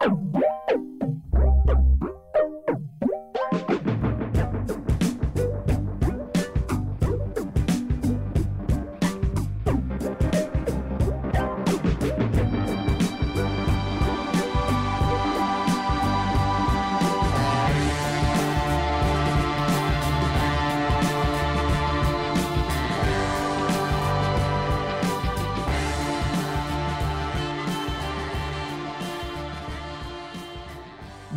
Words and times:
Oh. 0.00 0.37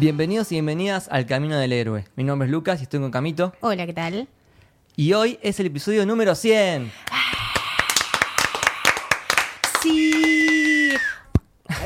Bienvenidos 0.05 0.51
y 0.51 0.55
bienvenidas 0.55 1.07
al 1.11 1.27
Camino 1.27 1.59
del 1.59 1.71
Héroe. 1.73 2.05
Mi 2.15 2.23
nombre 2.23 2.47
es 2.47 2.51
Lucas 2.51 2.79
y 2.79 2.83
estoy 2.85 2.99
con 3.01 3.11
Camito. 3.11 3.53
Hola, 3.61 3.85
¿qué 3.85 3.93
tal? 3.93 4.27
Y 4.95 5.13
hoy 5.13 5.37
es 5.43 5.59
el 5.59 5.67
episodio 5.67 6.07
número 6.07 6.33
100. 6.33 6.91
Sí. 9.83 10.89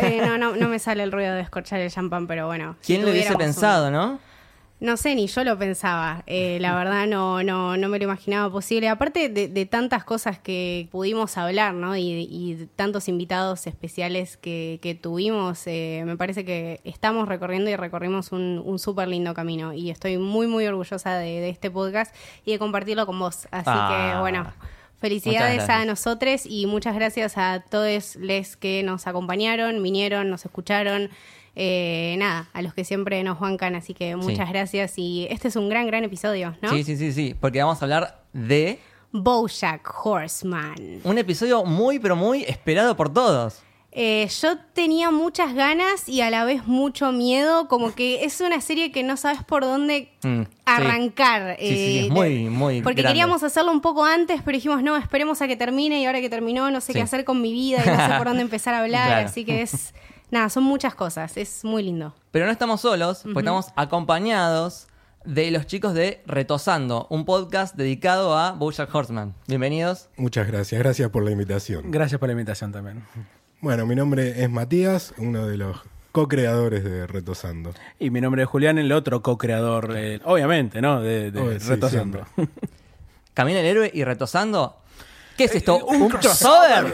Eh, 0.01 0.21
no, 0.25 0.37
no, 0.37 0.55
no 0.55 0.69
me 0.69 0.79
sale 0.79 1.03
el 1.03 1.11
ruido 1.11 1.33
de 1.33 1.41
escorchar 1.41 1.81
el 1.81 1.91
champán, 1.91 2.25
pero 2.25 2.47
bueno. 2.47 2.77
si 2.79 2.93
¿Quién 2.93 3.05
lo 3.05 3.11
hubiese 3.11 3.35
pensado, 3.35 3.87
un- 3.87 3.91
no? 3.93 4.19
No 4.81 4.97
sé, 4.97 5.15
ni 5.15 5.27
yo 5.27 5.43
lo 5.45 5.57
pensaba. 5.57 6.23
Eh, 6.27 6.57
la 6.59 6.75
verdad 6.77 7.07
no, 7.07 7.41
no, 7.43 7.77
no 7.77 7.87
me 7.89 7.97
lo 7.97 8.03
imaginaba 8.03 8.51
posible. 8.51 8.89
Aparte 8.89 9.29
de, 9.29 9.47
de 9.47 9.65
tantas 9.65 10.03
cosas 10.03 10.37
que 10.37 10.89
pudimos 10.91 11.37
hablar, 11.37 11.73
¿no? 11.73 11.95
Y, 11.95 12.01
y 12.29 12.67
tantos 12.75 13.07
invitados 13.07 13.67
especiales 13.67 14.35
que, 14.37 14.79
que 14.81 14.93
tuvimos, 14.93 15.65
eh, 15.67 16.03
me 16.05 16.17
parece 16.17 16.43
que 16.43 16.81
estamos 16.83 17.27
recorriendo 17.29 17.69
y 17.71 17.75
recorrimos 17.77 18.31
un, 18.33 18.61
un 18.63 18.77
súper 18.77 19.07
lindo 19.07 19.33
camino. 19.33 19.71
Y 19.73 19.91
estoy 19.91 20.17
muy, 20.17 20.45
muy 20.47 20.67
orgullosa 20.67 21.17
de, 21.17 21.39
de 21.39 21.49
este 21.49 21.71
podcast 21.71 22.13
y 22.45 22.51
de 22.51 22.59
compartirlo 22.59 23.05
con 23.05 23.17
vos. 23.17 23.47
Así 23.51 23.69
Ah. 23.71 24.11
que, 24.13 24.19
bueno, 24.19 24.45
felicidades 24.99 25.69
a 25.69 25.85
nosotros 25.85 26.45
y 26.45 26.65
muchas 26.65 26.95
gracias 26.95 27.37
a 27.37 27.63
todos 27.69 28.15
les 28.17 28.57
que 28.57 28.83
nos 28.83 29.07
acompañaron, 29.07 29.81
vinieron, 29.81 30.29
nos 30.29 30.43
escucharon. 30.45 31.09
Eh, 31.55 32.15
nada, 32.17 32.49
a 32.53 32.61
los 32.61 32.73
que 32.73 32.83
siempre 32.83 33.23
nos 33.23 33.39
bancan, 33.39 33.75
así 33.75 33.93
que 33.93 34.15
muchas 34.15 34.47
Sí. 34.47 34.53
gracias. 34.53 34.93
Y 34.97 35.27
este 35.29 35.47
es 35.47 35.55
un 35.55 35.69
gran, 35.69 35.87
gran 35.87 36.03
episodio, 36.03 36.55
¿no? 36.61 36.69
Sí, 36.71 36.83
sí, 36.83 36.97
sí, 36.97 37.11
sí. 37.13 37.35
Porque 37.39 37.59
vamos 37.63 37.81
a 37.81 37.85
hablar 37.85 38.23
de 38.33 38.79
Bojack 39.11 39.89
Horseman. 40.05 40.75
un 41.03 41.17
episodio 41.17 41.63
muy, 41.63 41.99
pero 41.99 42.15
muy 42.15 42.43
esperado 42.43 42.95
por 42.97 43.13
todos. 43.13 43.61
Eh, 43.97 44.27
yo 44.41 44.57
tenía 44.73 45.09
muchas 45.09 45.53
ganas 45.53 46.09
y 46.09 46.19
a 46.19 46.29
la 46.29 46.43
vez 46.43 46.67
mucho 46.67 47.13
miedo, 47.13 47.69
como 47.69 47.95
que 47.95 48.25
es 48.25 48.41
una 48.41 48.59
serie 48.59 48.91
que 48.91 49.03
no 49.03 49.15
sabes 49.15 49.41
por 49.45 49.63
dónde 49.63 50.09
Mm, 50.21 50.41
arrancar. 50.65 51.55
Sí, 51.57 51.67
sí, 51.67 51.75
sí, 51.75 51.97
eh, 51.99 52.05
es 52.07 52.11
muy, 52.11 52.49
muy 52.49 52.81
Porque 52.81 53.01
grande. 53.01 53.13
queríamos 53.13 53.43
hacerlo 53.43 53.71
un 53.71 53.79
poco 53.79 54.03
antes, 54.03 54.41
pero 54.43 54.55
dijimos, 54.57 54.83
no, 54.83 54.97
esperemos 54.97 55.41
a 55.41 55.47
que 55.47 55.55
termine 55.55 56.01
y 56.01 56.05
ahora 56.05 56.19
que 56.19 56.29
terminó 56.29 56.69
no 56.71 56.81
sé 56.81 56.91
qué 56.91 57.01
hacer 57.01 57.23
con 57.23 57.41
mi 57.41 57.53
vida 57.53 57.81
y 57.85 57.89
no 57.89 57.95
sé 58.05 58.17
por 58.17 58.27
dónde 58.27 58.41
empezar 58.41 58.73
a 58.73 58.81
hablar, 58.83 59.07
Claro. 59.07 59.27
así 59.29 59.45
que 59.45 59.61
es, 59.61 59.93
nada, 60.31 60.49
son 60.49 60.63
muchas 60.63 60.95
cosas, 60.95 61.37
es 61.37 61.63
muy 61.63 61.83
lindo. 61.83 62.13
Pero 62.31 62.45
no 62.45 62.51
estamos 62.51 62.81
solos, 62.81 63.21
porque 63.23 63.39
estamos 63.39 63.67
acompañados 63.75 64.87
de 65.23 65.49
los 65.51 65.65
chicos 65.65 65.93
de 65.93 66.21
Retosando, 66.27 67.07
un 67.09 67.25
podcast 67.25 67.75
dedicado 67.75 68.37
a 68.37 68.51
Bojack 68.51 68.93
Horseman. 68.93 69.33
Bienvenidos. 69.47 70.09
Muchas 70.17 70.47
gracias, 70.47 70.79
gracias 70.79 71.09
por 71.09 71.23
la 71.23 71.31
invitación. 71.31 71.89
Gracias 71.91 72.19
por 72.19 72.29
la 72.29 72.33
invitación 72.33 72.71
también. 72.71 73.03
Bueno, 73.61 73.85
mi 73.85 73.95
nombre 73.95 74.43
es 74.43 74.49
Matías, 74.49 75.13
uno 75.17 75.47
de 75.47 75.57
los 75.57 75.77
co-creadores 76.11 76.83
de 76.83 77.07
Retosando. 77.07 77.73
Y 77.99 78.09
mi 78.09 78.21
nombre 78.21 78.43
es 78.43 78.47
Julián, 78.47 78.77
el 78.77 78.91
otro 78.91 79.21
co-creador, 79.21 79.93
eh, 79.97 80.19
obviamente, 80.23 80.81
¿no? 80.81 81.01
De, 81.01 81.31
de 81.31 81.41
Obvio, 81.41 81.59
sí, 81.59 81.69
Retosando. 81.69 82.25
Camino 83.33 83.59
el 83.59 83.65
héroe 83.65 83.91
y 83.93 84.03
Retosando. 84.03 84.77
¿Qué 85.37 85.45
es 85.45 85.55
esto? 85.55 85.77
Eh, 85.79 85.83
un 85.87 86.01
¿Un 86.03 86.09
crossover? 86.09 86.93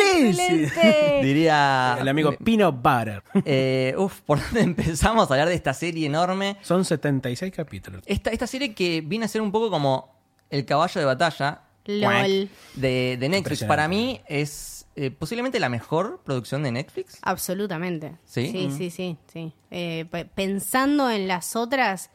¡Excelente! 0.00 1.20
Diría. 1.22 1.96
el 2.00 2.08
amigo 2.08 2.32
Peanut 2.32 2.74
Butter. 2.82 3.22
Eh, 3.44 3.94
uf, 3.96 4.20
¿por 4.22 4.40
dónde 4.40 4.60
empezamos 4.62 5.30
a 5.30 5.34
hablar 5.34 5.48
de 5.48 5.54
esta 5.54 5.74
serie 5.74 6.06
enorme? 6.06 6.56
Son 6.62 6.84
76 6.84 7.52
capítulos. 7.54 8.02
Esta, 8.06 8.30
esta 8.30 8.46
serie 8.46 8.74
que 8.74 9.00
viene 9.00 9.24
a 9.24 9.28
ser 9.28 9.40
un 9.42 9.52
poco 9.52 9.70
como 9.70 10.14
el 10.50 10.64
caballo 10.64 11.00
de 11.00 11.04
batalla 11.04 11.62
LOL. 11.86 12.48
de, 12.74 13.16
de 13.18 13.28
Netflix. 13.28 13.64
Para 13.64 13.88
mí 13.88 14.20
es 14.26 14.86
eh, 14.96 15.10
posiblemente 15.10 15.58
la 15.60 15.68
mejor 15.68 16.20
producción 16.24 16.62
de 16.62 16.72
Netflix. 16.72 17.18
Absolutamente. 17.22 18.16
¿Sí? 18.24 18.50
Sí, 18.50 18.70
sí, 18.76 18.90
sí. 18.90 19.16
sí. 19.32 19.52
Eh, 19.70 20.06
pe- 20.10 20.24
pensando 20.24 21.10
en 21.10 21.28
las 21.28 21.56
otras, 21.56 22.10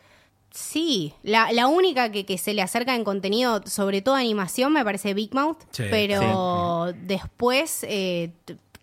sí. 0.52 1.14
La, 1.24 1.52
la 1.52 1.68
única 1.68 2.12
que, 2.12 2.26
que 2.26 2.38
se 2.38 2.54
le 2.54 2.62
acerca 2.62 2.96
en 2.96 3.04
contenido, 3.04 3.62
sobre 3.66 4.02
todo 4.02 4.16
animación, 4.16 4.74
me 4.74 4.84
parece 4.84 5.14
Big 5.14 5.34
Mouth. 5.34 5.58
Sí, 5.72 5.84
pero 5.90 6.94
después 7.04 7.86
eh, 7.88 8.32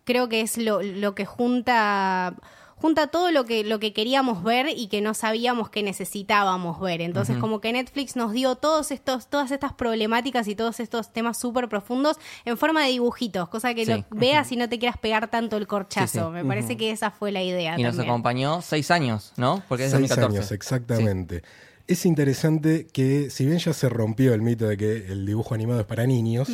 creo 0.05 0.29
que 0.29 0.41
es 0.41 0.59
lo, 0.59 0.83
lo 0.83 1.15
que 1.15 1.27
junta 1.27 2.35
junta 2.81 3.09
todo 3.09 3.31
lo 3.33 3.45
que 3.45 3.65
lo 3.65 3.79
que 3.79 3.93
queríamos 3.93 4.43
ver 4.43 4.69
y 4.69 4.87
que 4.89 5.01
no 5.01 5.15
sabíamos 5.15 5.69
que 5.71 5.83
necesitábamos 5.83 6.81
ver. 6.81 7.01
Entonces, 7.01 7.37
como 7.39 7.61
que 7.61 7.73
Netflix 7.73 8.17
nos 8.17 8.33
dio 8.33 8.55
todos 8.57 8.91
estos 8.91 9.29
todas 9.29 9.51
estas 9.51 9.73
problemáticas 9.73 10.49
y 10.49 10.55
todos 10.55 10.81
estos 10.81 11.13
temas 11.13 11.39
súper 11.39 11.69
profundos 11.69 12.17
en 12.45 12.57
forma 12.57 12.85
de 12.85 12.91
dibujitos, 12.91 13.49
cosa 13.49 13.75
que 13.75 13.85
Sí. 13.85 13.93
lo 13.93 14.05
veas 14.11 14.51
y 14.53 14.57
no 14.57 14.69
te 14.69 14.79
quieras 14.79 14.97
pegar 14.99 15.29
tanto 15.29 15.57
el 15.57 15.67
corchazo. 15.67 16.07
Sí, 16.13 16.25
sí. 16.27 16.31
Me 16.33 16.45
parece 16.45 16.77
que 16.77 16.91
esa 16.91 17.11
fue 17.11 17.33
la 17.33 17.43
idea 17.43 17.79
Y 17.79 17.83
nos 17.83 17.99
acompañó 17.99 18.63
seis 18.63 18.91
años, 18.91 19.33
¿no? 19.37 19.63
Porque 19.69 19.85
es 19.87 19.91
Seis 19.91 20.09
2014. 20.09 20.37
años, 20.39 20.53
exactamente. 20.53 21.43
Es 21.87 22.05
interesante 22.05 22.87
que, 22.93 23.31
si 23.31 23.47
bien 23.47 23.59
ya 23.59 23.73
se 23.73 23.89
rompió 23.89 24.35
el 24.35 24.43
mito 24.43 24.67
de 24.69 24.77
que 24.77 25.07
el 25.11 25.25
dibujo 25.25 25.55
animado 25.55 25.81
es 25.81 25.87
para 25.87 26.07
niños, 26.07 26.49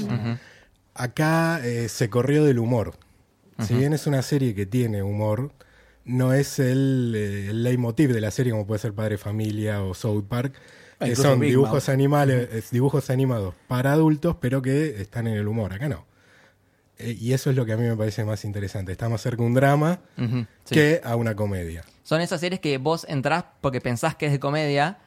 acá 0.95 1.61
eh, 1.65 1.89
se 1.89 2.09
corrió 2.09 2.45
del 2.45 2.59
humor. 2.59 2.95
Si 3.61 3.75
bien 3.75 3.93
es 3.93 4.07
una 4.09 4.23
serie 4.23 4.55
que 4.55 4.67
tiene 4.67 5.03
humor, 5.03 5.53
no 6.05 6.33
es 6.33 6.59
el, 6.59 7.15
eh, 7.17 7.51
el 7.51 7.63
leitmotiv 7.63 8.13
de 8.13 8.21
la 8.21 8.31
serie 8.31 8.53
como 8.53 8.67
puede 8.67 8.79
ser 8.81 8.93
Padre 8.93 9.19
Familia 9.19 9.83
o 9.83 9.95
South 9.95 10.25
Park, 10.29 10.55
Ah, 11.01 11.07
que 11.07 11.11
incluso 11.11 11.29
son 11.29 11.41
Big 11.41 11.51
dibujos, 11.51 11.73
Mouth. 11.73 11.89
animales, 11.89 12.49
es 12.53 12.71
dibujos 12.71 13.11
animados 13.11 13.55
para 13.67 13.93
adultos, 13.93 14.37
pero 14.41 14.63
que 14.63 15.01
están 15.01 15.27
en 15.27 15.35
el 15.35 15.49
humor. 15.49 15.73
Acá 15.73 15.89
no. 15.89 16.07
Eh, 16.99 17.17
y 17.19 17.33
eso 17.33 17.51
es 17.51 17.57
lo 17.57 17.67
que 17.67 17.73
a 17.73 17.77
mí 17.77 17.83
me 17.87 17.97
parece 17.97 18.25
más 18.25 18.45
interesante. 18.45 18.93
Está 18.93 19.09
más 19.09 19.21
cerca 19.21 19.43
a 19.43 19.47
un 19.47 19.55
drama 19.55 19.99
sí. 20.17 20.47
que 20.75 21.01
a 21.03 21.17
una 21.17 21.35
comedia. 21.35 21.85
Son 22.05 22.21
esas 22.21 22.41
series 22.41 22.61
que 22.61 22.79
vos 22.79 23.05
entrás 23.09 23.45
porque 23.61 23.81
pensás 23.81 24.15
que 24.15 24.27
es 24.27 24.33
de 24.33 24.39
comedia 24.39 24.99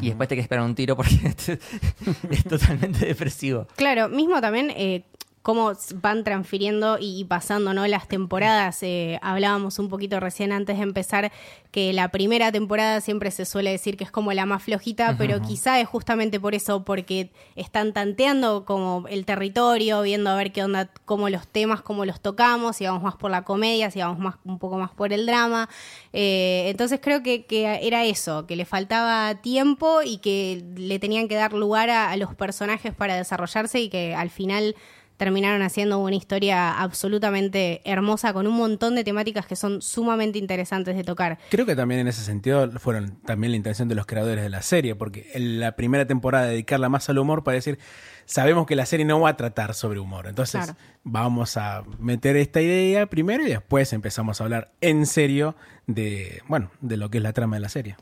y 0.00 0.08
después 0.08 0.28
te 0.28 0.34
quedas 0.34 0.44
esperar 0.44 0.64
un 0.64 0.74
tiro 0.74 0.96
porque 0.96 1.14
es 2.30 2.44
totalmente 2.44 3.06
depresivo. 3.06 3.68
Claro, 3.76 4.08
mismo 4.08 4.40
también 4.40 4.70
eh, 4.76 5.04
cómo 5.48 5.72
van 6.02 6.24
transfiriendo 6.24 6.98
y 7.00 7.24
pasando 7.24 7.72
¿no? 7.72 7.86
las 7.86 8.06
temporadas. 8.06 8.82
Eh, 8.82 9.18
hablábamos 9.22 9.78
un 9.78 9.88
poquito 9.88 10.20
recién 10.20 10.52
antes 10.52 10.76
de 10.76 10.82
empezar 10.82 11.32
que 11.70 11.94
la 11.94 12.10
primera 12.10 12.52
temporada 12.52 13.00
siempre 13.00 13.30
se 13.30 13.46
suele 13.46 13.70
decir 13.70 13.96
que 13.96 14.04
es 14.04 14.10
como 14.10 14.34
la 14.34 14.44
más 14.44 14.62
flojita, 14.62 15.16
pero 15.16 15.40
quizá 15.40 15.80
es 15.80 15.88
justamente 15.88 16.38
por 16.38 16.54
eso, 16.54 16.84
porque 16.84 17.30
están 17.56 17.94
tanteando 17.94 18.66
como 18.66 19.06
el 19.08 19.24
territorio, 19.24 20.02
viendo 20.02 20.28
a 20.28 20.36
ver 20.36 20.52
qué 20.52 20.64
onda, 20.64 20.90
cómo 21.06 21.30
los 21.30 21.48
temas, 21.48 21.80
cómo 21.80 22.04
los 22.04 22.20
tocamos, 22.20 22.76
si 22.76 22.84
vamos 22.84 23.02
más 23.02 23.16
por 23.16 23.30
la 23.30 23.44
comedia, 23.44 23.90
si 23.90 24.00
vamos 24.00 24.18
más, 24.18 24.34
un 24.44 24.58
poco 24.58 24.76
más 24.76 24.90
por 24.90 25.14
el 25.14 25.24
drama. 25.24 25.70
Eh, 26.12 26.64
entonces 26.68 27.00
creo 27.02 27.22
que, 27.22 27.46
que 27.46 27.86
era 27.86 28.04
eso, 28.04 28.46
que 28.46 28.54
le 28.54 28.66
faltaba 28.66 29.36
tiempo 29.36 30.02
y 30.02 30.18
que 30.18 30.62
le 30.76 30.98
tenían 30.98 31.26
que 31.26 31.36
dar 31.36 31.54
lugar 31.54 31.88
a, 31.88 32.10
a 32.10 32.16
los 32.18 32.34
personajes 32.34 32.92
para 32.92 33.16
desarrollarse 33.16 33.80
y 33.80 33.88
que 33.88 34.14
al 34.14 34.28
final 34.28 34.76
terminaron 35.18 35.60
haciendo 35.62 35.98
una 35.98 36.16
historia 36.16 36.80
absolutamente 36.80 37.82
hermosa 37.84 38.32
con 38.32 38.46
un 38.46 38.56
montón 38.56 38.94
de 38.94 39.04
temáticas 39.04 39.44
que 39.46 39.56
son 39.56 39.82
sumamente 39.82 40.38
interesantes 40.38 40.96
de 40.96 41.04
tocar. 41.04 41.38
Creo 41.50 41.66
que 41.66 41.76
también 41.76 42.00
en 42.00 42.08
ese 42.08 42.22
sentido 42.22 42.70
fueron 42.78 43.20
también 43.26 43.50
la 43.50 43.56
intención 43.56 43.88
de 43.88 43.94
los 43.94 44.06
creadores 44.06 44.42
de 44.42 44.48
la 44.48 44.62
serie, 44.62 44.94
porque 44.94 45.30
en 45.34 45.60
la 45.60 45.72
primera 45.76 46.06
temporada 46.06 46.46
dedicarla 46.46 46.88
más 46.88 47.08
al 47.10 47.18
humor 47.18 47.44
para 47.44 47.56
decir, 47.56 47.78
sabemos 48.24 48.66
que 48.66 48.76
la 48.76 48.86
serie 48.86 49.04
no 49.04 49.20
va 49.20 49.30
a 49.30 49.36
tratar 49.36 49.74
sobre 49.74 49.98
humor, 50.00 50.26
entonces 50.26 50.64
Claro. 50.64 50.78
vamos 51.04 51.56
a 51.56 51.82
meter 51.98 52.36
esta 52.36 52.60
idea 52.60 53.06
primero 53.06 53.44
y 53.46 53.50
después 53.50 53.92
empezamos 53.92 54.40
a 54.40 54.44
hablar 54.44 54.72
en 54.80 55.04
serio 55.06 55.56
de, 55.88 56.42
bueno, 56.46 56.70
de 56.82 56.96
lo 56.98 57.10
que 57.10 57.16
es 57.18 57.24
la 57.24 57.32
trama 57.32 57.56
de 57.56 57.60
la 57.60 57.68
serie. 57.70 57.96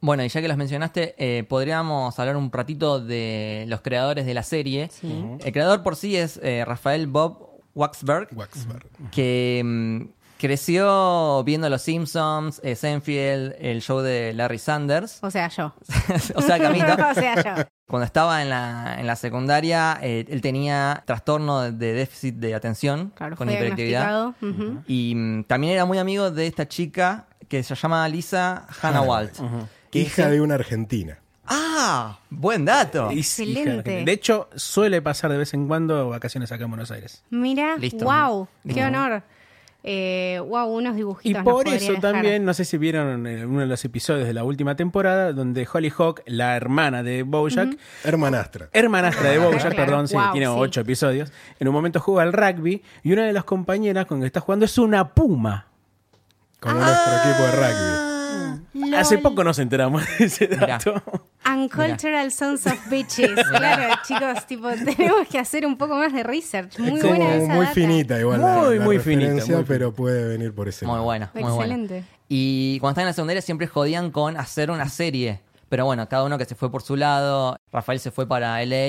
Bueno, 0.00 0.22
y 0.22 0.28
ya 0.28 0.40
que 0.40 0.46
los 0.46 0.56
mencionaste, 0.58 1.14
eh, 1.18 1.42
podríamos 1.44 2.16
hablar 2.18 2.36
un 2.36 2.52
ratito 2.52 3.00
de 3.00 3.64
los 3.66 3.80
creadores 3.80 4.26
de 4.26 4.34
la 4.34 4.42
serie. 4.44 4.90
El 5.02 5.52
creador 5.52 5.82
por 5.82 5.96
sí 5.96 6.16
es 6.16 6.38
eh, 6.42 6.64
Rafael 6.66 7.06
Bob 7.06 7.48
Waxberg, 7.74 8.28
Waxberg. 8.36 8.86
que 9.10 9.62
mm, 9.64 10.02
creció 10.40 11.44
viendo 11.44 11.68
Los 11.68 11.82
Simpsons, 11.82 12.60
eh, 12.64 12.74
Seinfeld, 12.74 13.54
el 13.60 13.82
show 13.82 14.00
de 14.00 14.32
Larry 14.32 14.58
Sanders. 14.58 15.18
O 15.22 15.30
sea, 15.30 15.48
yo. 15.48 15.74
o 16.34 16.42
sea, 16.42 16.58
Camito. 16.58 16.92
o 17.10 17.14
sea, 17.14 17.42
yo. 17.42 17.64
Cuando 17.86 18.06
estaba 18.06 18.40
en 18.40 18.48
la, 18.48 18.96
en 18.98 19.06
la 19.06 19.16
secundaria, 19.16 19.98
eh, 20.00 20.24
él 20.28 20.40
tenía 20.40 21.02
trastorno 21.04 21.70
de, 21.70 21.92
déficit 21.92 22.36
de 22.36 22.54
atención 22.54 23.12
Claro, 23.14 23.36
con 23.36 23.50
hiperactividad. 23.50 24.32
Y 24.86 25.14
mm, 25.14 25.44
también 25.44 25.74
era 25.74 25.84
muy 25.84 25.98
amigo 25.98 26.30
de 26.30 26.46
esta 26.46 26.66
chica 26.66 27.26
que 27.48 27.62
se 27.62 27.74
llama 27.74 28.08
Lisa 28.08 28.66
Hannah 28.80 29.02
Walt. 29.02 29.38
Hija 29.92 30.30
de 30.30 30.40
una 30.40 30.54
argentina. 30.54 31.18
¡Ah! 31.44 32.18
¡Buen 32.30 32.64
dato! 32.64 33.10
Excelente. 33.10 34.04
De 34.04 34.12
hecho, 34.12 34.48
suele 34.54 35.02
pasar 35.02 35.32
de 35.32 35.38
vez 35.38 35.52
en 35.52 35.66
cuando 35.66 36.08
vacaciones 36.08 36.50
acá 36.52 36.64
en 36.64 36.70
Buenos 36.70 36.92
Aires. 36.92 37.24
Mira, 37.28 37.76
Listo. 37.76 38.04
wow, 38.04 38.48
qué 38.72 38.84
honor. 38.84 39.22
Eh, 39.82 40.38
wow, 40.46 40.66
unos 40.76 40.92
Y 40.94 40.96
dibujitos. 40.98 41.42
nos 41.42 41.52
por 41.52 41.66
eso 41.68 41.92
dejar. 41.92 42.00
también, 42.12 42.44
no 42.44 42.52
sé 42.52 42.64
si 42.66 42.76
vieron 42.76 43.26
uno 43.26 43.60
de 43.60 43.66
los 43.66 43.82
episodios 43.84 44.26
de 44.26 44.34
la 44.34 44.44
última 44.44 44.76
temporada, 44.76 45.32
donde 45.32 45.66
Holly 45.72 45.90
Hawk, 45.96 46.22
la 46.26 46.54
hermana 46.56 47.02
de 47.02 47.22
Bojack, 47.22 47.78
Hermanastra. 48.04 48.68
hermanastra 48.72 49.30
de 49.30 49.36
Ah, 49.38 49.44
Bojack, 49.46 49.60
claro. 49.74 49.76
perdón, 49.76 50.08
sí, 50.08 50.14
Wow, 50.16 50.32
tiene 50.32 50.46
sí. 50.46 50.52
ocho 50.54 50.80
episodios, 50.82 51.32
en 51.58 51.68
un 51.68 51.74
momento 51.74 51.98
juega 52.00 52.22
al 52.22 52.32
rugby 52.34 52.82
y 53.02 53.12
una 53.12 53.24
de 53.24 53.32
las 53.32 53.44
compañeras 53.44 54.04
con 54.06 54.20
que 54.20 54.26
está 54.26 54.40
jugando 54.40 54.66
es 54.66 54.76
una 54.76 55.14
puma. 55.14 55.66
Como 56.60 56.74
nuestro 56.74 57.12
equipo 57.16 57.42
de 57.42 57.52
rugby. 57.52 58.92
Ah, 58.94 59.00
Hace 59.00 59.16
poco 59.18 59.42
nos 59.44 59.58
enteramos 59.58 60.02
de 60.18 60.24
ese 60.26 60.46
Mirá. 60.48 60.78
Uncultural 61.46 62.30
Sons 62.32 62.66
of 62.66 62.88
Bitches. 62.90 63.30
claro, 63.56 63.94
chicos, 64.06 64.46
tipo, 64.46 64.68
tenemos 64.96 65.26
que 65.28 65.38
hacer 65.38 65.66
un 65.66 65.76
poco 65.76 65.96
más 65.96 66.12
de 66.12 66.22
research. 66.22 66.78
Muy 66.78 67.00
como 67.00 67.14
buena 67.14 67.34
esa 67.34 67.46
muy 67.54 67.60
data. 67.64 67.74
finita 67.74 68.20
igual 68.20 68.40
la- 68.40 68.58
Muy, 68.58 68.78
la 68.78 68.84
muy 68.84 68.98
finita, 68.98 69.46
muy 69.46 69.64
pero 69.64 69.92
puede 69.92 70.28
venir 70.28 70.54
por 70.54 70.68
ese 70.68 70.84
Muy 70.86 70.94
lado. 70.94 71.04
buena, 71.04 71.30
muy 71.34 71.42
buena. 71.44 71.56
Excelente. 71.74 72.04
Y 72.28 72.78
cuando 72.80 72.92
estaban 72.92 73.04
en 73.06 73.10
la 73.10 73.12
secundaria 73.14 73.42
siempre 73.42 73.66
jodían 73.66 74.10
con 74.10 74.36
hacer 74.36 74.70
una 74.70 74.88
serie. 74.88 75.40
Pero 75.68 75.84
bueno, 75.84 76.08
cada 76.08 76.24
uno 76.24 76.36
que 76.36 76.44
se 76.44 76.54
fue 76.56 76.70
por 76.70 76.82
su 76.82 76.96
lado. 76.96 77.56
Rafael 77.72 78.00
se 78.00 78.10
fue 78.10 78.26
para 78.26 78.60
LA 78.64 78.88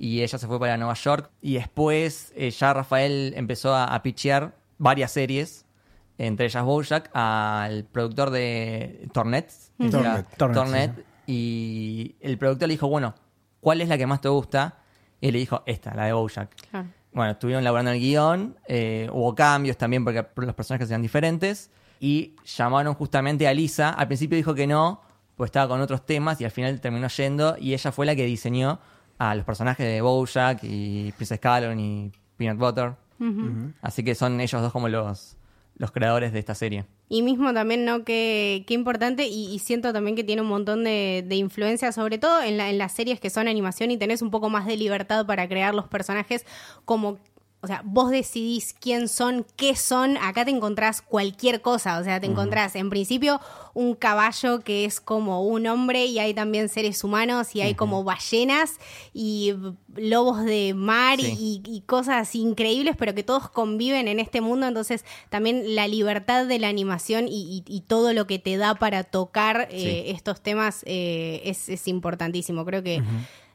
y 0.00 0.22
ella 0.22 0.38
se 0.38 0.46
fue 0.46 0.58
para 0.58 0.76
Nueva 0.78 0.94
York. 0.94 1.30
Y 1.42 1.54
después 1.54 2.32
eh, 2.36 2.50
ya 2.50 2.72
Rafael 2.72 3.34
empezó 3.36 3.74
a, 3.74 3.84
a 3.94 4.02
pitchear 4.02 4.54
varias 4.78 5.12
series, 5.12 5.66
entre 6.18 6.46
ellas 6.46 6.64
Bojack, 6.64 7.10
al 7.14 7.84
productor 7.84 8.30
de 8.30 9.06
Tornet. 9.12 9.52
Tornet. 9.90 10.26
Tornet, 10.38 10.54
Tornet, 10.54 10.94
sí, 10.96 11.02
Y 11.26 12.16
el 12.20 12.38
productor 12.38 12.68
le 12.68 12.74
dijo, 12.74 12.88
bueno, 12.88 13.14
¿cuál 13.60 13.80
es 13.80 13.88
la 13.88 13.98
que 13.98 14.06
más 14.06 14.20
te 14.20 14.28
gusta? 14.28 14.78
Y 15.20 15.28
él 15.28 15.32
le 15.32 15.38
dijo, 15.40 15.62
esta, 15.66 15.94
la 15.94 16.04
de 16.04 16.12
Bojack. 16.12 16.54
Claro. 16.70 16.88
Bueno, 17.12 17.32
estuvieron 17.32 17.62
elaborando 17.62 17.92
el 17.92 17.98
guion, 17.98 18.58
eh, 18.68 19.08
hubo 19.10 19.34
cambios 19.34 19.78
también 19.78 20.04
porque 20.04 20.26
los 20.36 20.54
personajes 20.54 20.90
eran 20.90 21.00
diferentes 21.00 21.70
y 21.98 22.36
llamaron 22.44 22.94
justamente 22.94 23.48
a 23.48 23.54
Lisa. 23.54 23.90
Al 23.90 24.06
principio 24.06 24.36
dijo 24.36 24.54
que 24.54 24.66
no, 24.66 25.00
pues 25.34 25.48
estaba 25.48 25.68
con 25.68 25.80
otros 25.80 26.04
temas 26.04 26.40
y 26.40 26.44
al 26.44 26.50
final 26.50 26.78
terminó 26.80 27.08
yendo 27.08 27.56
y 27.58 27.72
ella 27.72 27.90
fue 27.90 28.04
la 28.04 28.14
que 28.14 28.26
diseñó 28.26 28.80
a 29.18 29.34
los 29.34 29.46
personajes 29.46 29.86
de 29.86 30.00
Bojack 30.02 30.58
y 30.62 31.12
Princess 31.12 31.40
Calon 31.40 31.80
y 31.80 32.12
Peanut 32.36 32.58
Butter. 32.58 32.94
Así 33.80 34.04
que 34.04 34.14
son 34.14 34.38
ellos 34.40 34.60
dos 34.60 34.70
como 34.70 34.90
los, 34.90 35.38
los 35.76 35.90
creadores 35.90 36.34
de 36.34 36.38
esta 36.38 36.54
serie. 36.54 36.84
Y 37.08 37.22
mismo 37.22 37.54
también, 37.54 37.84
¿no? 37.84 38.04
Qué, 38.04 38.64
qué 38.66 38.74
importante 38.74 39.26
y, 39.28 39.46
y 39.54 39.58
siento 39.60 39.92
también 39.92 40.16
que 40.16 40.24
tiene 40.24 40.42
un 40.42 40.48
montón 40.48 40.82
de, 40.84 41.24
de 41.26 41.36
influencia, 41.36 41.92
sobre 41.92 42.18
todo 42.18 42.42
en, 42.42 42.56
la- 42.56 42.68
en 42.70 42.78
las 42.78 42.92
series 42.92 43.20
que 43.20 43.30
son 43.30 43.46
animación 43.46 43.90
y 43.92 43.96
tenés 43.96 44.22
un 44.22 44.30
poco 44.32 44.50
más 44.50 44.66
de 44.66 44.76
libertad 44.76 45.24
para 45.26 45.48
crear 45.48 45.74
los 45.74 45.86
personajes 45.88 46.44
como... 46.84 47.18
O 47.62 47.66
sea, 47.66 47.82
vos 47.84 48.10
decidís 48.10 48.74
quién 48.78 49.08
son, 49.08 49.44
qué 49.56 49.74
son. 49.74 50.18
Acá 50.18 50.44
te 50.44 50.50
encontrás 50.52 51.02
cualquier 51.02 51.62
cosa. 51.62 51.98
O 51.98 52.04
sea, 52.04 52.20
te 52.20 52.26
encontrás 52.26 52.76
en 52.76 52.90
principio 52.90 53.40
un 53.74 53.94
caballo 53.94 54.60
que 54.60 54.84
es 54.84 55.00
como 55.00 55.42
un 55.42 55.66
hombre 55.66 56.04
y 56.06 56.18
hay 56.20 56.32
también 56.32 56.68
seres 56.68 57.02
humanos 57.02 57.56
y 57.56 57.62
hay 57.62 57.74
como 57.74 58.04
ballenas 58.04 58.74
y 59.12 59.54
lobos 59.96 60.44
de 60.44 60.74
mar 60.74 61.18
Sí. 61.20 61.34
y, 61.38 61.62
y 61.66 61.80
cosas 61.80 62.34
increíbles, 62.36 62.94
pero 62.96 63.14
que 63.14 63.22
todos 63.24 63.48
conviven 63.48 64.06
en 64.06 64.20
este 64.20 64.40
mundo. 64.40 64.68
Entonces, 64.68 65.04
también 65.28 65.74
la 65.74 65.88
libertad 65.88 66.46
de 66.46 66.58
la 66.60 66.68
animación 66.68 67.26
y, 67.26 67.64
y- 67.66 67.74
y 67.76 67.80
todo 67.80 68.12
lo 68.12 68.26
que 68.28 68.38
te 68.38 68.56
da 68.58 68.74
para 68.76 69.02
tocar 69.02 69.66
eh, 69.72 70.04
Sí. 70.06 70.10
estos 70.14 70.40
temas 70.40 70.82
eh, 70.86 71.40
es, 71.44 71.68
es 71.68 71.88
importantísimo. 71.88 72.64
Creo 72.64 72.82
que 72.82 73.02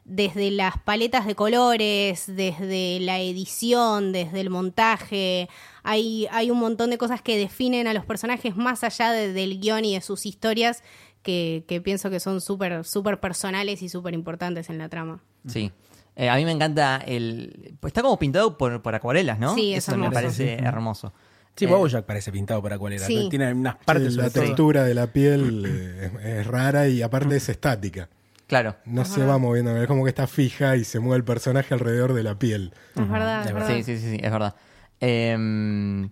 desde 0.04 0.50
las 0.50 0.78
paletas 0.78 1.26
de 1.26 1.34
colores, 1.34 2.24
desde 2.26 2.98
la 3.00 3.20
edición, 3.20 4.12
desde 4.12 4.40
el 4.40 4.50
montaje, 4.50 5.48
hay, 5.82 6.26
hay 6.30 6.50
un 6.50 6.58
montón 6.58 6.90
de 6.90 6.98
cosas 6.98 7.22
que 7.22 7.36
definen 7.36 7.86
a 7.86 7.94
los 7.94 8.04
personajes 8.04 8.56
más 8.56 8.82
allá 8.84 9.12
de- 9.12 9.32
del 9.32 9.60
guion 9.60 9.84
y 9.84 9.94
de 9.94 10.00
sus 10.00 10.26
historias. 10.26 10.82
Que, 11.22 11.64
que 11.68 11.80
pienso 11.80 12.10
que 12.10 12.18
son 12.18 12.40
súper 12.40 12.84
súper 12.84 13.20
personales 13.20 13.80
y 13.82 13.88
súper 13.88 14.12
importantes 14.12 14.68
en 14.70 14.78
la 14.78 14.88
trama. 14.88 15.22
Sí. 15.46 15.70
Eh, 16.16 16.28
a 16.28 16.34
mí 16.34 16.44
me 16.44 16.50
encanta 16.50 16.96
el... 17.06 17.76
Pues 17.78 17.92
está 17.92 18.02
como 18.02 18.18
pintado 18.18 18.58
por, 18.58 18.82
por 18.82 18.92
acuarelas, 18.96 19.38
¿no? 19.38 19.54
Sí, 19.54 19.72
es 19.72 19.86
Eso 19.86 19.96
me 19.96 20.10
parece 20.10 20.54
hermoso. 20.54 21.12
Sí, 21.54 21.66
Eh, 21.66 21.68
Bojack 21.68 22.04
parece 22.06 22.32
pintado 22.32 22.60
para 22.60 22.76
cuál 22.76 22.94
era. 22.94 23.06
Sí. 23.06 23.28
Tiene 23.30 23.52
unas 23.52 23.74
Sí, 23.74 23.80
partes 23.84 24.14
la 24.16 24.22
sobre 24.24 24.30
todo. 24.34 24.44
textura 24.46 24.82
de 24.82 24.94
la 24.94 25.06
piel 25.12 25.64
eh, 25.64 26.10
es, 26.24 26.26
es 26.40 26.46
rara 26.48 26.88
y 26.88 27.02
aparte 27.02 27.36
es 27.36 27.48
estática. 27.48 28.08
Claro. 28.52 28.76
No 28.84 29.06
se 29.06 29.24
va 29.24 29.38
moviendo, 29.38 29.74
es 29.74 29.86
como 29.86 30.04
que 30.04 30.10
está 30.10 30.26
fija 30.26 30.76
y 30.76 30.84
se 30.84 31.00
mueve 31.00 31.16
el 31.16 31.24
personaje 31.24 31.72
alrededor 31.72 32.12
de 32.12 32.22
la 32.22 32.38
piel. 32.38 32.74
Es 32.94 33.08
verdad, 33.08 33.46
es 33.46 33.54
verdad. 33.54 33.68
Sí, 33.68 33.82
sí, 33.82 33.96
sí, 33.96 34.10
sí, 34.10 34.20
es 34.22 34.30
verdad. 34.30 34.54
Em, 35.00 36.10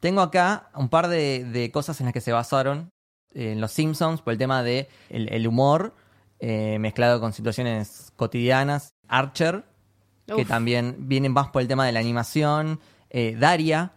tengo 0.00 0.22
acá 0.22 0.70
un 0.74 0.88
par 0.88 1.08
de, 1.08 1.44
de 1.44 1.70
cosas 1.70 2.00
en 2.00 2.06
las 2.06 2.14
que 2.14 2.22
se 2.22 2.32
basaron 2.32 2.88
en 3.34 3.60
Los 3.60 3.72
Simpsons 3.72 4.22
por 4.22 4.32
el 4.32 4.38
tema 4.38 4.62
de 4.62 4.88
el, 5.10 5.30
el 5.34 5.46
humor 5.46 5.94
eh, 6.38 6.78
mezclado 6.80 7.20
con 7.20 7.34
situaciones 7.34 8.10
cotidianas. 8.16 8.94
Archer, 9.06 9.66
que 10.34 10.46
también 10.46 10.96
vienen 11.00 11.32
más 11.32 11.48
por 11.48 11.60
el 11.60 11.68
tema 11.68 11.84
de 11.84 11.92
la 11.92 12.00
animación. 12.00 12.80
Eh, 13.10 13.36
Daria, 13.38 13.92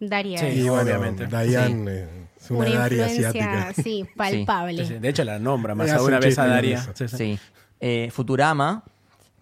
Daria 0.00 0.38
Sí, 0.38 0.46
es 0.46 0.56
Y 0.56 0.68
bueno, 0.68 0.82
obviamente. 0.82 1.26
Diane 1.26 1.90
eh, 1.92 2.08
es 2.36 2.50
una, 2.50 2.60
una 2.68 2.78
Daria 2.78 3.08
influencia, 3.08 3.28
asiática. 3.28 3.82
sí, 3.82 4.04
palpable. 4.16 4.86
Sí. 4.86 4.94
De 4.94 5.08
hecho, 5.08 5.24
la 5.24 5.38
nombra 5.38 5.74
más 5.74 5.90
alguna 5.90 6.16
un 6.16 6.22
vez 6.22 6.38
a 6.38 6.46
Daria. 6.46 6.86
Sí. 6.94 7.38
Eh, 7.80 8.08
Futurama, 8.12 8.84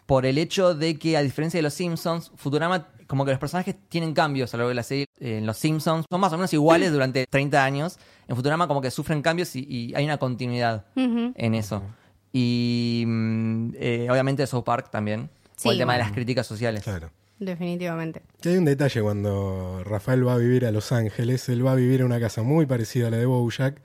por 0.07 0.27
el 0.27 0.39
hecho 0.39 0.75
de 0.75 0.99
que, 0.99 1.17
a 1.17 1.23
diferencia 1.23 1.59
de 1.59 1.63
Los 1.63 1.75
Simpsons, 1.75 2.31
Futurama, 2.37 2.89
como 3.07 3.25
que 3.25 3.31
los 3.33 3.41
personajes 3.41 3.77
tienen 3.89 4.15
cambios 4.15 4.53
a 4.55 4.57
lo 4.57 4.63
largo 4.63 4.69
de 4.71 4.75
la 4.75 4.83
serie. 4.83 5.07
Eh, 5.21 5.39
En 5.39 5.47
Los 5.47 5.59
Simpsons 5.59 6.07
son 6.11 6.21
más 6.21 6.33
o 6.33 6.37
menos 6.37 6.53
iguales 6.53 6.93
durante 6.93 7.27
30 7.27 7.65
años. 7.65 7.99
En 8.29 8.37
Futurama, 8.37 8.67
como 8.69 8.81
que 8.81 8.91
sufren 8.91 9.21
cambios 9.23 9.55
y, 9.57 9.67
y 9.69 9.95
hay 9.95 10.05
una 10.05 10.19
continuidad 10.19 10.87
en 10.97 11.55
eso. 11.55 11.83
Y 12.33 13.05
mm, 13.07 13.71
eh, 13.77 14.09
obviamente 14.11 14.47
South 14.47 14.65
Park 14.65 14.91
también, 14.91 15.29
Sí, 15.57 15.65
por 15.65 15.73
el 15.75 15.79
tema 15.79 15.93
de 15.93 15.99
las 16.01 16.13
críticas 16.13 16.47
sociales. 16.47 16.83
Claro. 16.83 17.11
Definitivamente. 17.45 18.23
Y 18.45 18.49
hay 18.51 18.57
un 18.57 18.65
detalle 18.65 19.03
cuando 19.03 19.83
Rafael 19.85 20.27
va 20.27 20.35
a 20.35 20.39
vivir 20.39 20.65
a 20.65 20.71
Los 20.71 20.93
Ángeles, 20.93 21.49
él 21.49 21.67
va 21.67 21.73
a 21.73 21.75
vivir 21.75 22.01
en 22.01 22.07
una 22.07 22.21
casa 22.21 22.43
muy 22.43 22.67
parecida 22.67 23.09
a 23.09 23.11
la 23.11 23.17
de 23.17 23.27
Bojack, 23.27 23.81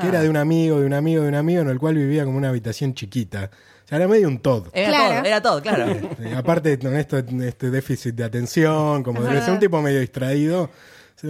que 0.00 0.08
era 0.08 0.22
de 0.22 0.30
un 0.30 0.36
amigo, 0.38 0.80
de 0.80 0.86
un 0.86 0.94
amigo, 0.94 1.22
de 1.22 1.28
un 1.28 1.34
amigo, 1.34 1.60
en 1.60 1.68
el 1.68 1.78
cual 1.78 1.96
vivía 1.96 2.24
como 2.24 2.38
una 2.38 2.48
habitación 2.48 2.94
chiquita. 2.94 3.50
O 3.84 3.88
sea, 3.88 3.98
era 3.98 4.08
medio 4.08 4.28
un 4.28 4.38
Todd. 4.38 4.68
Era 4.72 4.88
Claro. 4.88 5.14
todo, 5.14 5.24
era 5.26 5.42
todo, 5.42 5.62
claro. 5.62 5.84
Eh, 6.20 6.34
aparte 6.34 6.78
con 6.78 6.94
esto, 6.96 7.18
este 7.18 7.70
déficit 7.70 8.14
de 8.14 8.24
atención, 8.24 9.02
como 9.02 9.20
debe 9.22 9.42
ser 9.42 9.52
un 9.52 9.58
tipo 9.60 9.82
medio 9.82 10.00
distraído, 10.00 10.70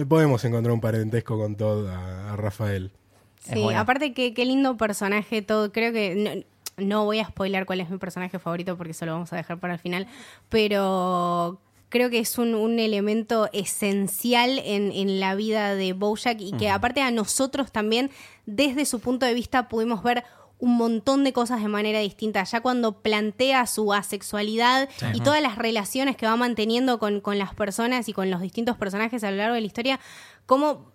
podemos 0.07 0.43
encontrar 0.45 0.71
un 0.73 0.79
parentesco 0.81 1.37
con 1.37 1.55
Todd 1.55 1.87
a, 1.89 2.31
a 2.33 2.35
Rafael. 2.37 2.91
Sí, 3.39 3.61
aparte 3.75 4.13
que 4.13 4.33
qué 4.33 4.45
lindo 4.45 4.77
personaje 4.77 5.41
todo. 5.41 5.73
Creo 5.73 5.91
que 5.91 6.15
no, 6.15 6.85
no 6.85 7.05
voy 7.05 7.19
a 7.19 7.25
spoiler 7.25 7.65
cuál 7.65 7.81
es 7.81 7.89
mi 7.89 7.97
personaje 7.97 8.39
favorito 8.39 8.77
porque 8.77 8.91
eso 8.91 9.05
lo 9.05 9.11
vamos 9.13 9.33
a 9.33 9.35
dejar 9.35 9.59
para 9.59 9.73
el 9.73 9.79
final, 9.79 10.07
pero 10.49 11.59
creo 11.93 12.09
que 12.09 12.17
es 12.17 12.39
un, 12.39 12.55
un 12.55 12.79
elemento 12.79 13.49
esencial 13.53 14.57
en, 14.65 14.91
en 14.91 15.19
la 15.19 15.35
vida 15.35 15.75
de 15.75 15.93
Bojack 15.93 16.41
y 16.41 16.51
que 16.53 16.71
aparte 16.71 17.01
a 17.01 17.11
nosotros 17.11 17.71
también, 17.71 18.09
desde 18.47 18.85
su 18.85 18.99
punto 18.99 19.27
de 19.27 19.35
vista, 19.35 19.69
pudimos 19.69 20.01
ver 20.01 20.23
un 20.57 20.75
montón 20.75 21.23
de 21.23 21.33
cosas 21.33 21.61
de 21.61 21.67
manera 21.67 21.99
distinta. 21.99 22.43
Ya 22.45 22.61
cuando 22.61 23.03
plantea 23.03 23.67
su 23.67 23.93
asexualidad 23.93 24.89
y 25.13 25.19
todas 25.19 25.43
las 25.43 25.55
relaciones 25.55 26.17
que 26.17 26.25
va 26.25 26.35
manteniendo 26.35 26.97
con, 26.97 27.21
con 27.21 27.37
las 27.37 27.53
personas 27.53 28.09
y 28.09 28.13
con 28.13 28.31
los 28.31 28.41
distintos 28.41 28.75
personajes 28.75 29.23
a 29.23 29.29
lo 29.29 29.37
largo 29.37 29.53
de 29.53 29.61
la 29.61 29.67
historia, 29.67 29.99
cómo 30.47 30.91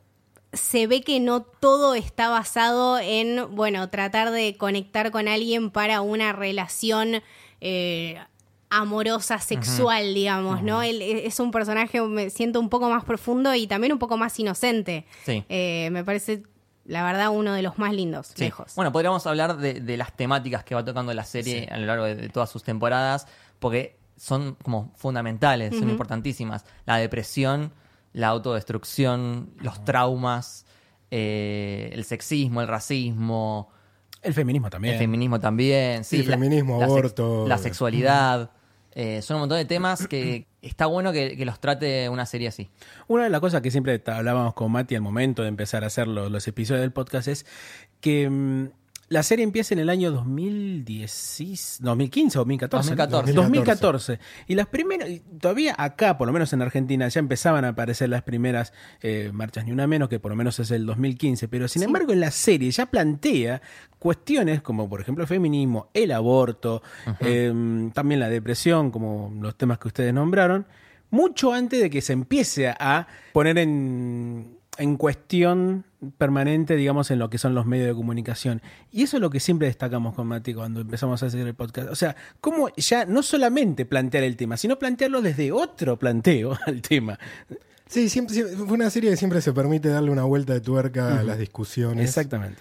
se 0.53 0.89
ve 0.89 1.03
que 1.03 1.21
no 1.21 1.43
todo 1.43 1.95
está 1.95 2.29
basado 2.29 2.99
en, 2.99 3.55
bueno, 3.55 3.89
tratar 3.89 4.33
de 4.33 4.57
conectar 4.57 5.13
con 5.13 5.29
alguien 5.29 5.71
para 5.71 6.01
una 6.01 6.33
relación 6.33 7.23
eh, 7.61 8.19
amorosa, 8.71 9.39
sexual, 9.39 10.15
digamos, 10.15 10.63
¿no? 10.63 10.83
Él 10.83 11.01
e- 11.03 11.27
es 11.27 11.41
un 11.41 11.51
personaje, 11.51 12.01
me 12.03 12.31
siento 12.31 12.61
un 12.61 12.69
poco 12.69 12.89
más 12.91 13.05
profundo 13.05 13.55
y 13.55 13.67
también 13.67 13.93
un 13.93 13.99
poco 13.99 14.17
más 14.17 14.39
inocente. 14.39 15.07
Sí. 15.25 15.45
Eh, 15.49 15.89
me 15.93 16.05
parece, 16.05 16.43
la 16.85 17.03
verdad, 17.05 17.31
uno 17.31 17.53
de 17.55 17.63
los 17.63 17.79
más 17.79 17.93
lindos, 17.95 18.29
Sí. 18.35 18.45
lejos. 18.45 18.75
Bueno, 18.75 18.93
podríamos 18.93 19.27
hablar 19.27 19.57
de, 19.57 19.81
de 19.81 19.97
las 19.97 20.15
temáticas 20.17 20.65
que 20.65 20.75
va 20.75 20.85
tocando 20.85 21.13
la 21.15 21.25
serie 21.25 21.69
a 21.71 21.79
lo 21.79 21.87
largo 21.87 22.05
de, 22.05 22.15
de 22.15 22.29
todas 22.29 22.51
sus 22.51 22.63
temporadas, 22.63 23.27
porque 23.59 23.97
son 24.17 24.57
como 24.63 24.93
fundamentales, 24.97 25.77
son 25.79 25.89
importantísimas. 25.91 26.65
La 26.87 26.97
depresión 26.97 27.73
la 28.15 28.29
autodestrucción, 28.29 29.51
los 29.61 29.85
traumas, 29.85 30.65
eh, 31.11 31.91
el 31.93 32.05
sexismo, 32.05 32.61
el 32.61 32.67
racismo, 32.69 33.69
El 34.23 34.35
feminismo 34.35 34.71
también. 34.71 34.95
el 34.95 34.99
feminismo 35.01 35.39
también. 35.39 36.05
Sí, 36.05 36.19
Sí, 36.19 36.23
feminismo, 36.25 36.83
aborto. 36.83 37.47
la 37.47 37.59
sexualidad. 37.59 38.51
Eh, 38.95 39.23
son 39.23 39.37
un 39.37 39.41
montón 39.43 39.59
de 39.59 39.65
temas 39.65 40.07
que 40.09 40.47
está 40.63 40.87
bueno 40.87 41.13
que, 41.13 41.37
los 41.45 41.61
trate 41.61 42.09
una 42.09 42.27
serie 42.27 42.49
así. 42.49 42.69
Una 43.07 43.25
de 43.25 43.31
las 43.31 43.41
cosas 43.41 43.61
que 43.63 43.71
siempre 43.71 44.03
hablábamos 44.07 44.55
con 44.55 44.73
Mati 44.73 44.95
al 44.95 45.03
momento 45.03 45.43
de 45.43 45.49
empezar 45.49 45.85
a 45.85 45.89
hacer 45.89 46.09
lo- 46.09 46.29
los 46.29 46.49
episodios 46.49 46.81
del 46.83 46.93
podcast 46.93 47.29
es 47.29 47.47
que 48.01 48.29
mm, 48.29 48.69
la 49.09 49.23
serie 49.23 49.43
empieza 49.43 49.75
en 49.75 49.81
el 49.81 49.89
año 49.89 50.11
2010, 50.11 51.79
2015 51.81 52.39
o 52.39 52.41
2014. 52.41 52.95
2014. 52.95 53.33
2014. 53.33 54.19
Y 54.49 54.55
las 54.55 54.67
primeras, 54.67 55.09
todavía 55.41 55.75
acá, 55.79 56.19
por 56.19 56.27
lo 56.27 56.33
menos 56.33 56.53
en 56.53 56.63
Argentina, 56.63 57.09
ya 57.09 57.19
empezaban 57.19 57.65
a 57.65 57.69
aparecer 57.69 58.11
las 58.11 58.23
primeras 58.23 58.73
eh, 59.01 59.31
marchas, 59.33 59.65
ni 59.65 59.73
una 59.73 59.87
menos, 59.87 60.09
que 60.09 60.21
por 60.21 60.31
lo 60.31 60.37
menos 60.37 60.59
es 60.59 60.71
el 60.71 60.85
2015. 60.85 61.49
Pero 61.49 61.69
sin 61.69 61.83
embargo, 61.83 62.13
en 62.13 62.21
la 62.21 62.31
serie 62.31 62.71
ya 62.71 62.87
plantea 62.87 63.63
cuestiones 63.99 64.61
como, 64.61 64.89
por 64.89 65.01
ejemplo, 65.01 65.25
el 65.25 65.29
feminismo, 65.29 65.89
el 65.95 66.13
aborto, 66.13 66.83
eh, 67.21 67.91
también 67.95 68.21
la 68.21 68.29
depresión, 68.29 68.91
como 68.91 69.33
los 69.41 69.57
temas 69.57 69.79
que 69.79 69.89
ustedes 69.89 70.13
nombraron 70.13 70.67
mucho 71.11 71.53
antes 71.53 71.81
de 71.81 71.89
que 71.89 72.03
se 72.03 72.13
empiece 72.13 72.69
a 72.69 73.07
poner 73.33 73.57
en, 73.57 74.58
en 74.79 74.97
cuestión 74.97 75.85
permanente, 76.17 76.77
digamos, 76.77 77.11
en 77.11 77.19
lo 77.19 77.29
que 77.29 77.39
son 77.39 77.55
los 77.55 77.67
medios 77.67 77.89
de 77.89 77.95
comunicación. 77.95 78.63
Y 78.93 79.03
eso 79.03 79.17
es 79.17 79.21
lo 79.21 79.31
que 79.31 79.41
siempre 79.41 79.67
destacamos 79.67 80.15
con 80.15 80.27
Mati 80.29 80.55
cuando 80.55 80.81
empezamos 80.81 81.23
a 81.23 81.27
hacer 81.27 81.47
el 81.47 81.55
podcast. 81.55 81.89
O 81.91 81.95
sea, 81.97 82.15
cómo 82.41 82.69
ya 82.77 83.05
no 83.05 83.23
solamente 83.23 83.85
plantear 83.85 84.25
el 84.25 84.37
tema, 84.37 84.57
sino 84.57 84.79
plantearlo 84.79 85.21
desde 85.21 85.51
otro 85.53 85.99
planteo 85.99 86.57
al 86.67 86.81
tema. 86.83 87.19
Sí, 87.87 88.09
siempre, 88.09 88.35
siempre- 88.35 88.57
fue 88.57 88.73
una 88.75 88.91
serie 88.91 89.11
que 89.11 89.17
siempre 89.17 89.41
se 89.41 89.53
permite 89.53 89.89
darle 89.89 90.11
una 90.11 90.25
vuelta 90.25 90.53
de 90.53 90.61
tuerca 90.61 91.19
a 91.19 91.23
las 91.25 91.39
discusiones. 91.39 92.05
Exactamente. 92.09 92.61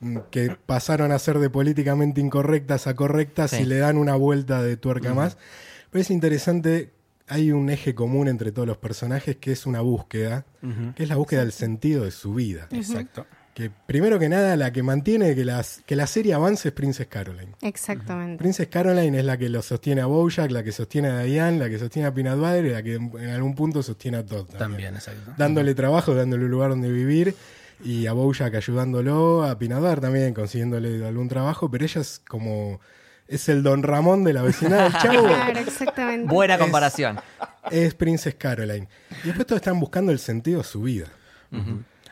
mm, 0.00 0.16
Que 0.30 0.56
pasaron 0.64 1.12
a 1.12 1.18
ser 1.18 1.38
de 1.38 1.50
políticamente 1.50 2.20
incorrectas 2.20 2.86
a 2.86 2.94
correctas 2.94 3.50
Sí. 3.50 3.62
y 3.62 3.66
le 3.66 3.78
dan 3.78 3.98
una 3.98 4.14
vuelta 4.16 4.62
de 4.62 4.76
tuerca 4.76 5.12
más. 5.12 5.36
Pero 5.90 6.00
es 6.02 6.10
interesante, 6.10 6.92
hay 7.30 7.52
un 7.52 7.70
eje 7.70 7.94
común 7.94 8.26
entre 8.26 8.50
todos 8.50 8.66
los 8.66 8.76
personajes 8.76 9.36
que 9.36 9.52
es 9.52 9.64
una 9.64 9.80
búsqueda, 9.80 10.44
que 10.96 11.04
es 11.04 11.08
la 11.08 11.14
búsqueda 11.14 11.40
del 11.40 11.52
sentido 11.52 12.04
de 12.04 12.10
su 12.10 12.34
vida. 12.34 12.66
Exacto. 12.72 13.24
Que 13.54 13.70
primero 13.70 14.18
que 14.18 14.28
nada, 14.28 14.56
la 14.56 14.72
que 14.72 14.82
mantiene 14.82 15.36
que, 15.36 15.44
las, 15.44 15.82
que 15.86 15.94
la 15.94 16.08
serie 16.08 16.34
avance 16.34 16.68
es 16.68 16.74
Princess 16.74 17.06
Caroline. 17.06 17.52
Exactamente. 17.62 18.38
Princess 18.38 18.66
Caroline 18.66 19.16
es 19.16 19.24
la 19.24 19.38
que 19.38 19.48
lo 19.48 19.62
sostiene 19.62 20.00
a 20.00 20.06
Bojack, 20.06 20.50
la 20.50 20.64
que 20.64 20.72
sostiene 20.72 21.08
a 21.08 21.20
Diane, 21.20 21.58
la 21.58 21.68
que 21.68 21.78
sostiene 21.78 22.08
a 22.08 22.14
Peanut 22.14 22.38
Butter 22.38 22.66
y 22.66 22.70
la 22.70 22.82
que 22.82 22.94
en 22.94 23.30
algún 23.30 23.54
punto 23.54 23.80
sostiene 23.80 24.16
a 24.18 24.26
Todd. 24.26 24.46
También, 24.46 24.94
exacto. 24.94 25.32
Dándole 25.38 25.74
trabajo, 25.76 26.14
dándole 26.14 26.46
un 26.46 26.50
lugar 26.50 26.70
donde 26.70 26.90
vivir 26.90 27.36
y 27.84 28.06
a 28.06 28.12
Bojack 28.12 28.56
ayudándolo, 28.56 29.44
a 29.44 29.54
Butter 29.54 30.00
también 30.00 30.34
consiguiéndole 30.34 31.06
algún 31.06 31.28
trabajo, 31.28 31.70
pero 31.70 31.84
ella 31.84 32.00
es 32.00 32.20
como... 32.26 32.80
Es 33.30 33.48
el 33.48 33.62
Don 33.62 33.82
Ramón 33.82 34.24
de 34.24 34.32
la 34.32 34.42
vecindad 34.42 34.82
del 34.90 34.92
Chavo. 35.00 35.26
Claro, 35.28 35.58
exactamente. 35.60 36.26
Buena 36.32 36.54
Es- 36.54 36.60
comparación. 36.60 37.18
es 37.70 37.94
Princess 37.94 38.34
Caroline. 38.34 38.88
Y 39.22 39.28
después 39.28 39.46
todos 39.46 39.60
están 39.60 39.78
buscando 39.78 40.10
el 40.12 40.18
sentido 40.18 40.58
de 40.58 40.64
su 40.64 40.82
vida. 40.82 41.06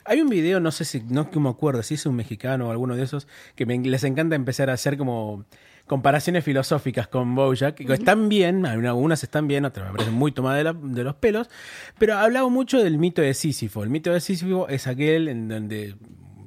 Hay 0.04 0.20
un 0.22 0.28
video, 0.30 0.58
no 0.60 0.70
sé 0.70 0.84
si, 0.84 1.02
no 1.02 1.30
que 1.30 1.38
me 1.38 1.48
acuerdo, 1.50 1.82
si 1.82 1.94
es 1.94 2.06
un 2.06 2.16
mexicano 2.16 2.68
o 2.68 2.70
alguno 2.70 2.96
de 2.96 3.02
esos, 3.02 3.26
que 3.54 3.66
me- 3.66 3.78
les 3.78 4.04
encanta 4.04 4.36
empezar 4.36 4.70
a 4.70 4.72
hacer 4.74 4.96
como 4.96 5.44
comparaciones 5.86 6.44
filosóficas 6.44 7.08
con 7.08 7.34
Bojack, 7.34 7.74
que 7.74 7.92
están 7.92 8.28
bien, 8.28 8.64
algunas 8.66 9.22
están 9.22 9.48
bien, 9.48 9.64
otras 9.64 9.86
me 9.86 9.92
parecen 9.92 10.14
muy 10.14 10.32
tomadas 10.32 10.58
de, 10.58 10.64
la- 10.64 10.72
de 10.72 11.04
los 11.04 11.14
pelos, 11.16 11.48
pero 11.98 12.14
ha 12.14 12.22
hablado 12.22 12.48
mucho 12.50 12.78
del 12.82 12.96
mito 12.98 13.20
de 13.22 13.34
Sísifo. 13.34 13.82
El 13.82 13.90
mito 13.90 14.12
de 14.12 14.20
Sísifo 14.20 14.68
es 14.68 14.86
aquel 14.86 15.28
en 15.28 15.48
donde 15.48 15.94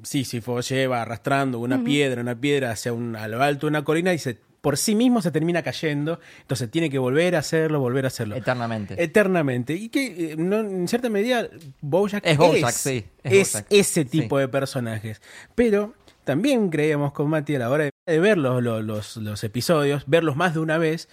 Sísifo 0.03 0.59
lleva 0.61 1.01
arrastrando 1.03 1.59
una 1.59 1.83
piedra, 1.83 2.21
una 2.21 2.35
piedra 2.39 2.71
hacia 2.71 2.93
un, 2.93 3.15
a 3.15 3.27
lo 3.27 3.41
alto 3.43 3.67
de 3.67 3.69
una 3.71 3.83
colina 3.83 4.13
y 4.13 4.17
se, 4.17 4.39
por 4.61 4.77
sí 4.77 4.93
mismo 4.95 5.21
se 5.21 5.31
termina 5.31 5.63
cayendo, 5.63 6.19
entonces 6.41 6.69
tiene 6.69 6.89
que 6.89 6.99
volver 6.99 7.35
a 7.35 7.39
hacerlo, 7.39 7.79
volver 7.79 8.05
a 8.05 8.07
hacerlo. 8.09 8.35
Eternamente. 8.35 9.01
Eternamente. 9.03 9.73
Y 9.73 9.89
que 9.89 10.33
eh, 10.33 10.35
no, 10.37 10.59
en 10.59 10.87
cierta 10.87 11.09
medida 11.09 11.47
Bojack 11.81 12.23
Es 12.25 12.37
Bojack, 12.37 12.71
sí, 12.71 13.05
es 13.23 13.33
Es, 13.33 13.53
Bojack. 13.53 13.67
ese 13.71 14.05
tipo 14.05 14.37
Sí. 14.37 14.41
de 14.41 14.47
personajes. 14.47 15.21
Pero 15.55 15.93
también 16.23 16.69
creíamos 16.69 17.11
con 17.11 17.27
Mati 17.29 17.55
a 17.55 17.59
la 17.59 17.69
hora 17.71 17.89
de 18.05 18.19
ver 18.19 18.37
los, 18.37 18.61
los, 18.61 18.83
los- 18.83 19.17
los 19.17 19.43
episodios, 19.43 20.03
verlos 20.05 20.35
más 20.35 20.53
de 20.53 20.59
una 20.59 20.77
vez, 20.77 21.09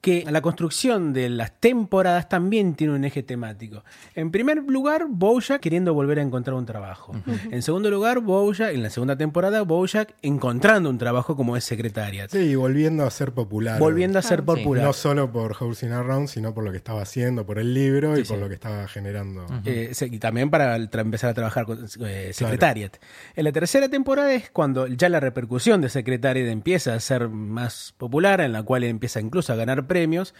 que 0.00 0.24
la 0.30 0.40
construcción 0.40 1.12
de 1.12 1.28
las 1.28 1.52
temporadas 1.60 2.28
también 2.28 2.74
tiene 2.74 2.94
un 2.94 3.04
eje 3.04 3.22
temático. 3.22 3.84
En 4.14 4.30
primer 4.30 4.62
lugar, 4.64 5.06
Bojack 5.08 5.60
queriendo 5.60 5.94
volver 5.94 6.18
a 6.18 6.22
encontrar 6.22 6.54
un 6.54 6.66
trabajo. 6.66 7.14
En 7.50 7.62
segundo 7.62 7.90
lugar, 7.90 8.20
Bojack, 8.20 8.72
en 8.74 8.82
la 8.82 8.90
segunda 8.90 9.16
temporada, 9.16 9.62
Bojack 9.62 10.14
encontrando 10.22 10.90
un 10.90 10.98
trabajo 10.98 11.36
como 11.36 11.56
es 11.56 11.64
secretaria. 11.64 12.28
Sí, 12.28 12.38
y 12.38 12.54
volviendo 12.54 13.04
a 13.04 13.10
ser 13.10 13.32
popular. 13.32 13.78
Volviendo 13.78 14.18
a 14.18 14.22
ser. 14.22 14.38
Sí. 14.38 14.44
popular. 14.44 14.84
No 14.84 14.92
solo 14.92 15.32
por 15.32 15.54
Housing 15.54 15.90
Around, 15.90 16.28
sino 16.28 16.54
por 16.54 16.64
lo 16.64 16.70
que 16.70 16.76
estaba 16.76 17.02
haciendo, 17.02 17.44
por 17.44 17.58
el 17.58 17.74
libro 17.74 18.16
y 18.16 18.24
Sí, 18.24 18.32
por 18.32 18.38
lo 18.38 18.48
que 18.48 18.54
estaba 18.54 18.86
generando. 18.86 19.46
Eh, 19.64 19.92
y 20.00 20.18
también 20.18 20.50
para 20.50 20.76
empezar 20.76 21.30
a 21.30 21.34
trabajar 21.34 21.66
con 21.66 21.84
eh, 22.06 22.30
Secretariat. 22.32 22.96
En 23.34 23.44
la 23.44 23.52
tercera 23.52 23.88
temporada 23.88 24.32
es 24.32 24.50
cuando 24.50 24.86
ya 24.86 25.08
la 25.08 25.20
repercusión 25.20 25.80
de 25.80 25.88
Secretariat 25.88 26.48
empieza 26.48 26.94
a 26.94 27.00
ser 27.00 27.28
más 27.28 27.94
popular, 27.98 28.40
en 28.40 28.52
la 28.52 28.62
cual 28.62 28.84
empieza 28.84 29.20
incluso 29.20 29.52
a 29.52 29.56
ganar 29.56 29.87
premios 29.88 30.34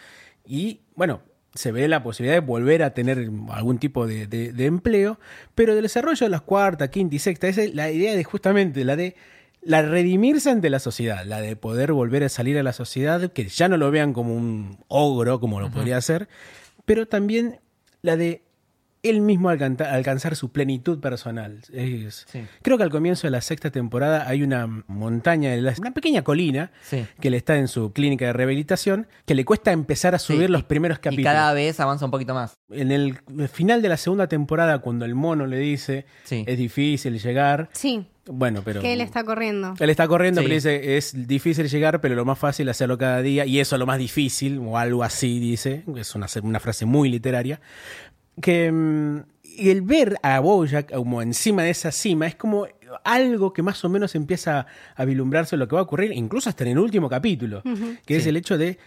y 0.46 0.80
bueno, 0.94 1.20
se 1.54 1.72
ve 1.72 1.88
la 1.88 2.02
posibilidad 2.02 2.36
de 2.40 2.46
volver 2.46 2.82
a 2.82 2.94
tener 2.94 3.30
algún 3.50 3.78
tipo 3.78 4.06
de, 4.06 4.26
de- 4.28 4.52
de 4.52 4.66
empleo, 4.66 5.18
pero 5.54 5.74
del 5.74 5.82
desarrollo 5.82 6.26
de 6.26 6.30
las 6.30 6.42
cuarta, 6.42 6.90
quinta 6.90 7.16
y 7.16 7.18
sexta, 7.18 7.48
esa 7.48 7.62
es 7.62 7.74
la 7.74 7.90
idea 7.90 8.14
de 8.14 8.22
justamente 8.22 8.84
la 8.84 8.94
de 8.96 9.16
la 9.60 9.82
redimirse 9.82 10.50
ante 10.50 10.70
la 10.70 10.78
sociedad, 10.78 11.24
la 11.26 11.40
de 11.40 11.56
poder 11.56 11.92
volver 11.92 12.22
a 12.22 12.28
salir 12.28 12.56
a 12.58 12.62
la 12.62 12.72
sociedad, 12.72 13.32
que 13.32 13.48
ya 13.48 13.68
no 13.68 13.76
lo 13.76 13.90
vean 13.90 14.12
como 14.12 14.34
un 14.36 14.78
ogro, 14.86 15.40
como 15.40 15.58
lo 15.60 15.70
podría 15.72 16.00
ser, 16.00 16.28
pero 16.84 17.06
también 17.08 17.58
la 18.02 18.16
de 18.16 18.42
él 19.10 19.20
mismo 19.20 19.48
alcanzar 19.50 20.36
su 20.36 20.50
plenitud 20.52 21.00
personal. 21.00 21.60
Es- 21.72 22.26
Sí. 22.30 22.42
Creo 22.62 22.76
que 22.76 22.84
al 22.84 22.90
comienzo 22.90 23.26
de 23.26 23.30
la 23.30 23.40
sexta 23.40 23.70
temporada 23.70 24.28
hay 24.28 24.42
una 24.42 24.66
montaña, 24.86 25.52
una 25.78 25.90
pequeña 25.92 26.22
colina 26.22 26.70
Sí. 26.82 27.06
que 27.20 27.30
le 27.30 27.36
está 27.36 27.56
en 27.56 27.68
su 27.68 27.92
clínica 27.92 28.26
de 28.26 28.32
rehabilitación, 28.32 29.06
que 29.26 29.34
le 29.34 29.44
cuesta 29.44 29.72
empezar 29.72 30.14
a 30.14 30.18
subir 30.18 30.46
Sí, 30.46 30.52
los 30.52 30.60
y- 30.62 30.64
primeros 30.64 30.98
Y 30.98 31.00
capítulos. 31.00 31.32
cada 31.32 31.52
vez 31.52 31.78
avanza 31.80 32.04
un 32.04 32.10
poquito 32.10 32.34
más. 32.34 32.54
En 32.70 32.90
el 32.92 33.18
final 33.52 33.82
de 33.82 33.88
la 33.88 33.96
segunda 33.96 34.26
temporada, 34.26 34.78
cuando 34.80 35.04
el 35.04 35.14
mono 35.14 35.46
le 35.46 35.58
dice 35.58 36.06
Sí. 36.24 36.44
es 36.46 36.58
difícil 36.58 37.18
llegar, 37.18 37.68
Sí, 37.72 38.06
bueno, 38.26 38.60
pero... 38.64 38.82
que 38.82 38.92
él 38.92 39.00
está 39.00 39.24
corriendo. 39.24 39.74
Él 39.78 39.88
está 39.90 40.06
corriendo, 40.06 40.40
Sí. 40.42 40.44
pero 40.46 40.54
dice, 40.54 40.96
es 40.98 41.26
difícil 41.26 41.66
llegar, 41.68 42.00
pero 42.02 42.14
lo 42.14 42.24
más 42.26 42.38
fácil 42.38 42.68
es 42.68 42.76
hacerlo 42.76 42.98
cada 42.98 43.22
día, 43.22 43.46
y 43.46 43.58
eso 43.58 43.76
es 43.76 43.80
lo 43.80 43.86
más 43.86 43.98
difícil, 43.98 44.58
o 44.58 44.76
algo 44.76 45.02
así 45.02 45.38
dice, 45.40 45.82
es 45.96 46.14
una, 46.14 46.26
una 46.42 46.60
frase 46.60 46.84
muy 46.84 47.08
literaria, 47.08 47.60
que 48.40 48.70
mm, 48.70 49.22
y 49.58 49.70
el 49.70 49.82
ver 49.82 50.16
a 50.22 50.38
Bojack 50.38 50.92
como 50.92 51.20
encima 51.20 51.64
de 51.64 51.70
esa 51.70 51.90
cima 51.90 52.28
es 52.28 52.36
como 52.36 52.66
algo 53.04 53.52
que 53.52 53.62
más 53.62 53.84
o 53.84 53.88
menos 53.88 54.14
empieza 54.14 54.66
a 54.94 55.04
vislumbrarse 55.04 55.56
lo 55.56 55.66
que 55.66 55.74
va 55.74 55.80
a 55.80 55.84
ocurrir, 55.84 56.12
incluso 56.12 56.48
hasta 56.48 56.64
en 56.64 56.70
el 56.70 56.78
último 56.78 57.08
capítulo, 57.08 57.62
que 58.06 58.16
es 58.16 58.26
el 58.26 58.36
hecho 58.36 58.56
de 58.56 58.78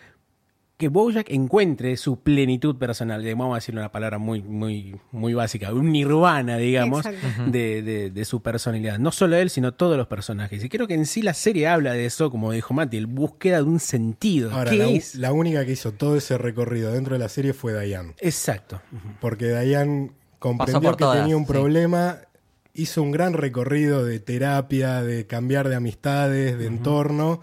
que 0.81 0.89
Bojack 0.89 1.29
encuentre 1.29 1.95
su 1.95 2.19
plenitud 2.19 2.75
personal, 2.77 3.23
vamos 3.35 3.53
a 3.53 3.55
decirle 3.55 3.79
una 3.81 3.91
palabra 3.91 4.17
muy, 4.17 4.41
muy, 4.41 4.95
muy 5.11 5.33
básica, 5.33 5.71
un 5.73 5.91
nirvana, 5.91 6.57
digamos, 6.57 7.05
de, 7.47 7.81
de- 7.81 8.09
de 8.09 8.25
su 8.25 8.41
personalidad. 8.41 8.97
No 8.99 9.11
solo 9.11 9.37
él, 9.37 9.49
sino 9.49 9.73
todos 9.75 9.95
los 9.95 10.07
personajes. 10.07 10.63
Y 10.63 10.69
creo 10.69 10.87
que 10.87 10.95
en 10.95 11.05
sí 11.05 11.21
la 11.21 11.33
serie 11.33 11.67
habla 11.67 11.93
de 11.93 12.05
eso, 12.05 12.31
como 12.31 12.51
dijo 12.51 12.73
Mati, 12.73 12.97
el 12.97 13.05
búsqueda 13.07 13.57
de 13.57 13.63
un 13.63 13.79
sentido. 13.79 14.51
Ahora, 14.51 14.71
¿Qué 14.71 14.77
la, 14.77 14.89
es? 14.89 15.15
la 15.15 15.31
única 15.31 15.65
que 15.65 15.71
hizo 15.73 15.91
todo 15.93 16.17
ese 16.17 16.37
recorrido 16.37 16.91
dentro 16.91 17.13
de 17.13 17.19
la 17.19 17.29
serie 17.29 17.53
fue 17.53 17.79
Diane. 17.79 18.15
Exacto. 18.19 18.81
Porque 19.19 19.47
Diane 19.57 20.11
comprendió 20.39 20.81
por 20.81 20.97
que 20.97 21.03
todas, 21.03 21.19
tenía 21.19 21.37
un 21.37 21.45
sí. 21.45 21.51
problema, 21.53 22.17
hizo 22.73 23.03
un 23.03 23.11
gran 23.11 23.33
recorrido 23.33 24.03
de 24.03 24.19
terapia, 24.19 25.03
de 25.03 25.27
cambiar 25.27 25.69
de 25.69 25.75
amistades, 25.75 26.57
de 26.57 26.65
entorno, 26.65 27.41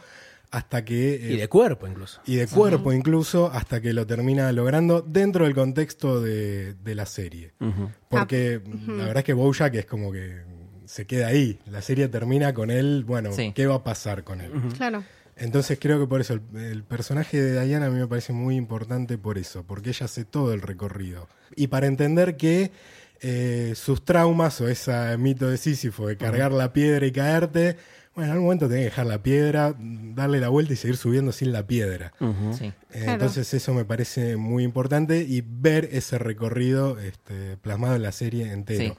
hasta 0.51 0.85
que... 0.85 1.15
eh, 1.17 1.33
Y 1.33 1.37
de 1.37 1.49
cuerpo 1.49 1.87
incluso. 1.87 2.21
y 2.27 2.37
de 2.37 2.47
cuerpo 2.47 2.93
incluso, 2.93 3.51
hasta 3.53 3.81
que 3.81 3.93
lo 3.93 4.07
termina 4.07 4.51
logrando 4.53 5.03
dentro 5.03 5.45
del 5.45 5.55
contexto 5.55 6.21
de, 6.21 6.75
de 6.75 6.95
la 6.95 7.07
serie. 7.07 7.53
Porque 8.09 8.61
la 8.87 9.05
verdad 9.05 9.19
es 9.19 9.25
que 9.25 9.33
Bojack 9.35 9.75
es 9.75 9.87
como 9.87 10.11
que 10.13 10.43
se 10.87 11.07
queda 11.07 11.27
ahí. 11.29 11.59
La 11.71 11.83
serie 11.83 12.09
termina 12.09 12.55
con 12.55 12.71
él, 12.71 13.05
bueno, 13.07 13.33
Sí. 13.33 13.53
¿qué 13.55 13.67
va 13.67 13.77
a 13.77 13.85
pasar 13.85 14.25
con 14.25 14.41
él? 14.41 14.51
Claro. 14.77 15.05
Entonces 15.37 15.79
creo 15.81 16.01
que 16.01 16.07
por 16.07 16.21
eso 16.21 16.35
el, 16.35 16.43
el 16.61 16.83
personaje 16.83 17.41
de 17.41 17.65
Diana 17.65 17.87
a 17.87 17.91
mí 17.91 18.01
me 18.01 18.07
parece 18.09 18.33
muy 18.33 18.57
importante 18.57 19.19
por 19.19 19.39
eso, 19.39 19.63
porque 19.65 19.91
ella 19.91 20.07
hace 20.07 20.25
todo 20.25 20.53
el 20.53 20.63
recorrido. 20.63 21.29
Y 21.55 21.69
para 21.69 21.87
entender 21.87 22.37
que 22.37 22.73
eh, 23.21 23.73
sus 23.77 24.05
traumas 24.05 24.61
o 24.61 24.69
ese 24.69 25.17
mito 25.19 25.49
de 25.49 25.57
Sísifo 25.59 26.07
de 26.09 26.17
cargar 26.17 26.51
la 26.53 26.73
piedra 26.73 27.07
y 27.07 27.13
caerte, 27.13 27.77
Bueno, 28.19 28.33
en 28.33 28.33
algún 28.33 28.47
momento 28.47 28.67
tenés 28.67 28.81
que 28.81 28.85
dejar 28.87 29.07
la 29.07 29.23
piedra, 29.23 29.77
darle 29.79 30.41
la 30.41 30.49
vuelta 30.49 30.73
y 30.73 30.77
seguir 30.77 30.97
subiendo 30.97 31.31
sin 31.31 31.53
la 31.53 31.69
piedra. 31.69 32.13
Sí. 32.53 32.65
Eh, 32.65 32.73
Claro. 32.91 33.13
Entonces 33.13 33.55
eso 33.55 33.73
me 33.75 33.85
parece 33.85 34.37
muy 34.37 34.65
importante 34.65 35.21
y 35.23 35.45
ver 35.47 35.89
ese 35.93 36.19
recorrido 36.19 36.99
este, 36.99 37.57
plasmado 37.59 37.95
en 37.95 38.03
la 38.03 38.11
serie 38.11 38.51
entero. 38.53 38.81
Sí. 38.81 38.93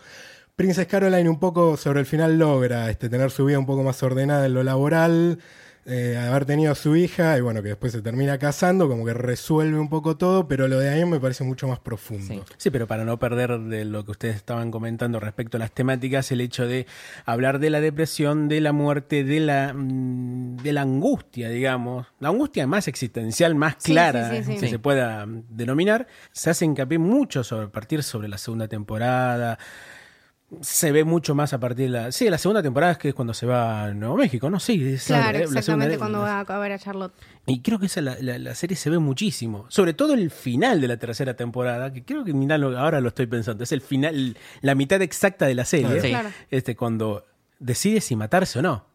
Princess 0.55 0.87
Caroline 0.87 1.27
un 1.27 1.37
poco 1.37 1.75
sobre 1.75 1.99
el 1.99 2.05
final 2.05 2.39
logra 2.39 2.89
este, 2.89 3.09
tener 3.09 3.29
su 3.29 3.43
vida 3.43 3.59
un 3.59 3.65
poco 3.65 3.83
más 3.83 4.01
ordenada 4.03 4.45
en 4.45 4.53
lo 4.53 4.63
laboral, 4.63 5.39
eh, 5.85 6.17
haber 6.17 6.45
tenido 6.45 6.71
a 6.71 6.75
su 6.75 6.95
hija 6.95 7.37
y 7.37 7.41
bueno, 7.41 7.61
que 7.63 7.69
después 7.69 7.91
se 7.93 8.01
termina 8.01 8.37
casando, 8.37 8.87
como 8.87 9.05
que 9.05 9.13
resuelve 9.13 9.79
un 9.79 9.89
poco 9.89 10.17
todo, 10.17 10.47
pero 10.47 10.67
lo 10.67 10.77
de 10.79 10.89
ahí 10.89 11.05
me 11.05 11.19
parece 11.19 11.43
mucho 11.43 11.67
más 11.67 11.79
profundo. 11.79 12.25
Sí. 12.27 12.41
Sí, 12.57 12.69
pero 12.69 12.85
para 12.87 13.05
no 13.05 13.17
perder 13.17 13.59
de 13.59 13.85
lo 13.85 14.05
que 14.05 14.11
ustedes 14.11 14.35
estaban 14.35 14.71
comentando 14.71 15.19
respecto 15.19 15.57
a 15.57 15.59
las 15.59 15.71
temáticas, 15.71 16.31
el 16.31 16.41
hecho 16.41 16.67
de 16.67 16.85
hablar 17.25 17.59
de 17.59 17.69
la 17.69 17.81
depresión, 17.81 18.47
de 18.49 18.61
la 18.61 18.71
muerte, 18.71 19.23
de 19.23 19.39
la, 19.39 19.73
mm, 19.73 20.57
de 20.57 20.73
la 20.73 20.81
angustia, 20.81 21.49
digamos, 21.49 22.05
la 22.19 22.29
angustia 22.29 22.67
más 22.67 22.87
existencial, 22.87 23.55
más 23.55 23.75
Sí, 23.79 23.91
clara 23.93 24.29
sí, 24.31 24.37
sí, 24.37 24.43
sí. 24.43 24.53
que 24.55 24.59
Sí. 24.59 24.67
se 24.69 24.79
pueda 24.79 25.25
denominar, 25.49 26.07
se 26.31 26.49
hace 26.49 26.65
hincapié 26.65 26.97
mucho 26.99 27.43
sobre 27.43 27.65
a 27.65 27.69
partir 27.69 28.03
sobre 28.03 28.27
la 28.27 28.37
segunda 28.37 28.67
temporada. 28.67 29.57
Se 30.61 30.91
ve 30.91 31.03
mucho 31.03 31.35
más 31.35 31.53
a 31.53 31.59
partir 31.59 31.85
de 31.85 31.91
la. 31.91 32.11
Sí, 32.11 32.27
la 32.27 32.39
segunda 32.39 32.63
temporada 32.63 32.93
es 32.93 32.97
que 32.97 33.09
es 33.09 33.13
cuando 33.13 33.35
se 33.35 33.45
va 33.45 33.83
a 33.85 33.93
Nuevo 33.93 34.15
México, 34.17 34.49
¿no? 34.49 34.59
Sí, 34.59 34.93
es 34.95 35.07
la- 35.09 35.17
Claro, 35.21 35.37
la 35.39 35.43
exactamente 35.45 35.97
cuando 35.99 36.21
va 36.21 36.39
a 36.39 36.57
ver 36.59 36.71
a 36.71 36.79
Charlotte. 36.79 37.13
y 37.45 37.61
creo 37.61 37.77
que 37.77 37.85
esa 37.85 38.01
la, 38.01 38.17
la- 38.19 38.39
la 38.39 38.55
serie 38.55 38.75
se 38.75 38.89
ve 38.89 38.97
muchísimo. 38.97 39.65
Sobre 39.69 39.93
todo 39.93 40.15
el 40.15 40.31
final 40.31 40.81
de 40.81 40.87
la 40.87 40.97
tercera 40.97 41.35
temporada, 41.35 41.93
que 41.93 42.03
creo 42.03 42.23
que 42.25 42.33
mirá, 42.33 42.55
ahora 42.55 42.99
lo 42.99 43.09
estoy 43.09 43.27
pensando. 43.27 43.63
Es 43.63 43.71
el 43.71 43.81
final, 43.81 44.35
la 44.61 44.73
mitad 44.73 44.99
exacta 45.03 45.45
de 45.45 45.53
la 45.53 45.65
serie. 45.65 46.01
Sí. 46.01 46.09
Claro. 46.09 46.29
Este, 46.49 46.75
cuando 46.75 47.25
decide 47.59 48.01
si 48.01 48.15
matarse 48.15 48.57
o 48.57 48.61
no. 48.63 48.85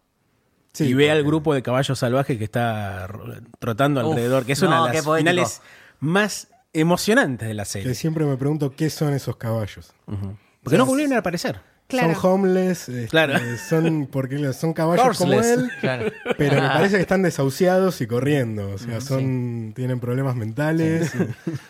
Sí, 0.73 0.87
y 0.87 0.95
ve 0.95 1.13
al 1.13 1.23
grupo 1.23 1.55
de 1.55 1.63
caballos 1.63 1.97
salvajes 1.97 2.37
que 2.37 2.43
está 2.45 3.07
ro- 3.07 3.33
trotando 3.61 4.01
Uf, 4.05 4.11
alrededor, 4.15 4.45
que 4.45 4.53
es 4.55 4.63
no, 4.63 4.67
una 4.67 4.89
de 4.89 4.95
las 4.95 5.05
finales 5.19 5.63
más 6.01 6.49
emocionantes 6.73 7.47
de 7.47 7.55
la 7.55 7.63
Que 7.63 7.69
serie. 7.71 7.95
siempre 7.95 8.25
me 8.25 8.37
pregunto 8.37 8.75
qué 8.75 8.91
son 8.91 9.15
esos 9.15 9.37
caballos. 9.37 9.93
Porque 10.65 10.79
no 10.79 10.87
volvieron 10.87 11.13
a 11.15 11.19
aparecer. 11.19 11.61
Claro. 11.87 12.15
Son 12.19 12.31
homeless, 12.41 12.89
este, 12.89 13.09
Claro. 13.09 13.35
son 13.69 14.09
porque 14.11 14.55
son 14.55 14.73
caballos 14.73 15.19
como 15.19 15.35
él, 15.35 15.71
Claro. 15.83 16.11
pero 16.39 16.63
me 16.63 16.67
parece 16.69 16.97
que 16.97 17.03
están 17.03 17.21
desahuciados 17.23 18.01
y 18.01 18.07
corriendo. 18.07 18.71
O 18.71 18.79
sea, 18.79 19.03
son 19.03 19.75
tienen 19.77 20.01
problemas 20.01 20.35
mentales, 20.35 21.13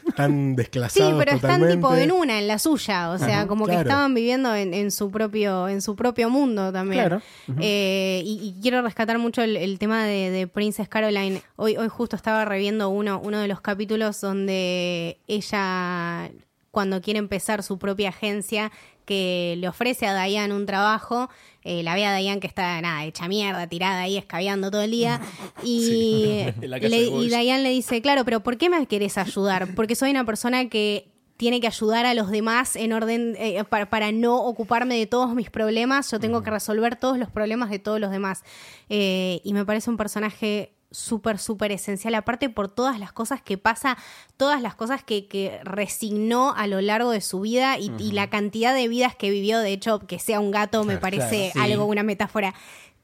están 0.07 0.51
Sí, 0.51 0.57
desclasados 0.57 1.19
pero 1.19 1.33
están 1.37 1.69
tipo 1.69 1.93
en 1.97 2.13
una, 2.13 2.39
en 2.39 2.47
la 2.47 2.61
suya, 2.61 3.11
o 3.11 3.19
sea, 3.19 3.39
Ajá, 3.41 3.47
como 3.49 3.67
que 3.67 3.75
estaban 3.75 4.15
viviendo 4.15 4.55
en, 4.55 4.73
en 4.73 4.93
su 4.93 5.11
propio, 5.11 5.69
en 5.69 5.83
su 5.83 5.97
propio 5.97 6.31
mundo 6.31 6.71
también. 6.73 7.07
Claro. 7.07 7.23
Eh, 7.61 8.23
y, 8.25 8.55
y 8.57 8.63
quiero 8.63 8.83
rescatar 8.83 9.19
mucho 9.19 9.43
el, 9.43 9.57
el 9.57 9.81
tema 9.81 10.05
de, 10.05 10.31
de 10.31 10.47
Princess 10.47 10.89
Caroline. 10.89 11.43
Hoy, 11.57 11.77
hoy 11.77 11.89
justo 11.89 12.15
estaba 12.15 12.45
reviendo 12.45 12.89
uno, 12.89 13.21
uno 13.21 13.41
de 13.41 13.49
los 13.49 13.61
capítulos 13.61 14.21
donde 14.21 15.19
ella, 15.27 16.31
cuando 16.75 17.01
quiere 17.01 17.19
empezar 17.19 17.63
su 17.63 17.79
propia 17.79 18.11
agencia, 18.11 18.71
que 19.07 19.55
le 19.59 19.69
ofrece 19.69 20.07
a 20.07 20.23
Diane 20.25 20.53
un 20.55 20.67
trabajo, 20.67 21.31
eh, 21.63 21.83
la 21.83 21.95
ve 21.95 22.05
a 22.05 22.15
Diane 22.17 22.41
que 22.41 22.47
está 22.47 22.81
nada, 22.83 23.05
hecha 23.05 23.29
mierda, 23.29 23.67
tirada 23.67 24.01
ahí, 24.03 24.19
escabeando 24.19 24.71
todo 24.71 24.83
el 24.83 24.91
día, 24.91 25.21
y, 25.63 26.45
casa 26.61 26.89
le- 26.89 27.05
y. 27.07 27.29
Diane 27.29 27.63
le 27.63 27.71
dice, 27.71 28.03
claro, 28.03 28.25
pero 28.27 28.41
¿por 28.41 28.59
qué 28.59 28.69
me 28.69 28.87
querés 28.87 29.17
ayudar? 29.17 29.75
Porque 29.75 29.95
soy 29.95 30.11
una 30.11 30.25
persona 30.27 30.69
que 30.69 31.09
tiene 31.37 31.61
que 31.61 31.67
ayudar 31.67 32.07
a 32.07 32.15
los 32.15 32.31
demás 32.31 32.77
en 32.77 32.93
orden 32.93 33.35
eh, 33.39 33.65
para, 33.65 33.91
para 33.91 34.13
no 34.13 34.37
ocuparme 34.45 34.97
de 34.97 35.07
todos 35.07 35.35
mis 35.35 35.51
problemas. 35.51 36.09
Yo 36.11 36.21
tengo 36.21 36.43
que 36.45 36.51
resolver 36.51 36.95
todos 36.97 37.19
los 37.19 37.29
problemas 37.29 37.71
de 37.71 37.81
todos 37.81 37.99
los 37.99 38.11
demás. 38.13 38.45
Eh, 38.89 39.41
y 39.43 39.53
me 39.53 39.65
parece 39.65 39.91
un 39.91 39.97
personaje 39.97 40.74
súper, 40.95 41.39
súper 41.39 41.73
esencial, 41.73 42.15
aparte 42.15 42.49
por 42.49 42.69
todas 42.69 42.99
las 42.99 43.13
cosas 43.13 43.43
que 43.43 43.59
pasa, 43.59 43.99
todas 44.37 44.63
las 44.63 44.75
cosas 44.75 45.03
que, 45.03 45.27
que 45.27 45.61
resignó 45.65 46.55
a 46.57 46.67
lo 46.67 46.81
largo 46.81 47.11
de 47.11 47.21
su 47.21 47.41
vida 47.41 47.79
y, 47.79 47.93
y 47.99 48.13
la 48.13 48.31
cantidad 48.31 48.75
de 48.75 48.89
vidas 48.89 49.17
que 49.17 49.31
vivió, 49.31 49.59
de 49.59 49.73
hecho, 49.73 50.01
que 50.01 50.19
sea 50.19 50.41
un 50.41 50.51
gato 50.51 50.85
me 50.85 50.99
parece 50.99 51.51
claro, 51.53 51.67
sí. 51.67 51.73
algo, 51.73 51.85
una 51.87 52.03
metáfora 52.03 52.55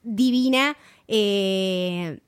divina. 0.03 0.77
Eh, 1.07 2.19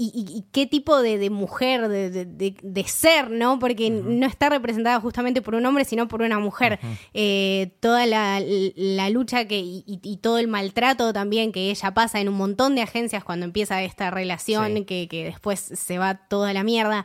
y, 0.00 0.12
y- 0.14 0.38
y 0.38 0.44
qué 0.52 0.64
tipo 0.66 1.02
de, 1.02 1.18
de 1.18 1.28
mujer, 1.28 1.88
de, 1.88 2.08
de- 2.10 2.24
de- 2.24 2.56
de 2.62 2.84
ser, 2.84 3.30
¿no? 3.30 3.58
Porque 3.58 3.90
no 3.90 4.26
está 4.26 4.48
representada 4.48 5.00
justamente 5.00 5.42
por 5.42 5.56
un 5.56 5.66
hombre, 5.66 5.84
sino 5.84 6.06
por 6.06 6.22
una 6.22 6.38
mujer. 6.38 6.78
Eh, 7.14 7.72
toda 7.80 8.06
la, 8.06 8.40
la 8.76 9.10
lucha 9.10 9.46
que, 9.46 9.58
y, 9.58 9.82
y- 9.86 10.16
todo 10.18 10.38
el 10.38 10.46
maltrato 10.46 11.12
también 11.12 11.50
que 11.50 11.70
ella 11.70 11.92
pasa 11.94 12.20
en 12.20 12.28
un 12.28 12.36
montón 12.36 12.76
de 12.76 12.82
agencias 12.82 13.24
cuando 13.24 13.44
empieza 13.44 13.82
esta 13.82 14.10
relación, 14.12 14.74
Sí. 14.76 14.84
que, 14.84 15.08
que 15.08 15.24
después 15.24 15.58
se 15.60 15.98
va 15.98 16.14
toda 16.28 16.52
la 16.52 16.62
mierda. 16.62 17.04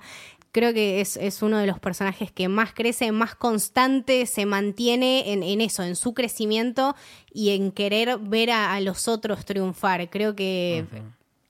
Creo 0.52 0.72
que 0.72 1.02
es, 1.02 1.18
es 1.18 1.42
uno 1.42 1.58
de 1.58 1.66
los 1.66 1.80
personajes 1.80 2.32
que 2.32 2.48
más 2.48 2.74
crece, 2.76 3.12
más 3.12 3.34
constante, 3.34 4.28
se 4.28 4.46
mantiene 4.46 5.34
en, 5.34 5.42
en 5.42 5.62
eso, 5.62 5.82
en 5.82 5.96
su 5.96 6.14
crecimiento 6.14 6.96
y 7.34 7.50
en 7.56 7.72
querer 7.72 8.20
ver 8.20 8.52
a, 8.52 8.76
a 8.76 8.80
los 8.82 9.08
otros 9.08 9.46
triunfar. 9.46 10.12
Creo 10.12 10.36
que 10.36 10.86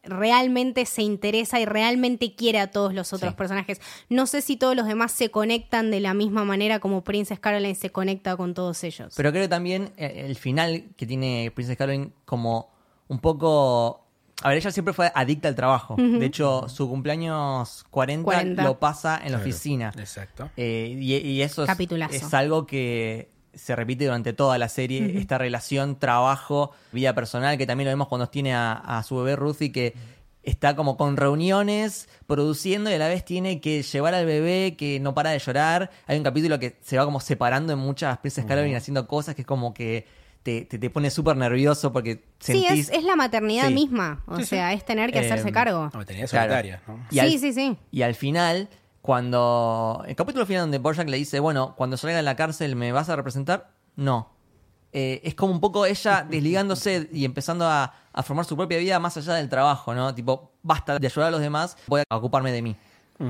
realmente 0.03 0.85
se 0.85 1.01
interesa 1.01 1.59
y 1.59 1.65
realmente 1.65 2.35
quiere 2.35 2.59
a 2.59 2.67
todos 2.71 2.93
los 2.93 3.13
otros 3.13 3.31
Sí. 3.31 3.37
personajes. 3.37 3.79
No 4.09 4.25
sé 4.27 4.41
si 4.41 4.57
todos 4.57 4.75
los 4.75 4.85
demás 4.87 5.11
se 5.13 5.31
conectan 5.31 5.91
de 5.91 5.99
la 5.99 6.13
misma 6.13 6.43
manera 6.43 6.79
como 6.79 7.03
Princess 7.03 7.39
Caroline 7.39 7.75
se 7.75 7.89
conecta 7.91 8.35
con 8.35 8.53
todos 8.53 8.83
ellos. 8.83 9.13
Pero 9.15 9.31
creo 9.31 9.47
también 9.49 9.91
eh, 9.97 10.25
el 10.27 10.35
final 10.35 10.85
que 10.97 11.05
tiene 11.05 11.51
Princess 11.55 11.77
Caroline 11.77 12.11
como 12.25 12.69
un 13.07 13.19
poco... 13.19 14.01
A 14.41 14.49
ver, 14.49 14.57
ella 14.57 14.71
siempre 14.71 14.93
fue 14.93 15.09
adicta 15.15 15.47
al 15.47 15.55
trabajo. 15.55 15.95
De 15.97 16.25
hecho, 16.25 16.67
su 16.67 16.89
cumpleaños 16.89 17.85
40, 17.91 18.23
40. 18.25 18.63
lo 18.63 18.77
pasa 18.79 19.15
en 19.17 19.31
la 19.31 19.37
Claro. 19.37 19.43
oficina. 19.43 19.93
Exacto. 19.97 20.49
Eh, 20.57 20.97
y, 20.99 21.15
y 21.15 21.41
eso 21.43 21.63
es 21.63 22.33
algo 22.33 22.65
que 22.65 23.29
se 23.53 23.75
repite 23.75 24.05
durante 24.05 24.33
toda 24.33 24.57
la 24.57 24.69
serie, 24.69 25.17
esta 25.19 25.37
relación 25.37 25.97
trabajo, 25.99 26.71
vida 26.91 27.13
personal, 27.13 27.57
que 27.57 27.65
también 27.67 27.85
lo 27.85 27.91
vemos 27.91 28.07
cuando 28.07 28.27
tiene 28.29 28.53
a, 28.53 28.73
a 28.73 29.03
su 29.03 29.15
bebé 29.17 29.35
Ruthie, 29.35 29.71
que 29.71 29.93
está 30.43 30.75
como 30.75 30.97
con 30.97 31.15
reuniones, 31.15 32.09
produciendo 32.27 32.89
y 32.89 32.93
a 32.93 32.97
la 32.97 33.07
vez 33.07 33.23
tiene 33.23 33.61
que 33.61 33.81
llevar 33.83 34.13
al 34.13 34.25
bebé 34.25 34.75
que 34.77 34.99
no 34.99 35.13
para 35.13 35.29
de 35.29 35.39
llorar. 35.39 35.89
Hay 36.07 36.17
un 36.17 36.23
capítulo 36.23 36.59
que 36.59 36.77
se 36.81 36.97
va 36.97 37.05
como 37.05 37.19
separando 37.21 37.71
en 37.73 37.79
muchas 37.79 38.17
Princess 38.17 38.43
Caroline 38.45 38.75
haciendo 38.75 39.07
cosas 39.07 39.35
que 39.35 39.41
es 39.43 39.47
como 39.47 39.73
que 39.73 40.05
te, 40.43 40.65
te, 40.65 40.77
te 40.77 40.89
pone 40.89 41.09
súper 41.09 41.37
nervioso 41.37 41.93
porque 41.93 42.25
Sí, 42.39 42.65
sentís... 42.65 42.89
es, 42.89 42.97
es 42.97 43.03
la 43.05 43.15
maternidad 43.15 43.69
Sí. 43.69 43.73
misma. 43.73 44.21
O 44.27 44.41
sea, 44.41 44.73
es 44.73 44.83
tener 44.83 45.13
que 45.13 45.19
Eh, 45.19 45.21
hacerse 45.21 45.53
cargo. 45.53 45.89
No, 45.93 46.03
Claro. 46.03 46.27
solitaria, 46.27 46.81
¿no? 46.87 46.99
Y 47.09 47.13
sí, 47.13 47.19
al- 47.21 47.39
sí, 47.39 47.53
sí. 47.53 47.77
Y 47.91 48.01
al 48.01 48.13
final, 48.15 48.67
cuando. 49.03 50.01
El 50.07 50.15
capítulo 50.15 50.45
final 50.45 50.61
donde 50.63 50.77
Bojack 50.79 51.09
le 51.09 51.17
dice, 51.17 51.39
bueno, 51.41 51.75
cuando 51.77 51.97
salga 51.97 52.15
de 52.15 52.23
la 52.23 52.35
cárcel, 52.37 52.75
¿me 52.77 52.91
vas 52.93 53.09
a 53.09 53.15
representar? 53.17 53.69
No. 53.97 54.29
Eh, 54.93 55.19
es 55.23 55.35
como 55.35 55.51
un 55.51 55.59
poco 55.59 55.85
ella 55.85 56.25
desligándose 56.29 57.09
y 57.11 57.25
empezando 57.25 57.65
a, 57.67 57.93
a 58.13 58.23
formar 58.23 58.45
su 58.45 58.55
propia 58.55 58.77
vida 58.77 58.99
más 58.99 59.17
allá 59.17 59.33
del 59.33 59.49
trabajo, 59.49 59.93
¿no? 59.93 60.15
Tipo, 60.15 60.51
basta 60.63 60.97
de 60.97 61.05
ayudar 61.07 61.27
a 61.27 61.31
los 61.31 61.41
demás, 61.41 61.75
voy 61.87 62.01
a 62.09 62.15
ocuparme 62.17 62.51
de 62.53 62.61
mí. 62.61 62.75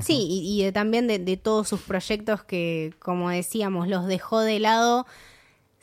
Sí, 0.00 0.26
y, 0.28 0.60
y 0.60 0.64
de- 0.64 0.72
también 0.72 1.06
de, 1.08 1.18
de 1.18 1.36
todos 1.36 1.68
sus 1.68 1.80
proyectos 1.82 2.44
que, 2.44 2.94
como 3.00 3.28
decíamos, 3.30 3.88
los 3.88 4.06
dejó 4.06 4.40
de 4.40 4.58
lado 4.60 5.06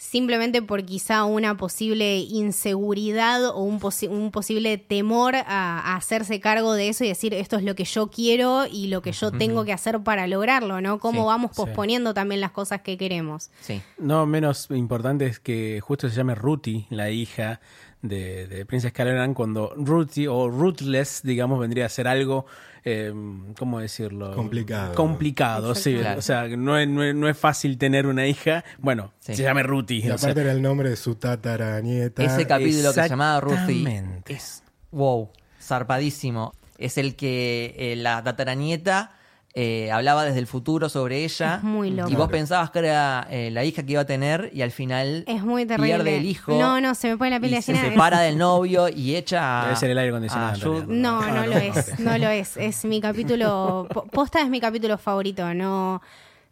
simplemente 0.04 0.64
por 0.64 0.84
quizá 0.84 1.26
una 1.26 1.56
posible 1.58 2.18
inseguridad 2.18 3.46
o 3.50 3.60
un, 3.62 3.80
posi- 3.80 4.10
un 4.10 4.32
posible 4.32 4.78
temor 4.80 5.36
a, 5.36 5.44
a 5.46 5.96
hacerse 5.96 6.40
cargo 6.40 6.74
de 6.74 6.90
eso 6.90 7.04
y 7.04 7.08
decir 7.10 7.34
esto 7.36 7.56
es 7.56 7.64
lo 7.64 7.76
que 7.76 7.84
yo 7.86 8.08
quiero 8.10 8.66
y 8.66 8.88
lo 8.88 9.02
que 9.04 9.12
yo 9.12 9.32
tengo 9.32 9.64
que 9.64 9.74
hacer 9.74 10.00
para 10.02 10.26
lograrlo, 10.28 10.82
¿no? 10.82 11.00
Cómo 11.00 11.22
Sí, 11.22 11.28
vamos 11.28 11.52
sí. 11.54 11.58
posponiendo 11.58 12.14
también 12.16 12.42
las 12.42 12.52
cosas 12.52 12.82
que 12.82 12.98
queremos. 12.98 13.52
Sí. 13.62 13.82
No 14.00 14.26
menos 14.26 14.68
importante 14.72 15.28
es 15.28 15.40
que 15.40 15.80
justo 15.82 16.10
se 16.10 16.16
llame 16.16 16.34
Ruthie, 16.36 16.88
la 16.90 17.12
hija 17.12 17.62
de, 18.02 18.48
de 18.48 18.66
Princess 18.66 18.92
Caroline, 18.92 19.34
cuando 19.34 19.74
Ruthie 19.76 20.28
o 20.28 20.50
Ruthless, 20.50 21.22
digamos, 21.24 21.60
vendría 21.60 21.86
a 21.86 21.90
ser 21.90 22.08
algo, 22.08 22.46
eh, 22.84 23.14
¿cómo 23.60 23.80
decirlo? 23.80 24.34
Complicado. 24.36 24.96
Complicado, 24.96 25.76
sí. 25.76 25.96
Claro. 25.98 26.20
O 26.20 26.22
sea, 26.22 26.48
no 26.48 26.78
es, 26.80 26.88
no, 26.88 27.04
es, 27.04 27.14
no 27.14 27.30
es 27.30 27.38
fácil 27.38 27.78
tener 27.78 28.08
una 28.08 28.26
hija. 28.28 28.64
Bueno, 28.80 29.14
Sí. 29.20 29.36
se 29.36 29.44
llame 29.44 29.62
Ruthie. 29.64 29.98
Y 29.98 30.10
o 30.10 30.18
sea, 30.18 30.30
aparte 30.32 30.42
era 30.42 30.52
el 30.52 30.62
nombre 30.62 30.90
de 30.90 30.96
su 30.96 31.16
tataranieta. 31.16 32.24
Ese 32.24 32.48
capítulo 32.48 32.94
que 32.94 33.02
se 33.04 33.10
llamaba 33.10 33.40
Ruthie 33.40 33.82
exactamente. 33.82 34.34
es, 34.34 34.64
wow, 34.92 35.30
zarpadísimo. 35.62 36.54
Es 36.78 36.98
el 36.98 37.16
que 37.16 37.76
eh, 37.78 37.96
la 37.96 38.24
tataranieta 38.24 39.12
eh, 39.54 39.92
hablaba 39.92 40.24
desde 40.24 40.40
el 40.40 40.48
futuro 40.48 40.88
sobre 40.88 41.26
ella. 41.26 41.56
Es 41.58 41.64
muy 41.64 41.92
loco. 41.92 42.10
Y 42.10 42.16
vos 42.16 42.30
pensabas 42.30 42.72
que 42.72 42.80
era 42.80 43.28
eh, 43.30 43.50
la 43.52 43.66
hija 43.66 43.84
que 43.84 43.92
iba 43.92 44.02
a 44.02 44.06
tener 44.06 44.50
y 44.54 44.62
al 44.62 44.72
final 44.72 45.24
Es 45.28 45.44
muy 45.44 45.66
terrible. 45.66 45.90
pierde 45.96 46.18
el 46.18 46.26
hijo. 46.26 46.54
No, 46.58 46.80
no, 46.80 46.96
se 46.96 47.10
me 47.10 47.18
pone 47.18 47.32
la 47.32 47.40
piel 47.40 47.52
de 47.52 47.62
se 47.62 47.76
separa 47.76 48.22
del 48.22 48.38
novio 48.38 48.88
y 48.88 49.16
echa 49.16 49.62
a, 49.62 49.66
Debe 49.66 49.76
ser 49.76 49.90
el 49.92 49.98
aire 49.98 50.10
acondicionado. 50.12 50.84
No, 50.88 51.20
Ah, 51.22 51.32
no 51.32 51.46
lo 51.48 51.54
no, 51.54 51.58
es, 51.60 52.00
no 52.00 52.18
lo 52.18 52.30
es. 52.30 52.56
Es 52.58 52.86
mi 52.86 53.02
capítulo, 53.02 53.88
po- 53.94 54.06
posta 54.06 54.42
es 54.42 54.50
mi 54.50 54.60
capítulo 54.62 54.98
favorito, 54.98 55.54
no... 55.54 56.02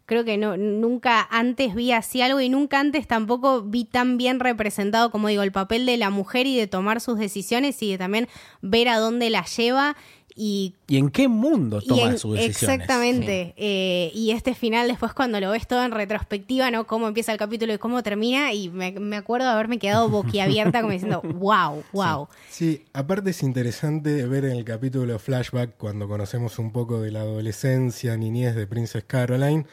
creo 0.04 0.24
que 0.24 0.36
no, 0.36 0.56
nunca 0.56 1.26
antes 1.30 1.74
vi 1.74 1.92
así 1.92 2.20
algo 2.20 2.40
y 2.40 2.48
nunca 2.48 2.80
antes 2.80 3.06
tampoco 3.06 3.62
vi 3.62 3.84
tan 3.84 4.18
bien 4.18 4.40
representado, 4.40 5.10
como 5.10 5.28
digo, 5.28 5.42
el 5.42 5.52
papel 5.52 5.86
de 5.86 5.96
la 5.96 6.10
mujer 6.10 6.46
y 6.46 6.56
de 6.56 6.66
tomar 6.66 7.00
sus 7.00 7.16
decisiones 7.18 7.80
y 7.82 7.92
de 7.92 7.98
también 7.98 8.28
ver 8.60 8.88
a 8.88 8.98
dónde 8.98 9.30
la 9.30 9.44
lleva 9.44 9.96
y 10.34 10.74
¿Y 10.90 10.96
en 10.98 11.08
qué 11.08 11.28
mundo 11.28 11.80
toma 11.80 12.10
en- 12.10 12.18
sus 12.18 12.34
decisiones? 12.36 12.80
Exactamente. 12.80 13.54
Eh, 13.56 14.10
y 14.12 14.32
este 14.32 14.54
final, 14.54 14.88
después 14.88 15.12
cuando 15.14 15.38
lo 15.40 15.50
ves 15.52 15.66
todo 15.68 15.84
en 15.84 15.92
retrospectiva, 15.92 16.70
¿no? 16.70 16.84
Cómo 16.86 17.06
empieza 17.08 17.30
el 17.32 17.38
capítulo 17.38 17.72
y 17.72 17.78
cómo 17.78 18.02
termina. 18.02 18.52
Y 18.52 18.68
me, 18.70 18.90
me 18.92 19.16
acuerdo 19.16 19.46
de 19.46 19.52
haberme 19.52 19.78
quedado 19.78 20.08
boquiabierta 20.08 20.80
como 20.80 20.92
diciendo, 20.92 21.22
wow, 21.34 21.82
wow. 21.92 22.28
Sí, 22.50 22.84
aparte 22.92 23.30
es 23.30 23.42
interesante 23.44 24.26
ver 24.26 24.44
en 24.46 24.52
el 24.56 24.64
capítulo 24.64 25.18
flashback 25.20 25.76
cuando 25.78 26.08
conocemos 26.08 26.58
un 26.58 26.72
poco 26.72 27.00
de 27.00 27.12
la 27.12 27.20
adolescencia, 27.20 28.16
niñez 28.16 28.56
de 28.56 28.66
Princess 28.66 29.04
Caroline, 29.06 29.64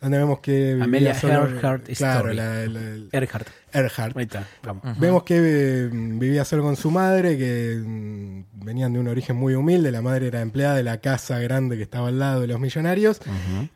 donde 0.00 0.18
vemos 0.18 0.40
que 0.40 0.74
vivía 0.74 0.84
Amelia 0.84 1.14
solo- 1.14 1.46
Earhart 1.48 1.86
claro, 1.96 2.32
la- 2.34 2.66
la- 2.66 2.80
Earhart. 3.12 3.48
Earhart. 3.72 4.16
Ahí 4.16 4.24
está. 4.24 4.46
Vamos. 4.62 4.82
Vemos 4.98 5.22
que 5.24 5.36
eh, 5.38 5.88
vivía 5.92 6.44
solo 6.44 6.62
con 6.62 6.76
su 6.76 6.90
madre, 6.90 7.36
que 7.36 7.76
mm, 7.84 8.64
venían 8.64 8.92
de 8.92 8.98
un 9.00 9.08
origen 9.08 9.36
muy 9.36 9.54
humilde. 9.54 9.90
La 9.90 10.00
madre 10.02 10.28
era 10.28 10.40
empleada 10.40 10.65
de 10.74 10.82
la 10.82 11.00
casa 11.00 11.38
grande 11.38 11.76
que 11.76 11.82
estaba 11.82 12.08
al 12.08 12.18
lado 12.18 12.40
de 12.40 12.46
los 12.46 12.58
millonarios. 12.60 13.20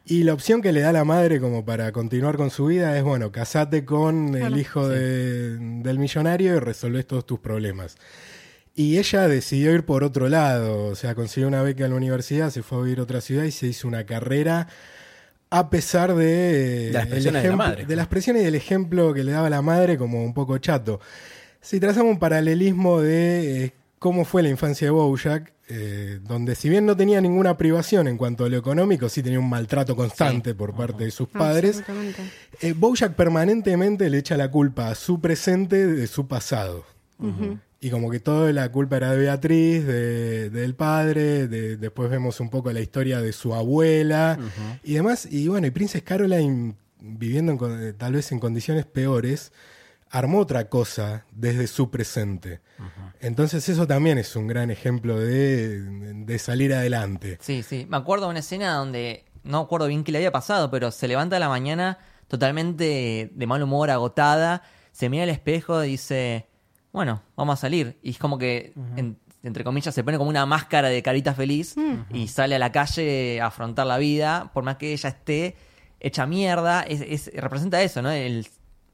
Y 0.05 0.25
la 0.25 0.33
opción 0.35 0.63
que 0.63 0.73
le 0.73 0.81
da 0.81 0.93
la 0.93 1.05
madre 1.05 1.41
como 1.41 1.65
para 1.65 1.93
continuar 1.93 2.37
con 2.37 2.51
su 2.51 2.67
vida 2.67 2.97
es, 2.97 3.03
bueno, 3.05 3.31
casate 3.33 3.85
con 3.85 4.35
el 4.35 4.59
hijo 4.59 4.89
de- 4.89 5.59
del 5.59 5.99
millonario 5.99 6.57
y 6.57 6.59
resolvés 6.59 7.07
todos 7.07 7.25
tus 7.27 7.39
problemas. 7.39 7.97
Y 8.75 8.99
ella 8.99 9.27
decidió 9.29 9.75
ir 9.75 9.85
por 9.85 10.05
otro 10.05 10.29
lado, 10.29 10.85
o 10.87 10.95
sea, 10.95 11.15
consiguió 11.15 11.49
una 11.49 11.63
beca 11.63 11.85
en 11.85 11.91
la 11.91 11.97
universidad, 11.97 12.51
se 12.51 12.63
fue 12.63 12.79
a 12.79 12.83
vivir 12.83 13.01
a 13.01 13.03
otra 13.03 13.21
ciudad 13.21 13.45
y 13.45 13.51
se 13.51 13.67
hizo 13.67 13.89
una 13.89 14.07
carrera 14.07 14.69
a 15.51 15.69
pesar 15.69 16.15
de, 16.15 16.87
De 16.87 16.93
las 16.93 17.07
presiones 17.09 17.43
de 17.43 17.49
la 17.49 17.57
madre. 17.57 17.85
de 17.85 17.97
las 17.97 18.07
presiones 18.07 18.43
y 18.43 18.45
del 18.45 18.55
ejemplo 18.55 19.13
que 19.13 19.25
le 19.25 19.33
daba 19.33 19.51
la 19.51 19.63
madre 19.63 19.99
como 19.99 20.25
un 20.25 20.33
poco 20.33 20.57
chato. 20.59 21.01
Si 21.61 21.81
trazamos 21.81 22.13
un 22.13 22.19
paralelismo 22.21 23.01
de 23.01 23.65
eh, 23.65 23.73
cómo 24.01 24.25
fue 24.25 24.43
la 24.43 24.49
infancia 24.49 24.87
de 24.89 24.91
Bojack, 24.91 25.53
eh, 25.69 26.19
donde 26.25 26.57
si 26.57 26.69
bien 26.69 26.85
no 26.87 26.97
tenía 26.97 27.21
ninguna 27.21 27.57
privación 27.57 28.09
en 28.09 28.17
cuanto 28.17 28.45
a 28.45 28.49
lo 28.49 28.57
económico, 28.57 29.09
sí 29.09 29.23
tenía 29.23 29.39
un 29.39 29.49
maltrato 29.49 29.95
constante 29.95 30.55
por 30.55 30.75
parte 30.75 31.05
de 31.05 31.11
sus 31.13 31.29
padres, 31.29 31.83
eh, 32.63 32.73
Bojack 32.73 33.15
permanentemente 33.15 34.11
le 34.11 34.19
echa 34.19 34.37
la 34.37 34.51
culpa 34.51 34.89
a 34.91 34.95
su 34.97 35.21
presente 35.21 35.87
de 35.87 36.07
su 36.09 36.27
pasado. 36.27 36.85
Y 37.83 37.91
como 37.91 38.11
que 38.11 38.21
toda 38.21 38.51
la 38.53 38.71
culpa 38.73 38.97
era 38.97 39.13
de 39.13 39.19
Beatriz, 39.19 39.87
de- 39.87 40.51
del 40.51 40.75
padre, 40.75 41.47
de- 41.49 41.77
después 41.77 42.11
vemos 42.11 42.41
un 42.41 42.51
poco 42.51 42.73
la 42.73 42.81
historia 42.81 43.21
de 43.21 43.33
su 43.33 43.55
abuela 43.55 44.39
y 44.83 44.95
demás. 44.95 45.27
Y 45.31 45.47
bueno, 45.49 45.67
y 45.67 45.71
Princess 45.71 46.03
Caroline, 46.03 46.75
viviendo 47.01 47.53
en 47.53 47.59
con- 47.59 47.83
eh, 47.83 47.93
tal 47.93 48.15
vez 48.15 48.33
en 48.33 48.41
condiciones 48.41 48.85
peores, 48.87 49.53
armó 50.11 50.39
otra 50.41 50.69
cosa 50.69 51.25
desde 51.33 51.67
su 51.67 51.91
presente. 51.91 52.61
Entonces 53.21 53.69
eso 53.69 53.87
también 53.87 54.19
es 54.19 54.35
un 54.37 54.47
gran 54.47 54.71
ejemplo 54.71 55.19
de, 55.19 55.81
de 56.25 56.39
salir 56.39 56.73
adelante. 56.75 57.39
Sí, 57.41 57.63
sí. 57.63 57.87
Me 57.89 57.97
acuerdo 57.97 58.27
de 58.27 58.31
una 58.31 58.41
escena 58.41 58.75
donde 58.75 59.25
no 59.45 59.59
me 59.61 59.65
acuerdo 59.65 59.87
bien 59.87 60.03
qué 60.05 60.13
le 60.13 60.19
había 60.19 60.33
pasado, 60.33 60.71
pero 60.71 60.91
se 60.91 61.07
levanta 61.09 61.37
a 61.37 61.39
la 61.39 61.49
mañana 61.49 61.99
totalmente 62.29 63.31
de 63.33 63.47
mal 63.47 63.63
humor, 63.63 63.91
agotada, 63.91 64.63
se 64.93 65.09
mira 65.09 65.23
al 65.25 65.29
espejo 65.31 65.85
y 65.85 65.91
dice, 65.91 66.47
bueno, 66.93 67.23
vamos 67.37 67.59
a 67.59 67.61
salir. 67.61 67.99
Y 68.03 68.11
es 68.11 68.19
como 68.19 68.39
que, 68.39 68.73
en- 68.97 69.19
entre 69.43 69.63
comillas, 69.65 69.95
se 69.95 70.03
pone 70.05 70.19
como 70.19 70.29
una 70.31 70.45
máscara 70.47 70.89
de 70.89 71.03
carita 71.03 71.35
feliz 71.35 71.75
y 72.13 72.29
sale 72.29 72.57
a 72.57 72.59
la 72.59 72.73
calle 72.73 73.41
a 73.41 73.47
afrontar 73.47 73.87
la 73.87 73.99
vida, 73.99 74.51
por 74.53 74.65
más 74.65 74.77
que 74.77 74.93
ella 74.93 75.09
esté 75.11 75.57
hecha 76.01 76.27
mierda, 76.27 76.83
es, 76.83 77.01
es- 77.03 77.31
representa 77.35 77.81
eso, 77.83 78.03
¿no? 78.03 78.11
El 78.11 78.47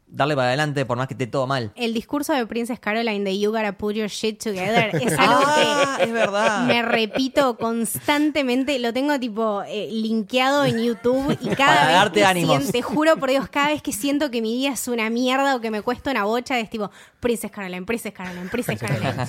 darle 0.08 0.34
para 0.36 0.48
adelante 0.48 0.84
por 0.86 0.96
más 0.96 1.08
que 1.08 1.14
esté 1.14 1.26
todo 1.26 1.46
mal. 1.46 1.72
El 1.74 1.92
discurso 1.92 2.32
de 2.32 2.46
Princess 2.46 2.78
Caroline 2.78 3.24
de 3.24 3.38
You 3.38 3.50
gotta 3.50 3.72
put 3.76 3.94
your 3.96 4.08
shit 4.08 4.42
together 4.42 4.94
es 5.02 5.18
algo 5.18 5.42
Ah, 5.46 5.94
que 5.98 6.04
es 6.04 6.12
verdad. 6.12 6.64
me 6.66 6.82
repito 6.82 7.56
constantemente. 7.56 8.78
Lo 8.78 8.92
tengo 8.92 9.18
tipo 9.18 9.62
eh, 9.66 9.88
linkeado 9.90 10.64
en 10.64 10.82
YouTube 10.82 11.36
y 11.40 11.48
cada 11.48 11.74
Para 11.74 11.86
vez 11.86 11.94
darte 11.96 12.20
que 12.20 12.26
ánimos. 12.26 12.56
siento, 12.56 12.72
te 12.72 12.82
juro 12.82 13.16
por 13.16 13.30
Dios, 13.30 13.48
cada 13.48 13.68
vez 13.68 13.82
que 13.82 13.92
siento 13.92 14.30
que 14.30 14.40
mi 14.42 14.54
día 14.56 14.72
es 14.72 14.86
una 14.88 15.10
mierda 15.10 15.56
o 15.56 15.60
que 15.60 15.70
me 15.70 15.82
cuesta 15.82 16.10
una 16.10 16.24
bocha, 16.24 16.58
es 16.58 16.70
tipo 16.70 16.90
Princess 17.20 17.50
Caroline, 17.50 17.84
Princess 17.84 18.12
Caroline, 18.12 18.48
Princess 18.48 18.78
Caroline. 18.78 19.26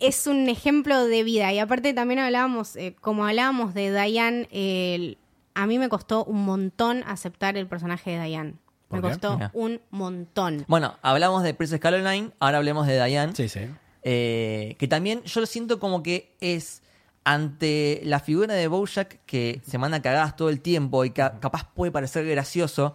es 0.00 0.26
un 0.26 0.48
ejemplo 0.48 1.04
de 1.06 1.22
vida. 1.24 1.52
Y 1.52 1.58
aparte 1.58 1.94
también 1.94 2.20
hablábamos, 2.20 2.76
eh, 2.76 2.96
como 3.00 3.24
hablábamos 3.26 3.74
de 3.74 3.92
Diane, 3.92 4.48
eh, 4.50 5.16
a 5.54 5.66
mí 5.66 5.78
me 5.78 5.88
costó 5.88 6.24
un 6.24 6.44
montón 6.44 7.02
aceptar 7.06 7.56
el 7.56 7.66
personaje 7.66 8.10
de 8.18 8.24
Diane. 8.24 8.54
Me 8.90 9.00
¿Por 9.00 9.02
qué? 9.02 9.08
costó 9.18 9.34
Mira. 9.34 9.50
un 9.54 9.80
montón. 9.90 10.64
Bueno, 10.68 10.96
hablamos 11.02 11.42
de 11.42 11.54
Princess 11.54 11.80
Caroline, 11.80 12.30
ahora 12.38 12.58
hablemos 12.58 12.86
de 12.86 13.04
Diane. 13.04 13.32
Sí, 13.34 13.48
sí. 13.48 13.60
Eh, 14.02 14.76
que 14.78 14.86
también 14.86 15.22
yo 15.24 15.40
lo 15.40 15.46
siento 15.46 15.80
como 15.80 16.02
que 16.02 16.34
es 16.40 16.82
ante 17.24 18.00
la 18.04 18.20
figura 18.20 18.54
de 18.54 18.68
Bojack 18.68 19.18
que 19.26 19.60
se 19.68 19.78
manda 19.78 20.00
cagadas 20.00 20.36
todo 20.36 20.48
el 20.48 20.60
tiempo 20.60 21.04
y 21.04 21.10
ca- 21.10 21.40
capaz 21.40 21.68
puede 21.74 21.90
parecer 21.90 22.24
gracioso. 22.24 22.94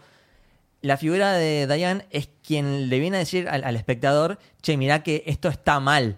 La 0.82 0.96
figura 0.96 1.34
de 1.34 1.68
Diane 1.68 2.06
es 2.12 2.30
quien 2.46 2.88
le 2.90 3.00
viene 3.00 3.18
a 3.18 3.20
decir 3.20 3.50
al, 3.50 3.66
al 3.66 3.76
espectador, 3.76 4.40
che, 4.62 4.78
mirá 4.78 5.04
que 5.04 5.24
esto 5.28 5.50
está 5.50 5.80
mal. 5.82 6.18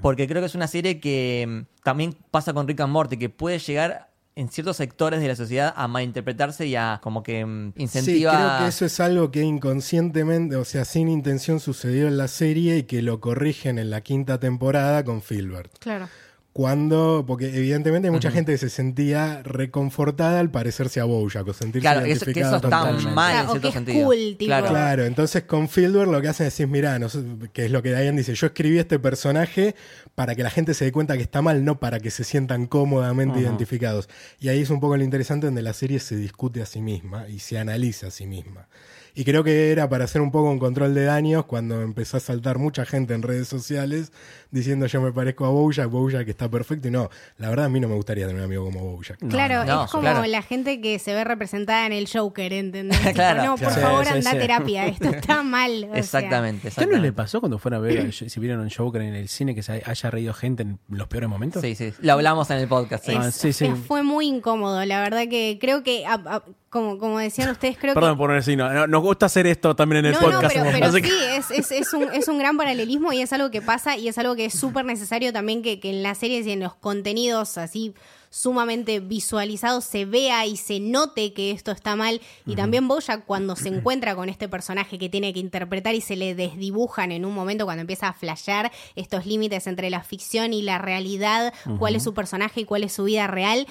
Porque 0.00 0.28
creo 0.28 0.42
que 0.42 0.46
es 0.46 0.54
una 0.54 0.66
serie 0.68 1.00
que 1.00 1.46
mm, 1.48 1.82
también 1.84 2.16
pasa 2.30 2.52
con 2.52 2.66
Rick 2.68 2.80
and 2.80 2.92
Morty, 2.92 3.16
que 3.16 3.28
puede 3.30 3.58
llegar 3.60 4.10
en 4.34 4.48
ciertos 4.48 4.76
sectores 4.76 5.20
de 5.20 5.28
la 5.28 5.36
sociedad 5.36 5.72
a 5.76 5.88
malinterpretarse 5.88 6.66
y 6.66 6.76
a 6.76 7.00
como 7.02 7.22
que 7.22 7.44
mm, 7.44 7.74
incentiva... 7.76 8.32
Sí, 8.32 8.36
creo 8.36 8.58
que 8.58 8.66
eso 8.68 8.84
es 8.84 9.00
algo 9.00 9.30
que 9.30 9.42
inconscientemente, 9.42 10.56
o 10.56 10.64
sea, 10.64 10.84
sin 10.84 11.08
intención 11.08 11.60
sucedió 11.60 12.08
en 12.08 12.16
la 12.16 12.28
serie 12.28 12.78
y 12.78 12.82
que 12.84 13.02
lo 13.02 13.20
corrigen 13.20 13.78
en 13.78 13.90
la 13.90 14.00
quinta 14.00 14.40
temporada 14.40 15.04
con 15.04 15.22
Filbert. 15.22 15.72
Claro. 15.78 16.08
Cuando, 16.52 17.24
porque 17.26 17.46
evidentemente 17.46 18.08
hay 18.08 18.12
mucha 18.12 18.30
gente 18.30 18.52
que 18.52 18.58
se 18.58 18.68
sentía 18.68 19.42
reconfortada 19.42 20.38
al 20.38 20.50
parecerse 20.50 21.00
a 21.00 21.04
Bojack 21.04 21.48
o 21.48 21.54
sentirse 21.54 21.80
Claro, 21.80 22.00
eso, 22.00 22.06
que 22.06 22.10
identificada 22.10 22.56
eso 22.58 22.66
está 22.66 22.84
mal 23.14 23.40
en 23.40 23.46
o 23.46 23.50
cierto 23.52 23.60
que 23.60 23.68
es 23.68 23.74
sentido. 23.74 24.04
cool, 24.04 24.36
tipo. 24.36 24.44
Claro. 24.44 24.68
Claro, 24.68 25.04
entonces 25.06 25.44
con 25.44 25.70
Filbert 25.70 26.10
lo 26.10 26.20
que 26.20 26.28
hacen 26.28 26.46
es 26.46 26.52
decir, 26.52 26.66
mirá, 26.66 26.98
no 26.98 27.08
sé, 27.08 27.24
que 27.54 27.64
es 27.64 27.70
lo 27.70 27.82
que 27.82 27.88
Diane 27.88 28.18
dice, 28.18 28.34
yo 28.34 28.48
escribí 28.48 28.78
este 28.78 28.98
personaje 28.98 29.74
para 30.14 30.34
que 30.34 30.42
la 30.42 30.50
gente 30.50 30.74
se 30.74 30.84
dé 30.84 30.92
cuenta 30.92 31.16
que 31.16 31.22
está 31.22 31.40
mal, 31.40 31.64
no 31.64 31.80
para 31.80 32.00
que 32.00 32.10
se 32.10 32.22
sientan 32.22 32.66
cómodamente 32.66 33.40
identificados. 33.40 34.10
Y 34.38 34.48
ahí 34.48 34.60
es 34.60 34.68
un 34.68 34.80
poco 34.80 34.98
lo 34.98 35.04
interesante 35.04 35.46
donde 35.46 35.62
la 35.62 35.72
serie 35.72 36.00
se 36.00 36.16
discute 36.16 36.60
a 36.60 36.66
sí 36.66 36.82
misma 36.82 37.28
y 37.28 37.38
se 37.38 37.58
analiza 37.58 38.08
a 38.08 38.10
sí 38.10 38.26
misma. 38.26 38.68
Y 39.14 39.24
creo 39.24 39.44
que 39.44 39.70
era 39.70 39.88
para 39.88 40.04
hacer 40.04 40.20
un 40.22 40.30
poco 40.30 40.50
un 40.50 40.58
control 40.58 40.94
de 40.94 41.04
daños 41.04 41.44
cuando 41.44 41.82
empezó 41.82 42.16
a 42.16 42.20
saltar 42.20 42.58
mucha 42.58 42.84
gente 42.86 43.12
en 43.14 43.22
redes 43.22 43.46
sociales 43.48 44.10
diciendo 44.50 44.86
yo 44.86 45.00
me 45.00 45.12
parezco 45.12 45.44
a 45.44 45.50
Bojack, 45.50 45.88
Bojack 45.90 46.28
está 46.28 46.48
perfecto. 46.50 46.88
Y 46.88 46.90
no, 46.90 47.10
la 47.38 47.48
verdad 47.50 47.66
a 47.66 47.68
mí 47.68 47.78
no 47.80 47.88
me 47.88 47.94
gustaría 47.94 48.26
tener 48.26 48.40
un 48.40 48.44
amigo 48.46 48.64
como 48.64 48.96
Bojack. 48.96 49.18
Claro, 49.28 49.64
no, 49.64 49.84
es 49.84 49.90
como 49.90 50.02
claro. 50.02 50.24
la 50.26 50.42
gente 50.42 50.80
que 50.80 50.98
se 50.98 51.14
ve 51.14 51.24
representada 51.24 51.84
en 51.86 51.92
el 51.92 52.08
Joker, 52.10 52.52
¿entendés? 52.52 52.98
Claro, 53.14 53.44
no, 53.44 53.50
por 53.56 53.68
claro. 53.68 53.82
favor, 53.82 54.04
Sí, 54.06 54.12
anda 54.12 54.30
a 54.30 54.32
sí. 54.32 54.38
terapia, 54.38 54.86
esto 54.86 55.10
está 55.10 55.42
mal. 55.42 55.84
o 55.84 55.88
sea. 55.92 55.98
Exactamente, 55.98 56.70
¿Qué 56.76 56.86
no 56.86 56.98
le 56.98 57.12
pasó 57.12 57.40
cuando 57.40 57.58
fueron 57.58 57.80
a 57.80 57.86
ver, 57.86 58.12
si 58.12 58.40
vieron 58.40 58.60
un 58.60 58.70
Joker 58.70 59.02
en 59.02 59.14
el 59.14 59.28
cine, 59.28 59.54
que 59.54 59.62
se 59.62 59.82
haya 59.84 60.10
reído 60.10 60.32
gente 60.32 60.62
en 60.62 60.78
los 60.88 61.08
peores 61.08 61.28
momentos? 61.28 61.60
Sí, 61.62 61.74
sí. 61.74 61.92
Lo 62.00 62.14
hablamos 62.14 62.50
en 62.50 62.58
el 62.58 62.68
podcast. 62.68 63.04
sí. 63.04 63.12
Ah, 63.16 63.30
sí, 63.30 63.52
sí. 63.52 63.68
fue 63.86 64.02
muy 64.02 64.26
incómodo, 64.26 64.82
la 64.86 65.00
verdad 65.02 65.28
que 65.28 65.58
creo 65.60 65.82
que, 65.82 66.06
a- 66.06 66.14
a- 66.14 66.42
como, 66.70 66.96
como 66.98 67.18
decían 67.18 67.50
ustedes, 67.50 67.76
creo 67.78 67.92
Perdón 67.92 68.14
que... 68.14 68.18
por 68.18 68.32
decir, 68.32 68.56
no, 68.56 68.86
no, 68.86 69.01
nos 69.02 69.08
gusta 69.08 69.26
hacer 69.26 69.46
esto 69.46 69.74
también 69.74 70.04
en 70.04 70.14
el 70.14 70.20
no, 70.20 70.20
no, 70.20 70.30
podcast. 70.30 70.54
pero, 70.54 70.70
pero 70.72 70.86
Así 70.86 71.02
sí, 71.02 71.10
es, 71.36 71.50
es, 71.50 71.72
es 71.72 71.92
un, 71.92 72.04
es 72.12 72.28
un 72.28 72.38
gran 72.38 72.56
paralelismo 72.56 73.12
y 73.12 73.20
es 73.20 73.32
algo 73.32 73.50
que 73.50 73.60
pasa 73.60 73.96
y 73.96 74.08
es 74.08 74.16
algo 74.18 74.36
que 74.36 74.46
es 74.46 74.54
súper 74.54 74.84
necesario 74.84 75.32
también 75.32 75.62
que, 75.62 75.80
que 75.80 75.90
en 75.90 76.02
las 76.02 76.18
series 76.18 76.46
y 76.46 76.52
en 76.52 76.60
los 76.60 76.74
contenidos 76.74 77.58
así 77.58 77.94
sumamente 78.32 78.98
visualizados 79.00 79.84
se 79.84 80.06
vea 80.06 80.46
y 80.46 80.56
se 80.56 80.80
note 80.80 81.34
que 81.34 81.50
esto 81.50 81.70
está 81.70 81.96
mal. 81.96 82.20
Y 82.46 82.56
también 82.56 82.88
Bojack 82.88 83.26
cuando 83.26 83.56
se 83.56 83.68
encuentra 83.68 84.16
con 84.16 84.30
este 84.30 84.48
personaje 84.48 84.98
que 84.98 85.10
tiene 85.10 85.34
que 85.34 85.40
interpretar 85.40 85.94
y 85.94 86.00
se 86.00 86.16
le 86.16 86.34
desdibujan 86.34 87.12
en 87.12 87.26
un 87.26 87.34
momento 87.34 87.66
cuando 87.66 87.82
empieza 87.82 88.08
a 88.08 88.14
flashear 88.14 88.72
estos 88.96 89.26
límites 89.26 89.66
entre 89.66 89.90
la 89.90 90.02
ficción 90.02 90.54
y 90.54 90.62
la 90.62 90.78
realidad, 90.78 91.52
cuál 91.78 91.94
es 91.94 92.04
su 92.04 92.14
personaje 92.14 92.62
y 92.62 92.64
cuál 92.64 92.84
es 92.84 92.94
su 92.94 93.04
vida 93.04 93.26
real. 93.26 93.66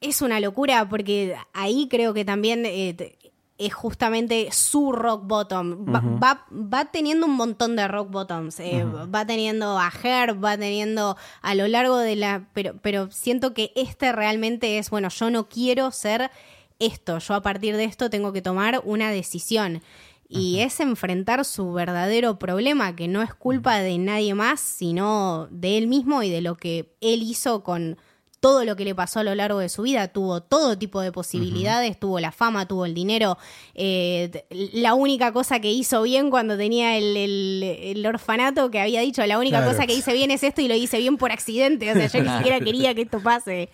Es 0.00 0.22
una 0.22 0.40
locura 0.40 0.88
porque 0.88 1.36
ahí 1.52 1.86
creo 1.90 2.14
que 2.14 2.24
también 2.24 2.64
eh, 2.64 3.14
es 3.58 3.74
justamente 3.74 4.48
su 4.50 4.92
rock 4.92 5.26
bottom. 5.26 5.86
Va, 5.86 6.00
va, 6.00 6.46
va 6.52 6.86
teniendo 6.86 7.26
un 7.26 7.36
montón 7.36 7.76
de 7.76 7.86
rock 7.86 8.10
bottoms. 8.10 8.58
eh, 8.60 8.84
Va 8.84 9.26
teniendo 9.26 9.78
a 9.78 9.90
Her, 10.02 10.42
va 10.42 10.56
teniendo 10.56 11.16
a 11.42 11.54
lo 11.54 11.68
largo 11.68 11.98
de 11.98 12.16
la... 12.16 12.48
Pero, 12.54 12.74
pero 12.82 13.10
siento 13.10 13.54
que 13.54 13.72
este 13.76 14.12
realmente 14.12 14.78
es, 14.78 14.90
bueno, 14.90 15.08
yo 15.10 15.30
no 15.30 15.48
quiero 15.48 15.90
ser 15.90 16.30
esto. 16.78 17.18
Yo 17.18 17.34
a 17.34 17.42
partir 17.42 17.76
de 17.76 17.84
esto 17.84 18.10
tengo 18.10 18.32
que 18.32 18.42
tomar 18.42 18.82
una 18.84 19.10
decisión. 19.10 19.82
Y 20.28 20.60
es 20.60 20.80
enfrentar 20.80 21.44
su 21.44 21.74
verdadero 21.74 22.38
problema, 22.38 22.96
que 22.96 23.06
no 23.06 23.20
es 23.20 23.34
culpa 23.34 23.80
de 23.80 23.98
nadie 23.98 24.34
más, 24.34 24.60
sino 24.60 25.46
de 25.50 25.76
él 25.76 25.88
mismo 25.88 26.22
y 26.22 26.30
de 26.30 26.40
lo 26.40 26.56
que 26.56 26.96
él 27.02 27.22
hizo 27.22 27.62
con 27.62 27.98
todo 28.42 28.64
lo 28.64 28.74
que 28.74 28.84
le 28.84 28.92
pasó 28.94 29.20
a 29.20 29.22
lo 29.22 29.34
largo 29.36 29.60
de 29.60 29.68
su 29.68 29.82
vida, 29.82 30.08
tuvo 30.08 30.42
todo 30.42 30.76
tipo 30.76 31.00
de 31.00 31.12
posibilidades, 31.12 31.96
tuvo 32.00 32.18
la 32.18 32.32
fama, 32.32 32.66
tuvo 32.66 32.86
el 32.86 32.92
dinero. 32.92 33.38
Eh, 33.74 34.44
la 34.72 34.94
única 34.94 35.32
cosa 35.32 35.60
que 35.60 35.70
hizo 35.70 36.02
bien 36.02 36.28
cuando 36.28 36.56
tenía 36.56 36.98
el, 36.98 37.16
el- 37.16 37.62
el 37.62 38.04
orfanato 38.04 38.68
que 38.72 38.80
había 38.80 39.00
dicho, 39.00 39.24
la 39.26 39.38
única 39.38 39.58
Claro. 39.58 39.72
cosa 39.72 39.86
que 39.86 39.94
hice 39.94 40.12
bien 40.12 40.32
es 40.32 40.42
esto 40.42 40.60
y 40.60 40.66
lo 40.66 40.74
hice 40.74 40.98
bien 40.98 41.18
por 41.18 41.30
accidente. 41.30 41.88
O 41.92 41.94
sea, 41.94 42.08
yo 42.08 42.20
ni 42.20 42.36
siquiera 42.38 42.58
quería 42.58 42.94
que 42.96 43.02
esto 43.02 43.20
pase. 43.20 43.68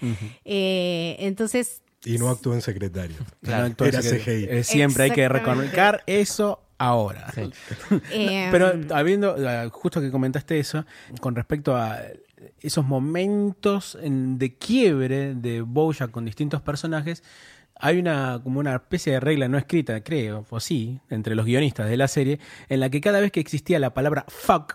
Eh, 0.44 1.16
entonces, 1.20 1.80
Y 2.04 2.18
no 2.18 2.28
actuó 2.28 2.52
en 2.54 2.60
secretario. 2.60 3.16
Claro. 3.42 3.74
No, 3.78 3.86
Era 3.86 4.02
que- 4.02 4.18
CGI. 4.18 4.46
eh, 4.50 4.64
siempre 4.64 5.04
hay 5.04 5.10
que 5.12 5.28
recalcar 5.30 6.02
eso 6.06 6.60
ahora. 6.76 7.32
Sí. 7.34 7.50
eh, 8.12 8.48
Pero 8.52 8.72
habiendo, 8.94 9.34
eh, 9.38 9.68
justo 9.72 10.00
que 10.00 10.10
comentaste 10.10 10.58
eso, 10.58 10.84
con 11.20 11.34
respecto 11.34 11.74
a 11.74 12.00
esos 12.60 12.84
momentos 12.86 13.98
en- 14.00 14.38
de 14.38 14.54
quiebre 14.56 15.34
de 15.34 15.60
Bojack 15.62 16.10
con 16.10 16.24
distintos 16.24 16.60
personajes, 16.62 17.22
hay 17.80 17.98
una 17.98 18.40
como 18.42 18.58
una 18.60 18.74
especie 18.74 19.12
de 19.12 19.20
regla 19.20 19.48
no 19.48 19.56
escrita, 19.58 20.02
creo, 20.02 20.44
o 20.50 20.60
sí, 20.60 21.00
entre 21.10 21.34
los 21.34 21.46
guionistas 21.46 21.88
de 21.88 21.96
la 21.96 22.08
serie, 22.08 22.40
en 22.68 22.80
la 22.80 22.90
que 22.90 23.00
cada 23.00 23.20
vez 23.20 23.30
que 23.30 23.40
existía 23.40 23.78
la 23.78 23.94
palabra 23.94 24.24
fuck, 24.28 24.74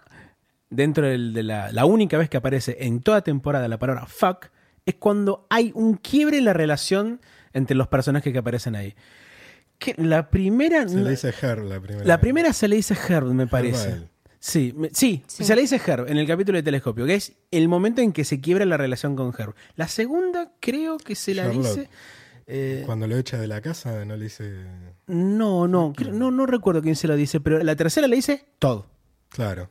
dentro 0.70 1.06
del- 1.08 1.34
de 1.34 1.44
la, 1.44 1.72
la 1.72 1.86
única 1.86 2.18
vez 2.18 2.30
que 2.30 2.38
aparece 2.38 2.78
en 2.82 3.02
toda 3.02 3.22
temporada 3.22 3.68
la 3.68 3.78
palabra 3.78 4.06
fuck, 4.06 4.48
es 4.86 4.96
cuando 4.96 5.46
hay 5.50 5.72
un 5.76 5.96
quiebre 5.98 6.38
en 6.40 6.46
la 6.46 6.54
relación 6.54 7.22
entre 7.54 7.76
los 7.76 7.88
personajes 7.88 8.32
que 8.34 8.40
aparecen 8.40 8.76
ahí. 8.76 8.96
Que 9.78 9.96
la 9.98 10.30
primera... 10.30 10.88
Se 10.88 10.98
le 10.98 11.10
dice 11.12 11.34
Her 11.42 11.60
la 11.60 11.80
primera. 11.80 12.06
La 12.06 12.20
primera 12.20 12.54
se 12.54 12.68
le 12.68 12.78
dice 12.78 12.96
Herb, 13.10 13.28
me 13.34 13.48
parece. 13.48 13.90
Herb. 13.90 14.08
Sí, 14.46 14.74
me- 14.76 14.90
sí, 14.92 15.24
Sí. 15.26 15.46
se 15.46 15.56
le 15.56 15.62
dice 15.62 15.80
Herb 15.88 16.10
en 16.10 16.18
el 16.18 16.28
capítulo 16.28 16.58
de 16.58 16.64
Telescopio, 16.64 17.06
que 17.06 17.16
es 17.16 17.32
el 17.50 17.70
momento 17.70 18.02
en 18.02 18.12
que 18.12 18.26
se 18.26 18.42
quiebra 18.42 18.66
la 18.66 18.76
relación 18.76 19.16
con 19.16 19.34
Herb. 19.38 19.56
La 19.78 19.88
segunda 19.88 20.52
creo 20.60 20.98
que 20.98 21.16
se 21.16 21.34
la 21.34 21.44
Charlotte. 21.44 21.64
dice... 21.78 21.90
eh, 22.48 22.84
Cuando 22.86 23.08
lo 23.08 23.16
echa 23.16 23.38
de 23.38 23.48
la 23.48 23.62
casa, 23.62 24.04
no 24.04 24.18
le 24.18 24.26
dice. 24.26 24.66
no, 25.08 25.66
no, 25.70 25.94
creo- 25.96 26.12
no, 26.12 26.30
no 26.30 26.46
recuerdo 26.46 26.82
quién 26.82 26.98
se 26.98 27.08
lo 27.08 27.16
dice, 27.16 27.40
pero 27.40 27.64
la 27.64 27.74
tercera 27.78 28.06
le 28.06 28.18
dice 28.18 28.44
todo. 28.60 28.86
Claro. 29.30 29.70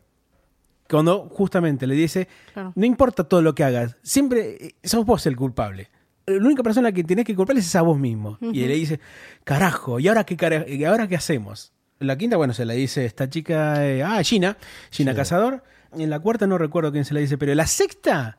Cuando 0.88 1.28
justamente 1.28 1.87
le 1.87 1.94
dice, 1.94 2.26
Claro. 2.54 2.72
no 2.74 2.87
importa 2.87 3.24
todo 3.24 3.42
lo 3.42 3.54
que 3.54 3.64
hagas, 3.64 3.96
siempre 4.02 4.56
eh, 4.58 4.74
sos 4.85 5.04
vos 5.04 5.26
el 5.26 5.37
culpable. 5.37 5.90
La 6.24 6.38
única 6.46 6.62
persona 6.62 6.92
que 6.92 7.04
tenés 7.04 7.26
que 7.26 7.37
culpar 7.37 7.58
es 7.58 7.76
a 7.76 7.82
vos 7.82 7.98
mismo. 7.98 8.38
Y 8.40 8.66
le 8.66 8.74
dice, 8.74 9.00
carajo, 9.44 10.00
¿y 10.00 10.08
ahora 10.08 10.24
qué, 10.24 10.35
cara- 10.38 10.66
y 10.66 10.82
ahora 10.85 11.06
qué 11.08 11.16
hacemos? 11.16 11.74
La 12.03 12.17
quinta, 12.19 12.37
bueno, 12.37 12.53
se 12.55 12.65
la 12.65 12.75
dice 12.75 13.05
esta 13.05 13.29
chica, 13.31 13.87
eh, 13.87 14.03
ah, 14.03 14.23
Gina, 14.23 14.57
Gina 14.91 15.12
Sí. 15.12 15.17
Cazador. 15.17 15.62
En 15.93 16.09
la 16.11 16.21
cuarta 16.21 16.47
no 16.47 16.57
recuerdo 16.59 16.91
quién 16.93 17.05
se 17.05 17.12
la 17.15 17.21
dice, 17.21 17.37
pero 17.38 17.55
la 17.55 17.67
sexta, 17.67 18.38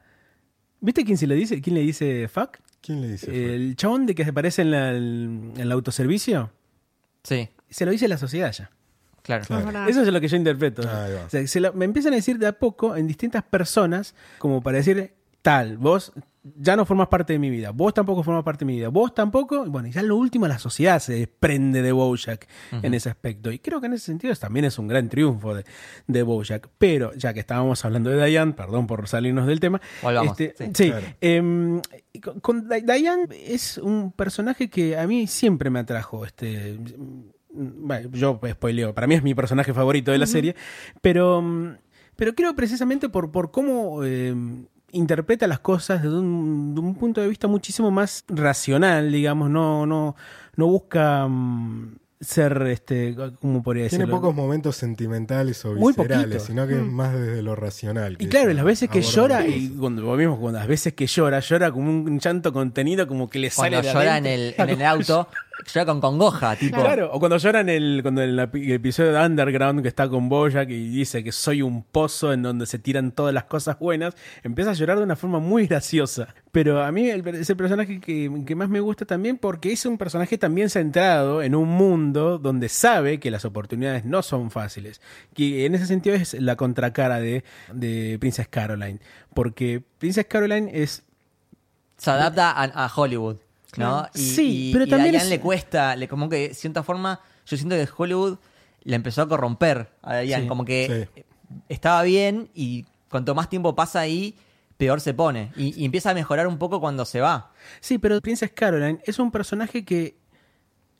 ¿viste 0.79 1.05
quién 1.05 1.17
se 1.17 1.27
le 1.27 1.35
dice? 1.35 1.61
¿Quién 1.61 1.75
le 1.75 1.81
dice 1.81 2.27
fuck? 2.27 2.57
¿Quién 2.81 3.01
le 3.01 3.07
dice? 3.09 3.55
El 3.55 3.75
chabón 3.75 4.05
de 4.05 4.15
que 4.15 4.23
aparece 4.23 4.63
en, 4.63 4.71
la- 4.71 4.91
en 4.91 5.53
el 5.57 5.71
autoservicio, 5.71 6.51
Sí, 7.23 7.47
se 7.69 7.85
lo 7.85 7.91
dice 7.91 8.07
la 8.07 8.17
sociedad 8.17 8.51
ya. 8.51 8.69
claro. 9.21 9.43
Eso 9.87 10.01
es 10.01 10.07
lo 10.11 10.19
que 10.19 10.27
yo 10.27 10.35
interpreto. 10.35 10.81
Ahí 10.81 11.13
va. 11.13 11.25
O 11.25 11.29
sea, 11.29 11.47
se 11.47 11.59
lo- 11.61 11.71
me 11.73 11.85
empiezan 11.85 12.11
a 12.13 12.17
decir 12.17 12.37
de 12.39 12.47
a 12.47 12.53
poco 12.53 12.95
en 12.97 13.07
distintas 13.07 13.43
personas, 13.43 14.15
como 14.39 14.61
para 14.61 14.77
decir, 14.79 15.13
tal, 15.41 15.77
vos 15.77 16.11
ya 16.43 16.75
no 16.75 16.85
formas 16.85 17.07
parte 17.07 17.31
de 17.33 17.39
mi 17.39 17.49
vida, 17.49 17.71
vos 17.71 17.93
tampoco 17.93 18.21
formas 18.21 18.43
parte 18.43 18.65
de 18.65 18.71
mi 18.71 18.75
vida, 18.77 18.89
vos 18.89 19.13
tampoco. 19.15 19.65
y 19.65 19.69
Bueno, 19.69 19.87
ya 19.87 20.01
lo 20.03 20.17
último, 20.17 20.45
la 20.47 20.59
sociedad 20.59 20.99
se 20.99 21.13
desprende 21.13 21.81
de 21.81 21.91
Bojack 21.93 22.47
en 22.71 22.93
ese 22.93 23.09
aspecto. 23.09 23.49
Y 23.51 23.59
creo 23.59 23.79
que 23.79 23.87
en 23.87 23.93
ese 23.93 24.05
sentido 24.07 24.35
también 24.35 24.65
es 24.65 24.77
un 24.77 24.87
gran 24.87 25.07
triunfo 25.07 25.55
de, 25.55 25.63
de 26.07 26.23
Bojack. 26.23 26.69
Pero 26.77 27.13
ya 27.13 27.33
que 27.33 27.39
estábamos 27.39 27.85
hablando 27.85 28.09
de 28.09 28.25
Diane, 28.25 28.51
perdón 28.53 28.87
por 28.87 29.07
salirnos 29.07 29.47
del 29.47 29.59
tema. 29.61 29.79
Volvamos, 30.01 30.37
este, 30.39 30.65
sí. 30.65 30.71
sí, 30.75 30.89
Claro. 30.91 31.05
em, 31.21 31.81
con, 32.21 32.39
con 32.41 32.67
Di- 32.67 32.81
Diane 32.81 33.27
es 33.31 33.77
un 33.77 34.11
personaje 34.11 34.69
que 34.69 34.97
a 34.97 35.07
mí 35.07 35.27
siempre 35.27 35.69
me 35.69 35.79
atrajo. 35.79 36.25
Este, 36.25 36.77
bueno, 37.55 38.09
yo 38.11 38.39
spoileo, 38.51 38.93
para 38.93 39.07
mí 39.07 39.15
es 39.15 39.23
mi 39.23 39.33
personaje 39.35 39.73
favorito 39.73 40.11
de 40.11 40.17
la 40.17 40.25
serie, 40.25 40.55
pero, 41.01 41.43
pero 42.15 42.33
creo 42.35 42.55
precisamente 42.55 43.09
por, 43.09 43.31
por 43.31 43.51
cómo 43.51 44.03
eh, 44.03 44.35
interpreta 44.93 45.45
las 45.47 45.59
cosas 45.59 46.01
desde 46.03 46.15
un, 46.17 46.73
de 46.73 46.79
un 46.81 46.95
punto 46.95 47.19
de 47.21 47.27
vista 47.27 47.47
muchísimo 47.47 47.91
más 47.91 48.23
racional, 48.29 49.11
digamos, 49.11 49.49
no, 49.49 49.85
no, 49.85 50.15
no 50.55 50.67
busca 50.67 51.27
mm, 51.27 51.97
ser, 52.21 52.61
este, 52.67 53.15
¿cómo 53.41 53.61
podría 53.61 53.89
Tiene 53.89 54.05
decirlo? 54.05 54.21
pocos 54.21 54.33
momentos 54.35 54.77
sentimentales 54.77 55.65
o 55.65 55.73
Muy 55.73 55.91
viscerales, 55.93 56.25
poquito. 56.27 56.39
sino 56.45 56.65
que 56.67 56.75
es 56.75 56.81
más 56.83 57.13
desde 57.13 57.41
lo 57.43 57.55
racional. 57.55 58.15
Y 58.19 58.27
claro, 58.27 58.53
las 58.53 58.63
veces 58.63 58.89
que 58.89 59.01
llora, 59.01 59.45
y 59.45 59.69
cuando 59.77 60.05
vos 60.05 60.17
mismo, 60.17 60.39
cuando 60.39 60.59
las 60.59 60.67
veces 60.69 60.93
que 60.93 61.05
llora, 61.07 61.39
llora 61.41 61.71
como 61.71 61.89
un 61.91 62.19
llanto 62.19 62.53
contenido, 62.53 63.07
como 63.07 63.29
que 63.29 63.39
le 63.39 63.51
Cuando 63.51 63.77
sale 63.83 63.87
de 63.87 63.93
llora 63.93 64.17
en 64.19 64.25
adentro. 64.27 64.63
el, 64.63 64.69
en 64.69 64.81
el 64.81 64.87
auto, 64.87 65.27
llora 65.71 65.85
con 65.85 66.01
congoja, 66.01 66.55
tipo. 66.55 66.81
Claro, 66.81 67.09
o 67.13 67.19
cuando 67.19 67.37
llora 67.37 67.61
en 67.61 67.69
el, 67.69 67.99
cuando 68.01 68.21
en 68.21 68.35
la- 68.35 68.49
el 68.53 68.71
episodio 68.71 69.13
de 69.13 69.25
Underground 69.25 69.81
que 69.81 69.87
está 69.87 70.09
con 70.09 70.27
Bojack 70.29 70.69
y 70.69 70.89
dice 70.89 71.23
que 71.23 71.31
soy 71.31 71.61
un 71.61 71.83
pozo 71.83 72.33
en 72.33 72.41
donde 72.41 72.65
se 72.65 72.79
tiran 72.79 73.11
todas 73.11 73.33
las 73.33 73.43
cosas 73.45 73.77
buenas, 73.79 74.15
empieza 74.43 74.71
a 74.71 74.73
llorar 74.73 74.97
de 74.97 75.03
una 75.03 75.15
forma 75.15 75.39
muy 75.39 75.67
graciosa. 75.67 76.33
Pero 76.51 76.83
a 76.83 76.91
mí 76.91 77.09
el- 77.09 77.25
es 77.29 77.49
el 77.49 77.55
personaje 77.55 77.99
que, 77.99 78.31
que 78.45 78.55
más 78.55 78.67
me 78.69 78.79
gusta 78.79 79.05
también 79.05 79.37
porque 79.37 79.71
es 79.71 79.85
un 79.85 79.97
personaje 79.97 80.37
también 80.37 80.69
centrado 80.69 81.41
en 81.41 81.55
un 81.55 81.69
mundo 81.69 82.37
donde 82.39 82.67
sabe 82.69 83.19
que 83.19 83.31
las 83.31 83.45
oportunidades 83.45 84.05
no 84.05 84.21
son 84.23 84.51
fáciles. 84.51 85.01
Que 85.33 85.65
en 85.65 85.75
ese 85.75 85.85
sentido 85.85 86.15
es 86.15 86.33
la 86.33 86.55
contracara 86.55 87.19
de, 87.19 87.43
de 87.71 88.17
Princess 88.19 88.47
Caroline. 88.47 88.99
Porque 89.33 89.81
Princess 89.99 90.25
Caroline 90.25 90.69
es 90.73 91.03
Se 91.97 92.11
adapta 92.11 92.51
a, 92.51 92.63
a 92.85 92.91
Hollywood, 92.93 93.37
¿no? 93.77 94.07
Y, 94.13 94.19
Sí, 94.19 94.69
y- 94.69 94.73
pero 94.73 94.85
y 94.85 94.89
también 94.89 95.11
Diane 95.11 95.25
es- 95.25 95.29
le 95.29 95.39
cuesta, 95.39 95.95
le, 95.95 96.07
como 96.07 96.29
que 96.29 96.49
de 96.49 96.53
cierta 96.53 96.83
forma, 96.83 97.19
yo 97.45 97.57
siento 97.57 97.75
que 97.75 97.87
Hollywood 97.95 98.37
le 98.83 98.95
empezó 98.95 99.21
a 99.21 99.27
corromper 99.29 99.89
a 100.01 100.17
Diane, 100.17 100.43
Sí, 100.43 100.49
como 100.49 100.65
que 100.65 101.09
estaba 101.69 102.03
bien 102.03 102.49
y 102.53 102.85
cuanto 103.09 103.35
más 103.35 103.49
tiempo 103.49 103.75
pasa 103.75 103.99
ahí, 104.01 104.35
peor 104.77 104.99
se 105.01 105.13
pone. 105.13 105.51
Y, 105.55 105.79
y 105.81 105.85
empieza 105.85 106.09
a 106.11 106.13
mejorar 106.13 106.47
un 106.47 106.57
poco 106.57 106.79
cuando 106.81 107.05
se 107.05 107.21
va. 107.21 107.51
Sí, 107.79 107.97
pero 107.97 108.19
Princess 108.21 108.51
Caroline 108.53 108.99
es 109.05 109.19
un 109.19 109.31
personaje 109.31 109.85
que 109.85 110.17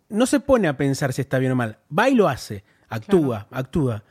no 0.10 0.26
se 0.26 0.40
pone 0.40 0.68
a 0.68 0.78
pensar 0.78 1.12
si 1.12 1.22
está 1.22 1.40
bien 1.40 1.52
o 1.52 1.56
mal. 1.56 1.80
Va 1.98 2.08
y 2.10 2.14
lo 2.16 2.30
hace. 2.30 2.64
Actúa, 2.88 3.48
actúa. 3.52 4.04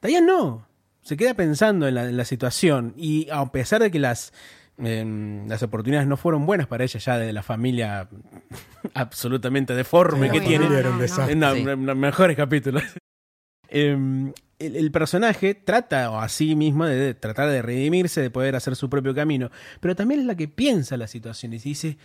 Diane 0.00 0.26
no. 0.26 0.66
Se 1.02 1.16
queda 1.16 1.34
pensando 1.34 1.86
en 1.88 1.94
la, 1.96 2.04
en 2.08 2.16
la 2.16 2.24
situación. 2.24 2.94
Y 2.96 3.28
a 3.30 3.44
pesar 3.52 3.82
de 3.82 3.90
que 3.90 3.98
las, 3.98 4.32
em, 4.84 5.46
las 5.48 5.62
oportunidades 5.62 6.08
no 6.08 6.16
fueron 6.16 6.44
buenas 6.46 6.66
para 6.66 6.84
ella, 6.84 6.98
ya 7.00 7.18
de 7.18 7.32
la 7.32 7.42
familia 7.42 8.08
absolutamente 8.94 9.74
deforme 9.74 10.26
Sí, 10.30 10.32
que 10.38 10.40
tiene. 10.46 10.68
No, 10.68 10.80
no, 10.82 10.90
no. 10.90 10.98
desastre. 10.98 11.34
No, 11.36 11.54
Sí. 11.54 11.64
no, 11.64 11.76
no, 11.76 11.94
mejores 11.94 12.36
capítulos. 12.36 12.82
Em, 13.74 14.34
el, 14.58 14.76
el 14.76 14.90
personaje 14.92 15.54
trata 15.54 16.22
a 16.22 16.28
sí 16.28 16.54
mismo 16.54 16.84
de, 16.84 16.94
de 16.94 17.14
tratar 17.14 17.48
de 17.48 17.62
redimirse, 17.62 18.20
de 18.20 18.28
poder 18.30 18.54
hacer 18.54 18.76
su 18.76 18.90
propio 18.90 19.14
camino, 19.14 19.50
pero 19.80 19.96
también 19.96 20.20
es 20.20 20.26
la 20.26 20.34
que 20.36 20.46
piensa 20.46 20.98
las 20.98 21.10
situaciones 21.10 21.64
y 21.64 21.70
dice, 21.70 21.96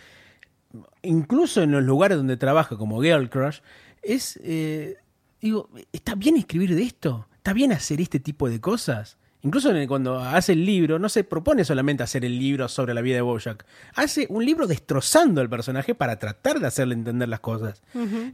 incluso 1.02 1.62
en 1.62 1.72
los 1.72 1.82
lugares 1.84 2.16
donde 2.16 2.38
trabaja 2.38 2.76
como 2.78 3.02
Girl 3.02 3.28
Crush, 3.28 3.58
es, 4.02 4.40
eh, 4.42 4.96
digo, 5.42 5.68
¿está 5.92 6.14
bien 6.14 6.36
escribir 6.38 6.74
de 6.74 6.84
esto? 6.84 7.28
¿Está 7.36 7.52
bien 7.52 7.70
hacer 7.72 8.00
este 8.00 8.18
tipo 8.18 8.48
de 8.48 8.60
cosas? 8.62 9.18
Incluso 9.42 9.70
en 9.70 9.76
el- 9.76 9.86
cuando 9.88 10.18
hace 10.18 10.52
el 10.52 10.64
libro, 10.66 10.98
no 10.98 11.08
se 11.08 11.22
propone 11.22 11.64
solamente 11.64 12.02
hacer 12.02 12.24
el 12.24 12.36
libro 12.38 12.66
sobre 12.68 12.92
la 12.92 13.00
vida 13.00 13.14
de 13.16 13.20
Bojack. 13.22 13.64
Hace 13.94 14.26
un 14.30 14.44
libro 14.44 14.66
destrozando 14.66 15.40
al 15.40 15.48
personaje 15.48 15.94
para 15.94 16.18
tratar 16.18 16.58
de 16.58 16.66
hacerle 16.66 16.94
entender 16.94 17.28
las 17.28 17.40
cosas. 17.40 17.82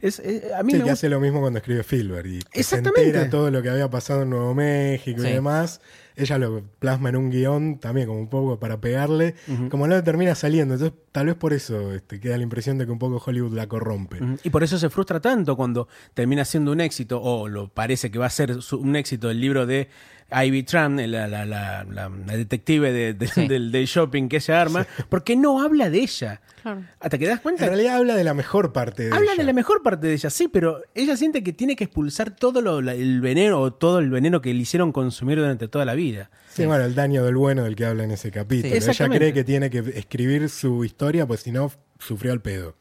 es, 0.01 0.19
es- 0.19 0.51
a 0.53 0.63
mí 0.63 0.71
Sí, 0.71 0.77
me 0.77 0.83
que 0.83 0.89
gusta- 0.89 0.93
hace 0.93 1.09
lo 1.09 1.19
mismo 1.19 1.41
cuando 1.41 1.59
escribe 1.59 1.81
y 1.81 2.39
que 2.39 2.41
se 2.53 2.59
Exactamente. 2.59 3.03
entera 3.05 3.29
todo 3.29 3.51
lo 3.51 3.61
que 3.61 3.69
había 3.69 3.89
pasado 3.89 4.23
en 4.23 4.29
Nuevo 4.31 4.53
México 4.55 5.21
Sí. 5.21 5.27
y 5.27 5.31
demás. 5.33 5.79
Ella 6.17 6.37
lo 6.37 6.63
plasma 6.79 7.09
en 7.09 7.17
un 7.17 7.29
guion 7.29 7.77
también 7.77 8.07
como 8.07 8.19
un 8.19 8.29
poco 8.29 8.57
para 8.57 8.79
pegarle, 8.79 9.35
como 9.69 9.85
no 9.85 9.95
le 9.95 10.01
termina 10.01 10.33
saliendo. 10.33 10.73
Entonces, 10.75 10.97
tal 11.11 11.25
vez 11.25 11.35
por 11.35 11.51
eso 11.51 11.93
este, 11.93 12.21
queda 12.21 12.37
la 12.37 12.43
impresión 12.43 12.77
de 12.77 12.85
que 12.85 12.91
un 12.91 12.99
poco 12.99 13.21
Hollywood 13.23 13.53
la 13.53 13.67
corrompe. 13.67 14.19
Y 14.43 14.49
por 14.49 14.63
eso 14.63 14.77
se 14.79 14.89
frustra 14.89 15.19
tanto 15.19 15.57
cuando 15.57 15.89
termina 16.13 16.45
siendo 16.45 16.71
un 16.71 16.79
éxito, 16.79 17.21
o 17.21 17.49
lo 17.49 17.67
parece 17.67 18.11
que 18.11 18.17
va 18.17 18.27
a 18.27 18.29
ser 18.29 18.61
su- 18.61 18.77
un 18.79 18.95
éxito 18.95 19.29
el 19.29 19.41
libro 19.41 19.65
de 19.65 19.89
Ivy 20.31 20.63
Tran, 20.63 20.97
la, 21.11 21.27
la- 21.27 21.45
la- 21.45 21.83
la- 21.83 22.09
la 22.09 22.37
detective 22.37 22.91
de- 22.91 23.13
de- 23.13 23.27
Sí. 23.27 23.47
del, 23.47 23.71
del 23.71 23.85
shopping 23.85 24.27
que 24.27 24.37
ella 24.37 24.59
arma, 24.61 24.87
porque 25.09 25.35
no 25.35 25.61
habla 25.61 25.89
de 25.89 25.99
ella. 25.99 26.41
Claro. 26.63 26.81
Hasta 26.99 27.17
que 27.19 27.27
das 27.27 27.37
En 27.37 27.43
cuenta. 27.43 27.67
realidad 27.67 27.97
habla 27.97 28.15
de 28.15 28.23
la 28.23 28.33
mejor 28.33 28.73
parte 28.73 29.03
de 29.03 29.13
Habla 29.15 29.33
ella. 29.33 29.41
de 29.43 29.45
la 29.45 29.53
mejor 29.53 29.83
parte 29.83 30.07
de 30.07 30.13
ella, 30.13 30.29
sí, 30.31 30.47
pero 30.47 30.81
ella 30.95 31.15
siente 31.15 31.43
que 31.43 31.53
tiene 31.53 31.75
que 31.75 31.83
expulsar 31.83 32.35
todo 32.35 32.61
lo- 32.61 32.79
el 32.79 33.21
veneno 33.21 33.59
o 33.59 33.71
todo 33.71 33.99
el 33.99 34.09
veneno 34.09 34.41
que 34.41 34.51
le 34.53 34.61
hicieron 34.61 34.91
consumir 34.91 35.37
durante 35.37 35.67
toda 35.67 35.85
la 35.85 35.93
vida. 35.93 36.31
Sí, 36.51 36.65
bueno, 36.65 36.85
el 36.85 36.95
daño 36.95 37.23
del 37.23 37.35
bueno 37.35 37.63
del 37.63 37.75
que 37.75 37.85
habla 37.85 38.03
en 38.03 38.11
ese 38.11 38.31
capítulo. 38.31 38.73
Sí. 38.81 38.89
Ella 38.89 39.09
cree 39.09 39.31
que 39.33 39.43
tiene 39.43 39.69
que 39.69 39.77
escribir 39.95 40.49
su 40.49 40.83
historia, 40.83 41.27
pues 41.27 41.41
si 41.41 41.51
no, 41.51 41.71
sufrió 41.99 42.33
al 42.33 42.41
pedo. 42.41 42.75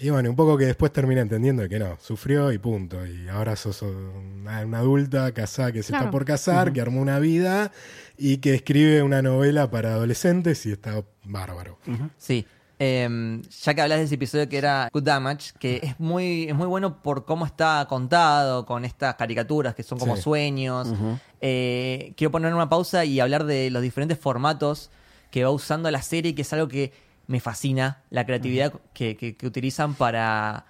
Y 0.00 0.10
bueno, 0.10 0.30
un 0.30 0.36
poco 0.36 0.56
que 0.56 0.66
después 0.66 0.92
termina 0.92 1.20
entendiendo 1.20 1.68
que 1.68 1.78
no, 1.80 1.98
sufrió 2.00 2.52
y 2.52 2.58
punto. 2.58 3.04
Y 3.04 3.28
ahora 3.28 3.56
sos 3.56 3.82
una, 3.82 4.64
una 4.64 4.78
adulta 4.78 5.32
casada 5.32 5.72
que 5.72 5.82
se 5.82 5.88
Claro. 5.88 6.04
está 6.04 6.10
por 6.12 6.24
casar, 6.24 6.72
que 6.72 6.80
armó 6.80 7.00
una 7.00 7.18
vida 7.18 7.72
y 8.16 8.36
que 8.38 8.54
escribe 8.54 9.02
una 9.02 9.22
novela 9.22 9.70
para 9.70 9.94
adolescentes 9.94 10.64
y 10.66 10.72
está 10.72 11.02
bárbaro. 11.24 11.78
Sí. 12.16 12.46
Eh, 12.80 13.42
ya 13.64 13.74
que 13.74 13.80
hablas 13.82 13.98
de 13.98 14.04
ese 14.04 14.14
episodio 14.14 14.48
que 14.48 14.56
era 14.56 14.88
Good 14.92 15.02
Damage, 15.02 15.50
que 15.58 15.80
es 15.82 15.98
muy, 15.98 16.44
es 16.48 16.54
muy 16.54 16.68
bueno 16.68 17.02
por 17.02 17.24
cómo 17.24 17.44
está 17.44 17.84
contado, 17.88 18.64
con 18.66 18.84
estas 18.84 19.16
caricaturas 19.16 19.74
que 19.74 19.82
son 19.82 19.98
como 19.98 20.14
Sí. 20.14 20.22
sueños. 20.22 20.94
Eh, 21.40 22.12
quiero 22.16 22.30
poner 22.30 22.54
una 22.54 22.68
pausa 22.68 23.04
y 23.04 23.18
hablar 23.18 23.46
de 23.46 23.70
los 23.70 23.82
diferentes 23.82 24.16
formatos 24.16 24.90
que 25.32 25.42
va 25.42 25.50
usando 25.50 25.90
la 25.90 26.02
serie, 26.02 26.36
que 26.36 26.42
es 26.42 26.52
algo 26.52 26.68
que 26.68 26.92
me 27.28 27.38
fascina, 27.40 28.02
la 28.10 28.26
creatividad 28.26 28.72
que, 28.92 29.16
que- 29.16 29.36
que 29.36 29.46
utilizan 29.46 29.94
para 29.94 30.64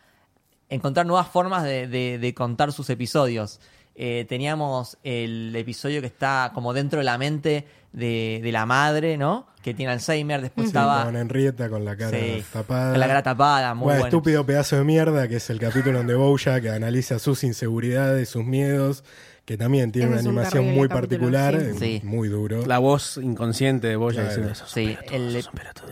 encontrar 0.69 1.07
nuevas 1.07 1.29
formas 1.29 1.65
de, 1.65 1.87
de- 1.89 2.19
de 2.19 2.35
contar 2.35 2.73
sus 2.73 2.91
episodios. 2.91 3.59
Eh, 4.01 4.27
teníamos 4.29 4.97
el 5.03 5.55
episodio 5.57 6.01
que 6.01 6.07
está 6.07 6.53
como 6.55 6.73
dentro 6.73 6.99
de 6.99 7.05
la 7.05 7.19
mente 7.19 7.67
de, 7.93 8.41
de 8.45 8.53
la 8.53 8.65
madre, 8.67 9.17
¿no? 9.17 9.47
Que 9.63 9.75
tiene 9.75 9.91
Alzheimer, 9.93 10.41
después 10.41 10.67
Sí, 10.67 10.69
estaba... 10.69 11.05
con 11.05 11.17
Henrietta 11.17 11.69
con 11.69 11.85
la 11.85 11.97
cara 11.97 12.17
Sí, 12.17 12.45
tapada. 12.53 12.91
con 12.93 13.01
la 13.01 13.07
cara 13.09 13.23
tapada, 13.25 13.75
muy 13.75 13.85
bueno, 13.85 14.01
bueno. 14.01 14.07
estúpido 14.17 14.47
pedazo 14.47 14.77
de 14.77 14.85
mierda, 14.85 15.27
que 15.27 15.37
es 15.37 15.51
el 15.51 15.59
capítulo 15.59 15.99
donde 15.99 16.15
Bojack 16.15 16.67
analiza 16.67 17.19
sus 17.19 17.43
inseguridades, 17.45 18.29
sus 18.29 18.45
miedos, 18.45 19.03
que 19.49 19.57
también 19.57 19.91
tiene 19.93 20.09
Ese 20.15 20.29
una 20.29 20.31
un 20.31 20.39
animación 20.41 20.75
muy 20.75 20.89
capítulo, 20.91 21.33
particular, 21.33 21.59
sí. 21.59 21.85
eh, 21.87 22.01
Sí. 22.03 22.07
muy 22.07 22.29
duro. 22.29 22.67
La 22.67 22.79
voz 22.79 23.17
inconsciente 23.17 23.87
de 23.87 23.97
Boya 23.97 24.17
Claro. 24.21 24.29
diciendo 24.29 24.53
eso. 24.53 24.65
Sí, 24.67 24.95
el- 25.11 25.43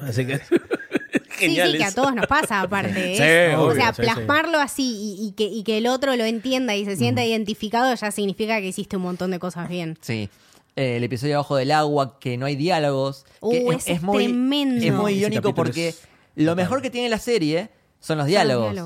Así 0.03 0.27
que. 0.27 0.41
Sí, 1.39 1.49
sí, 1.55 1.79
que 1.79 1.85
a 1.85 1.93
todos 1.93 2.15
nos 2.15 2.27
pasa 2.27 2.61
aparte. 2.63 3.17
Sí, 3.17 3.23
es- 3.23 3.55
o 3.57 3.63
obvio, 3.63 3.77
sea, 3.77 3.95
sí, 3.95 3.97
sí. 3.97 4.03
plasmarlo 4.03 4.59
así 4.59 4.83
y, 5.23 5.27
y 5.29 5.33
que, 5.33 5.45
y 5.45 5.63
que 5.65 5.79
el 5.79 5.87
otro 5.87 6.15
lo 6.17 6.25
entienda 6.25 6.75
y 6.77 6.85
se 6.85 6.97
sienta 6.97 7.25
identificado 7.25 7.95
ya 7.95 8.11
significa 8.11 8.61
que 8.61 8.67
hiciste 8.69 8.99
un 8.99 9.03
montón 9.05 9.31
de 9.31 9.39
cosas 9.39 9.71
bien. 9.71 9.97
Sí. 10.03 10.29
Eh, 10.77 10.99
el 10.99 11.05
episodio 11.05 11.37
Abajo 11.37 11.57
del 11.57 11.71
Agua, 11.73 12.19
que 12.21 12.37
no 12.37 12.45
hay 12.45 12.57
diálogos. 12.57 13.25
que 13.41 13.65
Uh, 13.65 13.73
ese 13.73 13.93
es 13.93 14.03
muy, 14.03 14.25
tremendo. 14.25 14.85
Es 14.85 14.93
muy 14.93 15.15
irónico 15.15 15.55
porque 15.55 15.89
es 15.89 16.03
lo 16.35 16.55
mejor 16.57 16.83
que 16.83 16.91
tiene 16.91 17.09
la 17.09 17.19
serie 17.19 17.71
son 18.01 18.19
los 18.19 18.27
diálogos. 18.27 18.77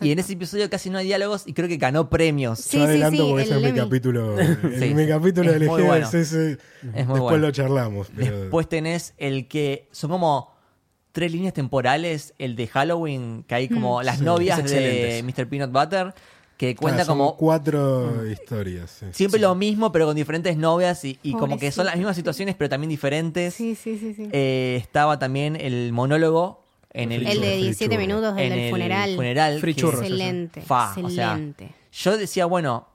y 0.00 0.12
en 0.12 0.18
ese 0.18 0.32
episodio 0.34 0.68
casi 0.70 0.88
no 0.90 0.98
hay 0.98 1.06
diálogos 1.06 1.42
y 1.46 1.52
creo 1.52 1.68
que 1.68 1.76
ganó 1.76 2.08
premios. 2.08 2.58
Sí, 2.60 2.78
Yo 2.78 2.84
adelanto 2.84 3.22
sí, 3.24 3.28
porque 3.30 3.42
el 3.44 3.48
ese 3.50 3.56
es 3.66 3.72
mi 3.72 3.78
capítulo. 3.78 4.38
el- 4.40 4.78
Sí, 4.78 4.94
mi 4.94 5.06
capítulo 5.06 5.50
es 5.52 5.60
de 5.60 5.66
muy 5.66 5.76
elegir 5.80 5.86
bueno. 5.88 6.06
es 6.08 6.14
ese. 6.14 6.52
Es 6.52 6.58
muy 6.88 6.92
Después 6.94 7.20
bueno. 7.20 7.38
lo 7.38 7.50
charlamos. 7.50 8.08
pero- 8.16 8.40
Después 8.42 8.68
tenés 8.68 9.14
el 9.18 9.48
que 9.48 9.88
son 9.92 10.10
como 10.10 10.52
tres 11.12 11.30
líneas 11.32 11.52
temporales, 11.52 12.32
el 12.38 12.56
de 12.56 12.66
Halloween, 12.68 13.44
que 13.46 13.54
hay 13.54 13.68
como 13.68 14.00
Mm. 14.00 14.04
las 14.04 14.18
Sí, 14.18 14.24
novias 14.24 14.64
de 14.64 15.22
Mr. 15.22 15.46
Peanut 15.48 15.70
Butter, 15.70 16.14
que 16.56 16.74
cuenta 16.76 17.02
Ah, 17.02 17.04
son 17.04 17.18
como 17.18 17.36
cuatro 17.36 18.24
historias. 18.30 18.90
sí. 19.00 19.06
siempre 19.12 19.38
lo 19.40 19.54
mismo, 19.54 19.92
pero 19.92 20.06
con 20.06 20.16
diferentes 20.16 20.56
novias 20.56 21.04
y, 21.04 21.18
y 21.22 21.32
como 21.34 21.58
que 21.58 21.70
son 21.72 21.84
las 21.86 21.96
mismas 21.96 22.16
situaciones, 22.16 22.54
pero 22.56 22.70
también 22.70 22.88
diferentes. 22.88 23.52
Sí, 23.54 23.74
sí, 23.74 23.98
sí, 23.98 24.14
sí. 24.14 24.28
Eh, 24.32 24.76
estaba 24.80 25.18
también 25.18 25.56
el 25.56 25.92
monólogo 25.92 26.61
en 26.94 27.12
el, 27.12 27.26
el 27.26 27.40
de 27.40 27.46
Free 27.48 27.62
17 27.62 27.94
churro. 27.94 28.06
minutos, 28.06 28.34
el 28.38 28.44
en 28.44 28.50
del 28.50 28.58
el 28.60 28.70
funeral. 28.70 29.16
funeral, 29.16 29.60
Free 29.60 29.74
churros. 29.74 30.00
Excelente, 30.02 30.60
Fa, 30.62 30.92
o 31.02 31.08
sea, 31.10 31.30
excelente. 31.32 31.74
Yo 31.92 32.16
decía, 32.16 32.46
bueno, 32.46 32.88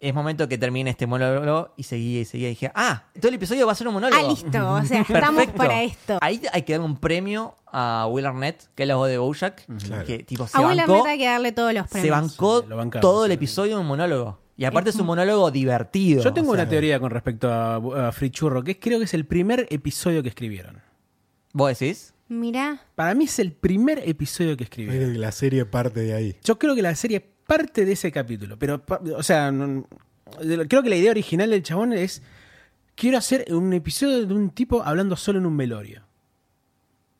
es 0.00 0.12
momento 0.12 0.46
que 0.48 0.58
termine 0.58 0.90
este 0.90 1.06
monólogo 1.06 1.72
y 1.76 1.84
seguía 1.84 2.20
y 2.20 2.24
seguía 2.26 2.48
y 2.48 2.50
dije, 2.50 2.70
ah, 2.74 3.04
todo 3.18 3.28
el 3.28 3.34
episodio 3.34 3.64
va 3.66 3.72
a 3.72 3.74
ser 3.74 3.88
un 3.88 3.94
monólogo. 3.94 4.20
ah, 4.22 4.28
listo, 4.28 4.72
o 4.74 4.84
sea, 4.84 5.00
estamos 5.08 5.46
para 5.48 5.82
esto. 5.82 6.18
Ahí 6.20 6.42
hay 6.52 6.62
que 6.62 6.72
darle 6.74 6.86
un 6.86 6.96
premio 6.98 7.56
a 7.72 8.06
Will 8.10 8.26
Arnett, 8.26 8.68
que 8.74 8.82
es 8.82 8.88
la 8.88 8.96
voz 8.96 9.08
de 9.08 9.18
Bojack, 9.18 9.64
Claro. 9.86 10.04
que 10.04 10.18
tipo 10.24 10.46
se 10.46 10.56
A 10.58 10.60
Will 10.60 10.76
bancó, 10.78 10.92
Arnett 10.94 11.06
hay 11.12 11.18
que 11.18 11.26
darle 11.26 11.52
todos 11.52 11.72
los 11.72 11.84
se 11.86 11.88
premios. 11.92 12.10
bancó 12.20 12.60
Sí, 12.60 12.66
lo 12.68 12.76
bancamos, 12.76 13.00
todo 13.02 13.24
el 13.24 13.32
episodio 13.32 13.74
en 13.74 13.80
un 13.80 13.86
monólogo. 13.86 14.38
Y 14.56 14.64
aparte 14.66 14.90
es 14.90 14.96
un 14.96 15.06
monólogo 15.06 15.50
divertido. 15.50 16.22
Yo 16.22 16.32
tengo 16.32 16.50
o 16.52 16.54
sea, 16.54 16.62
una 16.62 16.70
teoría 16.70 17.00
con 17.00 17.10
respecto 17.10 17.50
a, 17.50 18.08
a 18.08 18.12
Free 18.12 18.30
Churro, 18.30 18.62
que 18.62 18.72
es- 18.72 18.78
creo 18.80 18.98
que 18.98 19.06
es 19.06 19.14
el 19.14 19.26
primer 19.26 19.66
episodio 19.70 20.22
que 20.22 20.28
escribieron. 20.28 20.80
¿Vos 21.52 21.76
decís? 21.76 22.13
Mirá, 22.28 22.80
Para 22.94 23.14
mí 23.14 23.24
es 23.24 23.38
el 23.38 23.52
primer 23.52 24.00
episodio 24.08 24.56
que 24.56 24.64
Es 24.64 24.70
escribieron. 24.70 25.12
que 25.12 25.18
La 25.18 25.32
serie 25.32 25.64
parte 25.66 26.00
de 26.00 26.14
ahí. 26.14 26.36
Yo 26.42 26.58
creo 26.58 26.74
que 26.74 26.82
la 26.82 26.94
serie 26.94 27.20
parte 27.20 27.84
de 27.84 27.92
ese 27.92 28.10
capítulo, 28.10 28.58
pero, 28.58 28.82
o 29.16 29.22
sea, 29.22 29.52
no- 29.52 29.86
creo 30.68 30.82
que 30.82 30.88
la 30.88 30.96
idea 30.96 31.10
original 31.10 31.50
del 31.50 31.62
chabón 31.62 31.92
es, 31.92 32.22
quiero 32.94 33.18
hacer 33.18 33.44
un 33.52 33.72
episodio 33.74 34.26
de 34.26 34.32
un 34.34 34.50
tipo 34.50 34.82
hablando 34.82 35.16
solo 35.16 35.38
en 35.38 35.46
un 35.46 35.56
velorio. 35.56 36.02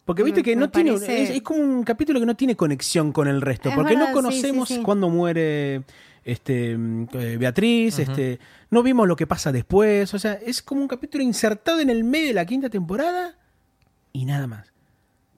Porque 0.07 0.23
viste 0.23 0.41
Me- 0.41 0.45
que 0.45 0.57
me 0.57 0.61
no 0.61 0.71
tiene, 0.71 0.93
parece- 0.93 1.23
es, 1.23 1.31
es 1.31 1.43
como 1.43 1.61
un 1.61 1.83
capítulo 1.83 2.21
que 2.21 2.27
no 2.27 2.37
tiene 2.37 2.57
conexión 2.57 3.13
con 3.13 3.29
el 3.29 3.41
resto, 3.41 3.69
Es 3.69 3.75
porque 3.75 3.95
verdad, 3.97 4.13
no 4.13 4.31
sí, 4.31 4.37
sí, 4.37 4.43
conocemos 4.43 4.69
sí. 4.69 4.83
cuándo 4.83 5.09
muere 5.11 5.83
este 6.25 6.77
mm, 6.77 7.07
eh, 7.15 7.37
Beatriz, 7.39 7.99
este, 7.99 8.39
no 8.71 8.83
vimos 8.83 9.07
lo 9.07 9.17
que 9.17 9.27
pasa 9.27 9.53
después, 9.53 10.13
o 10.15 10.19
sea, 10.19 10.35
es 10.35 10.63
como 10.63 10.81
un 10.83 10.89
capítulo 10.89 11.23
insertado 11.25 11.81
en 11.81 11.91
el 11.91 12.05
medio 12.05 12.29
de 12.29 12.35
la 12.35 12.47
quinta 12.47 12.69
temporada 12.71 13.37
y 14.13 14.25
nada 14.25 14.47
más. 14.47 14.73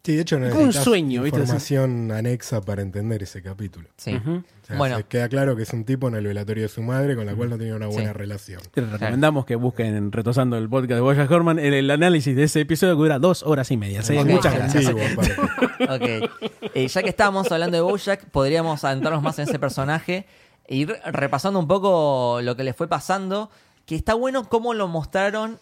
Sí, 0.06 0.14
de 0.14 0.22
hecho, 0.22 0.36
un 0.36 0.72
sueño, 0.72 1.22
¿viste? 1.24 1.40
información 1.40 2.12
anexa 2.12 2.60
para 2.60 2.80
entender 2.80 3.24
ese 3.24 3.42
capítulo. 3.42 3.88
Sí. 3.96 4.14
Ujú. 4.14 4.36
O 4.62 4.66
sea, 4.66 4.76
Bueno. 4.78 4.96
se 4.98 5.04
queda 5.04 5.28
claro 5.28 5.56
que 5.56 5.64
es 5.64 5.72
un 5.72 5.84
tipo 5.84 6.06
en 6.06 6.14
el 6.14 6.24
velatorio 6.26 6.62
de 6.62 6.68
su 6.68 6.80
madre 6.80 7.16
con 7.16 7.26
la 7.26 7.34
cual 7.34 7.50
no 7.50 7.58
tenía 7.58 7.74
una 7.74 7.88
buena 7.88 8.12
Sí. 8.12 8.16
relación. 8.16 8.60
Te 8.72 8.82
recomendamos 8.82 9.44
que 9.46 9.56
busquen 9.56 9.96
en 9.96 10.12
Retosando 10.12 10.56
el 10.58 10.68
podcast 10.68 10.94
de 10.94 11.00
Boya 11.00 11.26
Horman 11.28 11.58
el, 11.58 11.74
el 11.74 11.90
análisis 11.90 12.36
de 12.36 12.44
ese 12.44 12.60
episodio 12.60 12.94
que 12.94 12.98
dura 12.98 13.18
dos 13.18 13.42
horas 13.42 13.68
y 13.72 13.76
media. 13.76 14.02
¿sí? 14.02 14.16
Ok. 14.16 14.26
Muchas 14.26 14.54
gracias. 14.54 14.86
Ok. 14.86 16.30
Eh, 16.74 16.88
ya 16.88 17.02
que 17.02 17.08
estábamos 17.08 17.50
hablando 17.50 17.76
de 17.76 17.80
Bojack, 17.82 18.26
podríamos 18.30 18.84
adentrarnos 18.84 19.22
más 19.24 19.38
en 19.40 19.48
ese 19.48 19.58
personaje 19.58 20.26
e 20.66 20.76
ir 20.76 20.94
repasando 21.06 21.58
un 21.58 21.66
poco 21.66 22.38
lo 22.42 22.56
que 22.56 22.62
le 22.64 22.72
fue 22.74 22.86
pasando. 22.88 23.50
Que 23.86 23.94
está 23.96 24.14
bueno 24.14 24.48
cómo 24.48 24.72
lo 24.72 24.88
mostraron 24.88 25.58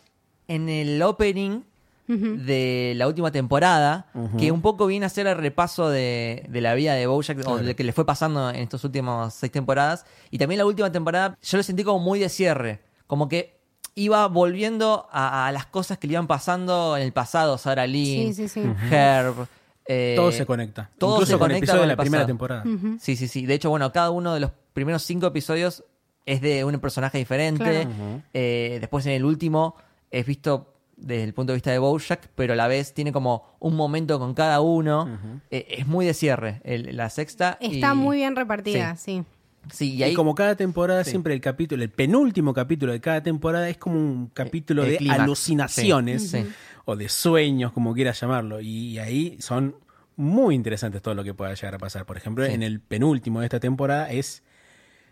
en 0.48 0.68
el 0.68 1.00
opening 1.02 1.62
de 2.06 2.92
la 2.96 3.06
última 3.08 3.30
temporada, 3.32 4.06
que 4.38 4.52
un 4.52 4.60
poco 4.60 4.86
viene 4.86 5.06
a 5.06 5.08
ser 5.08 5.26
el 5.26 5.36
repaso 5.38 5.88
de, 5.88 6.44
de 6.48 6.60
la 6.60 6.74
vida 6.74 6.94
de 6.94 7.06
Bojack 7.06 7.46
o 7.46 7.56
de 7.56 7.62
lo 7.64 7.76
que 7.76 7.84
le 7.84 7.92
fue 7.92 8.04
pasando 8.04 8.50
en 8.50 8.56
estas 8.56 8.84
últimas 8.84 9.34
seis 9.34 9.50
temporadas. 9.52 10.04
Y 10.30 10.38
también 10.38 10.58
la 10.58 10.66
última 10.66 10.90
temporada, 10.92 11.36
yo 11.42 11.56
lo 11.56 11.62
sentí 11.62 11.82
como 11.84 11.98
muy 12.00 12.18
de 12.18 12.28
cierre. 12.28 12.80
Como 13.06 13.28
que 13.28 13.58
iba 13.94 14.26
volviendo 14.28 15.06
a, 15.12 15.46
a 15.46 15.52
las 15.52 15.66
cosas 15.66 15.98
que 15.98 16.06
le 16.06 16.14
iban 16.14 16.26
pasando 16.26 16.96
en 16.96 17.04
el 17.04 17.12
pasado. 17.12 17.56
Sarah 17.58 17.86
Lynn, 17.86 18.34
Sí, 18.34 18.48
sí, 18.48 18.48
sí. 18.48 18.72
Herb. 18.90 19.46
eh, 19.86 20.14
Todo 20.16 20.32
se 20.32 20.44
conecta. 20.44 20.90
todo 20.98 21.14
Incluso 21.14 21.32
se 21.32 21.38
con 21.38 21.50
el 21.50 21.54
conecta 21.56 21.64
episodio 21.64 21.80
con 21.80 21.82
de 21.82 21.86
la 21.86 21.92
el 21.92 21.98
primera 21.98 22.26
temporada. 22.26 22.64
Sí, 23.00 23.16
sí, 23.16 23.28
sí. 23.28 23.46
De 23.46 23.54
hecho, 23.54 23.70
bueno, 23.70 23.92
cada 23.92 24.10
uno 24.10 24.34
de 24.34 24.40
los 24.40 24.50
primeros 24.72 25.02
cinco 25.04 25.26
episodios 25.26 25.84
es 26.26 26.40
de 26.40 26.64
un 26.64 26.78
personaje 26.80 27.18
diferente. 27.18 27.64
Claro. 27.86 28.22
Eh, 28.32 28.78
después 28.80 29.06
en 29.06 29.12
el 29.12 29.24
último 29.24 29.76
es 30.10 30.26
visto 30.26 30.73
desde 30.96 31.24
el 31.24 31.34
punto 31.34 31.52
de 31.52 31.56
vista 31.56 31.70
de 31.70 31.78
Bojack, 31.78 32.28
pero 32.34 32.52
a 32.52 32.56
la 32.56 32.68
vez 32.68 32.94
tiene 32.94 33.12
como 33.12 33.56
un 33.60 33.74
momento 33.76 34.18
con 34.18 34.34
cada 34.34 34.60
uno. 34.60 35.18
Eh, 35.50 35.66
es 35.78 35.86
muy 35.86 36.06
de 36.06 36.14
cierre 36.14 36.60
el- 36.64 36.96
la 36.96 37.10
sexta. 37.10 37.58
Está 37.60 37.92
y- 37.92 37.96
muy 37.96 38.18
bien 38.18 38.36
repartida, 38.36 38.96
sí. 38.96 39.24
Sí, 39.72 39.92
y 39.94 39.96
Y, 39.96 40.02
ahí 40.02 40.14
como 40.14 40.34
cada 40.34 40.56
temporada, 40.56 41.02
Sí. 41.04 41.10
siempre 41.10 41.32
el 41.32 41.40
capítulo, 41.40 41.82
el 41.82 41.90
penúltimo 41.90 42.52
capítulo 42.52 42.92
de 42.92 43.00
cada 43.00 43.22
temporada 43.22 43.68
es 43.70 43.78
como 43.78 43.96
un 43.98 44.26
capítulo 44.34 44.84
el 44.84 44.90
de 44.90 44.96
clímax. 44.98 45.20
alucinaciones 45.20 46.30
Sí. 46.30 46.46
O 46.84 46.96
de 46.96 47.08
sueños, 47.08 47.72
como 47.72 47.94
quieras 47.94 48.20
llamarlo. 48.20 48.60
Y, 48.60 48.98
ahí 48.98 49.38
son 49.40 49.74
muy 50.16 50.54
interesantes 50.54 51.00
todo 51.00 51.14
lo 51.14 51.24
que 51.24 51.32
pueda 51.32 51.54
llegar 51.54 51.74
a 51.74 51.78
pasar. 51.78 52.04
Por 52.04 52.18
ejemplo, 52.18 52.44
Sí. 52.44 52.52
en 52.52 52.62
el 52.62 52.80
penúltimo 52.80 53.40
de 53.40 53.46
esta 53.46 53.58
temporada 53.58 54.10
es. 54.12 54.42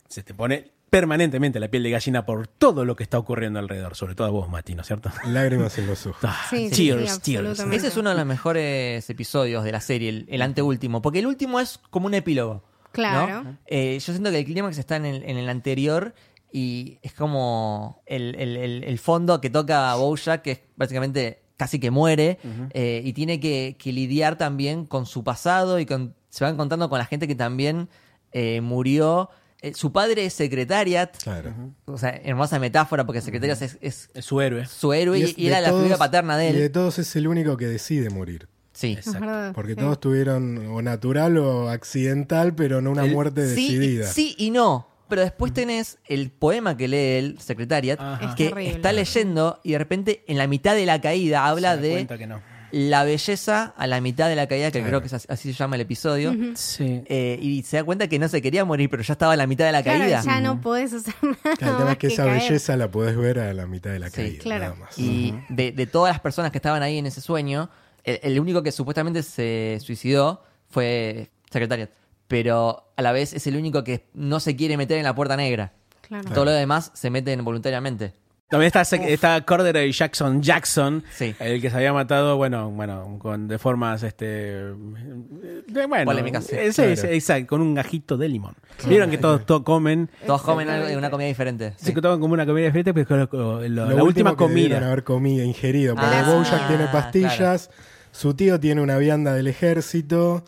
Se 0.07 0.23
te 0.23 0.35
pone 0.35 0.71
permanentemente 0.92 1.59
la 1.59 1.68
piel 1.68 1.83
de 1.85 1.88
gallina 1.90 2.26
por 2.26 2.46
todo 2.46 2.85
lo 2.85 2.96
que 2.96 3.02
está 3.02 3.18
ocurriendo 3.18 3.59
alrededor, 3.59 3.96
sobre 3.96 4.14
todo 4.14 4.26
a 4.26 4.31
vos, 4.31 4.50
Mati, 4.50 4.74
¿no 4.74 4.83
es 4.83 4.87
cierto? 4.88 5.11
Lágrimas 5.26 5.78
en 5.78 5.87
los 5.87 6.07
ojos. 6.07 6.20
Ah, 6.22 6.37
Sí, 6.50 6.68
sí, 6.70 6.88
tears, 6.88 7.12
sí, 7.14 7.20
tears. 7.33 7.46
absolutamente. 7.48 7.76
ese 7.78 7.87
es 7.88 7.96
uno 7.96 8.11
de 8.11 8.16
los 8.16 8.26
mejores 8.26 9.09
episodios 9.09 9.64
de 9.64 9.72
la 9.72 9.81
serie, 9.81 10.11
el, 10.11 10.26
el 10.28 10.42
anteúltimo. 10.42 11.00
Porque 11.00 11.20
el 11.20 11.26
último 11.26 11.61
es 11.61 11.81
como 11.88 12.05
un 12.09 12.12
epílogo. 12.14 12.52
¿no? 12.57 12.62
Claro. 12.92 13.57
Eh, 13.64 13.94
yo 14.05 14.12
siento 14.12 14.31
que 14.31 14.40
el 14.40 14.44
clímax 14.44 14.76
está 14.76 14.96
en 14.96 15.07
el, 15.07 15.22
en 15.22 15.38
el 15.38 15.48
anterior 15.48 16.14
y 16.52 16.98
es 17.00 17.14
como 17.14 18.02
el, 18.05 18.35
el- 18.35 18.59
el- 18.59 18.85
el 18.85 18.98
fondo 18.98 19.40
que 19.40 19.48
toca 19.48 19.94
Bojack, 19.94 20.42
que 20.42 20.50
es 20.50 20.61
básicamente 20.76 21.40
casi 21.57 21.81
que 21.81 21.90
muere, 21.90 22.38
eh, 22.74 23.00
y 23.02 23.14
tiene 23.14 23.40
que, 23.40 23.76
que 23.78 23.92
lidiar 23.94 24.37
también 24.37 24.85
con 24.85 25.07
su 25.07 25.24
pasado 25.24 25.78
y 25.78 25.87
con, 25.87 26.14
se 26.28 26.44
va 26.44 26.50
encontrando 26.50 26.90
con 26.90 26.98
la 26.98 27.07
gente 27.07 27.26
que 27.26 27.35
también 27.35 27.88
eh, 28.33 28.61
murió. 28.61 29.31
Eh, 29.62 29.72
su 29.75 29.92
padre 29.92 30.25
es 30.27 30.33
Secretariat, 30.35 31.16
Claro. 31.22 31.55
o 31.85 31.96
sea, 31.96 32.11
hermosa 32.25 32.59
metáfora 32.59 33.07
porque 33.07 33.20
Secretariat 33.20 33.62
es, 33.62 33.79
es 33.81 34.11
Es 34.12 34.25
su 34.25 34.40
héroe. 34.40 34.66
su 34.66 34.92
héroe 34.92 35.18
y, 35.20 35.22
es 35.22 35.38
y 35.38 35.42
de 35.44 35.48
era 35.48 35.61
la 35.61 35.68
figura 35.72 35.96
paterna 35.96 36.37
de 36.37 36.51
Y 36.51 36.53
de 36.53 36.64
él. 36.66 36.72
todos 36.72 36.98
es 36.98 37.14
el 37.16 37.29
único 37.29 37.57
que 37.57 37.66
decide 37.66 38.11
morir. 38.11 38.48
Sí. 38.72 38.96
Es 38.98 39.12
verdad. 39.12 39.53
Porque 39.55 39.75
sí. 39.75 39.79
todos 39.81 40.01
tuvieron 40.01 40.66
o 40.68 40.83
natural 40.83 41.37
o 41.38 41.68
accidental, 41.68 42.55
pero 42.55 42.81
no 42.83 42.90
una 42.90 43.05
El- 43.05 43.12
muerte 43.12 43.46
Sí, 43.55 43.77
decidida. 43.77 44.07
sí 44.07 44.35
y 44.38 44.51
no. 44.51 44.88
Pero 45.09 45.20
después 45.22 45.53
tenés 45.53 45.98
el 46.07 46.31
poema 46.31 46.75
que 46.77 46.88
lee 46.88 46.96
el 47.18 47.38
Secretariat, 47.38 48.01
Ajá. 48.01 48.35
Que 48.35 48.51
está 48.70 48.92
leyendo 48.94 49.61
y 49.62 49.72
de 49.72 49.79
repente 49.79 50.25
en 50.27 50.38
la 50.38 50.46
mitad 50.46 50.75
de 50.75 50.87
la 50.87 51.01
caída 51.03 51.46
habla 51.46 51.77
de 51.77 51.90
cuenta 51.92 52.16
que 52.18 52.27
no. 52.27 52.40
La 52.72 53.04
belleza 53.04 53.74
a 53.76 53.87
la 53.87 54.00
mitad 54.00 54.28
de 54.28 54.37
la 54.37 54.46
caída, 54.48 54.70
que 54.70 54.78
Claro. 54.80 54.88
creo 54.88 55.00
que 55.02 55.06
es 55.08 55.12
así, 55.12 55.26
así 55.30 55.52
se 55.52 55.58
llama 55.58 55.76
el 55.76 55.82
episodio. 55.82 56.35
Sí. 56.54 57.02
Eh, 57.06 57.38
y 57.40 57.62
se 57.62 57.76
da 57.76 57.85
cuenta 57.85 58.08
que 58.08 58.18
no 58.18 58.28
se 58.28 58.40
quería 58.42 58.64
morir, 58.64 58.88
pero 58.90 59.03
ya 59.03 59.12
estaba 59.12 59.34
a 59.34 59.36
la 59.36 59.47
mitad 59.47 59.66
de 59.66 59.72
la 59.72 59.82
Claro, 59.82 60.01
caída. 60.01 60.22
ya 60.24 60.40
no 60.40 60.61
podés 60.61 60.92
hacer 60.94 61.14
nada. 61.22 61.36
Claro, 61.42 61.53
el 61.53 61.59
tema 61.59 61.84
más 61.84 61.92
es 61.92 61.99
que 61.99 62.07
esa 62.09 62.24
caer. 62.24 62.42
belleza 62.42 62.76
la 62.76 62.90
podés 62.90 63.16
ver 63.16 63.38
a 63.38 63.53
la 63.55 63.66
mitad 63.66 63.90
de 63.90 63.99
la 63.99 64.09
Sí, 64.11 64.16
caída, 64.16 64.42
claro. 64.42 64.64
nada 64.64 64.74
más. 64.76 64.99
Y 64.99 65.34
de, 65.51 65.72
de 65.72 65.86
todas 65.86 66.12
las 66.14 66.20
personas 66.20 66.51
que 66.51 66.59
estaban 66.59 66.82
ahí 66.82 66.99
en 66.99 67.07
ese 67.07 67.20
sueño, 67.20 67.70
el, 68.05 68.18
el 68.22 68.40
único 68.40 68.62
que 68.62 68.72
supuestamente 68.72 69.22
se 69.22 69.78
suicidó 69.80 70.42
fue 70.70 71.30
Secretariat. 71.51 71.90
Pero 72.28 72.90
a 72.97 73.03
la 73.03 73.12
vez 73.12 73.34
es 73.34 73.47
el 73.47 73.57
único 73.57 73.84
que 73.84 74.07
no 74.14 74.40
se 74.40 74.57
quiere 74.57 74.76
meter 74.78 74.97
en 74.97 75.05
la 75.05 75.14
puerta 75.14 75.36
negra. 75.36 75.72
Claro. 76.01 76.30
Todo 76.32 76.47
lo 76.47 76.51
demás 76.53 76.90
se 76.94 77.11
meten 77.11 77.44
voluntariamente. 77.44 78.14
También 78.53 78.66
está, 78.74 78.82
está 78.82 79.40
Corderoy 79.40 79.90
Jackson 79.90 80.42
Jackson, 80.42 81.03
Sí. 81.14 81.34
el 81.40 81.61
que 81.61 81.70
se 81.70 81.76
había 81.76 81.92
matado, 81.92 82.36
bueno, 82.36 82.70
bueno, 82.70 83.16
con 83.18 83.48
de 83.48 83.59
formas, 83.59 84.03
este, 84.03 84.26
de- 84.26 85.86
bueno, 85.88 86.05
Polémicas, 86.05 86.44
sí. 86.44 86.57
Claro. 86.74 86.92
exacto, 87.11 87.46
con 87.48 87.62
un 87.62 87.74
gajito 87.74 88.16
de 88.18 88.28
limón. 88.28 88.55
Vieron 88.86 89.11
que 89.11 89.16
todos, 89.18 89.46
todos 89.46 89.62
comen, 89.62 90.11
Todos 90.26 90.42
comen 90.42 90.68
algo 90.68 90.98
una 90.98 91.11
comida 91.11 91.28
diferente. 91.28 91.72
se 91.78 91.86
Sí. 91.86 91.92
toman 91.94 92.20
como 92.20 92.34
una 92.34 92.44
comida 92.46 92.66
diferente, 92.66 92.92
pero 92.92 93.28
lo- 93.32 93.61
lo- 93.62 93.68
Lo 93.88 93.96
la 93.96 94.03
última 94.05 94.30
que 94.32 94.36
comida. 94.36 94.76
haber 94.86 95.03
comido, 95.03 95.44
ingerido. 95.44 95.94
Porque 95.94 96.14
Ah, 96.14 96.24
Bojack 96.30 96.68
tiene 96.68 96.84
claro. 96.84 96.92
pastillas, 96.92 97.70
su 98.11 98.34
tío 98.34 98.61
tiene 98.61 98.82
una 98.82 98.98
vianda 98.98 99.32
del 99.32 99.46
ejército. 99.46 100.44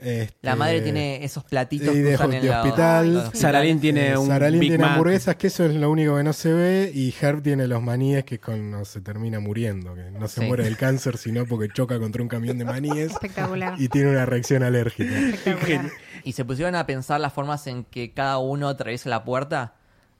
Este, 0.00 0.34
La 0.42 0.56
madre 0.56 0.80
tiene 0.82 1.24
esos 1.24 1.44
platitos 1.44 1.88
y 1.94 1.98
que 1.98 2.02
de- 2.02 2.14
usan 2.14 2.30
de 2.30 2.36
en 2.38 2.46
la- 2.48 2.62
hospital. 2.62 3.14
los 3.14 3.28
Saralín 3.38 3.80
tiene 3.80 4.08
eh, 4.10 4.16
un 4.18 4.26
Saralín 4.26 4.60
Big 4.60 4.70
tiene 4.70 4.82
Mac. 4.84 4.92
hamburguesas, 4.92 5.36
que 5.36 5.46
eso 5.46 5.64
es 5.64 5.74
lo 5.74 5.90
único 5.90 6.16
que 6.16 6.22
no 6.24 6.32
se 6.32 6.52
ve. 6.52 6.90
Y 6.94 7.14
Herb 7.20 7.42
tiene 7.42 7.66
los 7.68 7.82
maníes, 7.82 8.24
que 8.24 8.36
es 8.36 8.40
cuando 8.40 8.84
se 8.84 9.00
termina 9.00 9.40
muriendo. 9.40 9.94
Que 9.94 10.10
no 10.10 10.28
se 10.28 10.40
Sí. 10.40 10.46
muere 10.46 10.64
del 10.64 10.76
cáncer, 10.76 11.16
sino 11.16 11.46
porque 11.46 11.68
choca 11.72 11.98
contra 11.98 12.22
un 12.22 12.28
camión 12.28 12.58
de 12.58 12.64
maníes 12.64 13.12
Espectacular. 13.12 13.74
y 13.80 13.88
tiene 13.88 14.10
una 14.10 14.26
reacción 14.26 14.62
alérgica. 14.62 15.18
Espectacular. 15.18 15.90
y 16.24 16.32
se 16.32 16.44
pusieron 16.44 16.74
a 16.74 16.86
pensar 16.86 17.20
las 17.20 17.32
formas 17.32 17.66
en 17.66 17.84
que 17.84 18.12
cada 18.12 18.38
uno 18.38 18.68
atraviesa 18.68 19.08
la 19.10 19.24
puerta. 19.24 19.74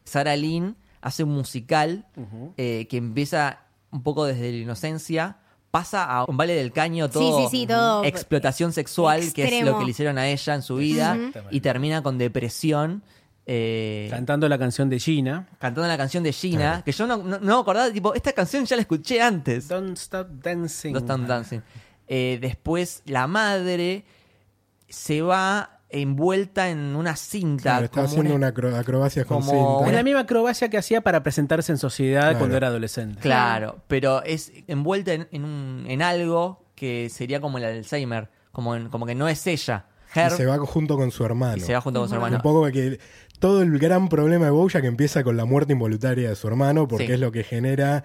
Sarah 0.04 0.36
Lynn 0.36 0.76
hace 1.00 1.24
un 1.24 1.30
musical 1.30 2.06
eh, 2.56 2.86
que 2.88 2.96
empieza 2.98 3.60
un 3.90 4.02
poco 4.02 4.24
desde 4.26 4.50
la 4.50 4.56
inocencia, 4.58 5.38
pasa 5.74 6.04
a 6.04 6.24
un 6.26 6.36
vale 6.36 6.54
del 6.54 6.70
caño 6.70 7.10
todo, 7.10 7.38
Sí, 7.40 7.48
sí, 7.50 7.56
sí, 7.62 7.66
todo 7.66 8.04
explotación 8.04 8.72
sexual, 8.72 9.32
que 9.32 9.42
es 9.58 9.64
lo 9.64 9.76
que 9.76 9.84
le 9.84 9.90
hicieron 9.90 10.18
a 10.18 10.28
ella 10.28 10.54
en 10.54 10.62
su 10.62 10.76
vida, 10.76 11.18
y 11.50 11.60
termina 11.60 12.00
con 12.00 12.16
depresión. 12.16 13.02
eh, 13.44 14.06
Cantando 14.08 14.48
la 14.48 14.56
canción 14.56 14.88
de 14.88 15.00
Gina. 15.00 15.48
cantando 15.58 15.88
la 15.88 15.96
canción 15.96 16.22
de 16.22 16.32
Gina, 16.32 16.82
que 16.84 16.92
yo 16.92 17.06
no, 17.08 17.16
no, 17.16 17.40
no 17.40 17.56
me 17.56 17.60
acordaba, 17.60 17.90
tipo, 17.90 18.14
esta 18.14 18.32
canción 18.32 18.64
ya 18.64 18.76
la 18.76 18.82
escuché 18.82 19.20
antes. 19.20 19.66
Don't 19.68 19.98
Stop 19.98 20.28
Dancing. 20.42 20.92
Don't 20.92 21.10
Stop 21.10 21.26
Dancing. 21.26 21.60
Eh, 22.06 22.38
después 22.40 23.02
la 23.06 23.26
madre 23.26 24.04
se 24.88 25.22
va 25.22 25.73
envuelta 25.94 26.68
en 26.70 26.96
una 26.96 27.16
cinta. 27.16 27.62
Claro, 27.62 27.84
está 27.86 27.94
como 28.02 28.06
haciendo 28.08 28.30
una- 28.34 28.36
una 28.36 28.48
acro- 28.48 28.76
acrobacias 28.76 29.26
con 29.26 29.40
como 29.42 29.78
cinta. 29.78 29.90
Es 29.90 29.96
la 29.96 30.02
misma 30.02 30.20
acrobacia 30.20 30.68
que 30.68 30.78
hacía 30.78 31.00
para 31.00 31.22
presentarse 31.22 31.72
en 31.72 31.78
sociedad 31.78 32.22
Claro. 32.22 32.38
cuando 32.38 32.56
era 32.56 32.66
adolescente. 32.68 33.20
Claro, 33.20 33.78
pero 33.88 34.22
es 34.24 34.52
envuelta 34.66 35.12
en, 35.12 35.28
en 35.30 35.44
un, 35.44 35.84
en 35.88 36.02
algo 36.02 36.64
que 36.74 37.08
sería 37.10 37.40
como 37.40 37.58
el 37.58 37.64
Alzheimer, 37.64 38.28
como, 38.52 38.74
en- 38.76 38.88
como 38.88 39.06
que 39.06 39.14
no 39.14 39.28
es 39.28 39.46
ella. 39.46 39.86
Y 40.14 40.18
Herb, 40.20 40.36
se 40.36 40.46
va 40.46 40.58
junto 40.58 40.96
con 40.96 41.10
su 41.10 41.24
hermano. 41.24 41.56
y 41.56 41.60
se 41.60 41.72
va 41.72 41.80
junto 41.80 42.00
con 42.00 42.08
su 42.08 42.14
hermano. 42.14 42.36
Un 42.36 42.42
poco 42.42 42.60
porque 42.60 43.00
todo 43.40 43.62
el 43.62 43.78
gran 43.80 44.08
problema 44.08 44.44
de 44.44 44.52
Bojack 44.52 44.84
empieza 44.84 45.24
con 45.24 45.36
la 45.36 45.44
muerte 45.44 45.72
involuntaria 45.72 46.28
de 46.28 46.36
su 46.36 46.46
hermano, 46.46 46.86
porque 46.86 47.06
Sí. 47.08 47.12
es 47.14 47.20
lo 47.20 47.32
que 47.32 47.42
genera 47.42 48.04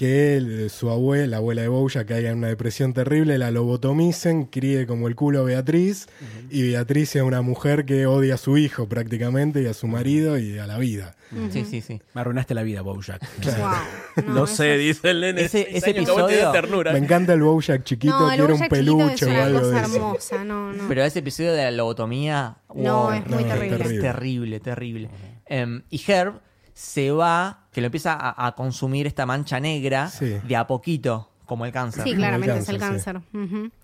que 0.00 0.38
el- 0.38 0.70
su 0.70 0.88
abuela, 0.88 1.26
la 1.26 1.36
abuela 1.36 1.60
de 1.60 1.68
Bojack, 1.68 2.08
caiga 2.08 2.30
en 2.30 2.38
una 2.38 2.46
depresión 2.48 2.94
terrible, 2.94 3.36
la 3.36 3.50
lobotomicen, 3.50 4.44
críe 4.46 4.86
como 4.86 5.08
el 5.08 5.14
culo 5.14 5.40
a 5.40 5.42
Beatriz, 5.42 6.06
y 6.48 6.62
Beatriz 6.70 7.10
sea 7.10 7.22
una 7.24 7.42
mujer 7.42 7.84
que 7.84 8.06
odia 8.06 8.36
a 8.36 8.38
su 8.38 8.56
hijo 8.56 8.88
prácticamente, 8.88 9.60
y 9.60 9.66
a 9.66 9.74
su 9.74 9.88
marido, 9.88 10.38
y 10.38 10.58
a 10.58 10.66
la 10.66 10.78
vida. 10.78 11.16
Sí, 11.50 11.66
sí, 11.68 11.82
sí. 11.82 12.00
Me 12.14 12.22
arruinaste 12.22 12.54
la 12.54 12.62
vida, 12.62 12.80
Bojack. 12.80 13.20
Wow. 13.58 14.24
No, 14.26 14.34
Lo 14.34 14.46
sé, 14.46 14.74
es- 14.76 14.96
dice 14.96 15.10
el 15.10 15.20
nene. 15.20 15.42
Ese- 15.42 15.68
ese 15.76 15.90
episodio- 15.90 16.50
ternura. 16.50 16.92
Me 16.92 16.98
encanta 16.98 17.34
el 17.34 17.42
Bojack 17.42 17.84
chiquito, 17.84 18.18
No, 18.18 18.28
quiero 18.30 18.54
un 18.54 18.68
peluche 18.68 19.14
es 19.14 19.38
o 19.38 19.42
algo 19.42 19.58
cosa 19.60 19.70
de 19.72 19.80
eso. 19.82 19.94
hermosa, 19.96 20.44
no, 20.44 20.72
no. 20.72 20.88
Pero 20.88 21.04
ese 21.04 21.18
episodio 21.18 21.52
de 21.52 21.62
la 21.64 21.70
lobotomía. 21.72 22.56
No, 22.74 23.02
wow, 23.04 23.12
es 23.12 23.26
muy 23.26 23.30
No, 23.34 23.38
es 23.40 23.46
terrible. 23.48 23.76
terrible. 23.76 23.96
Es 23.96 24.02
terrible, 24.02 24.60
terrible. 24.60 25.10
Em, 25.44 25.82
y 25.90 26.00
Herb 26.10 26.40
se 26.72 27.10
va, 27.10 27.59
que 27.72 27.80
lo 27.80 27.86
empieza 27.86 28.14
a, 28.14 28.46
a 28.46 28.54
consumir 28.54 29.06
esta 29.06 29.26
mancha 29.26 29.60
negra 29.60 30.08
Sí. 30.08 30.36
de 30.42 30.56
a 30.56 30.66
poquito, 30.66 31.30
como 31.46 31.64
el 31.66 31.72
cáncer. 31.72 32.04
Sí, 32.04 32.14
claramente 32.14 32.58
es 32.58 32.68
el 32.68 32.78
cáncer. 32.78 33.20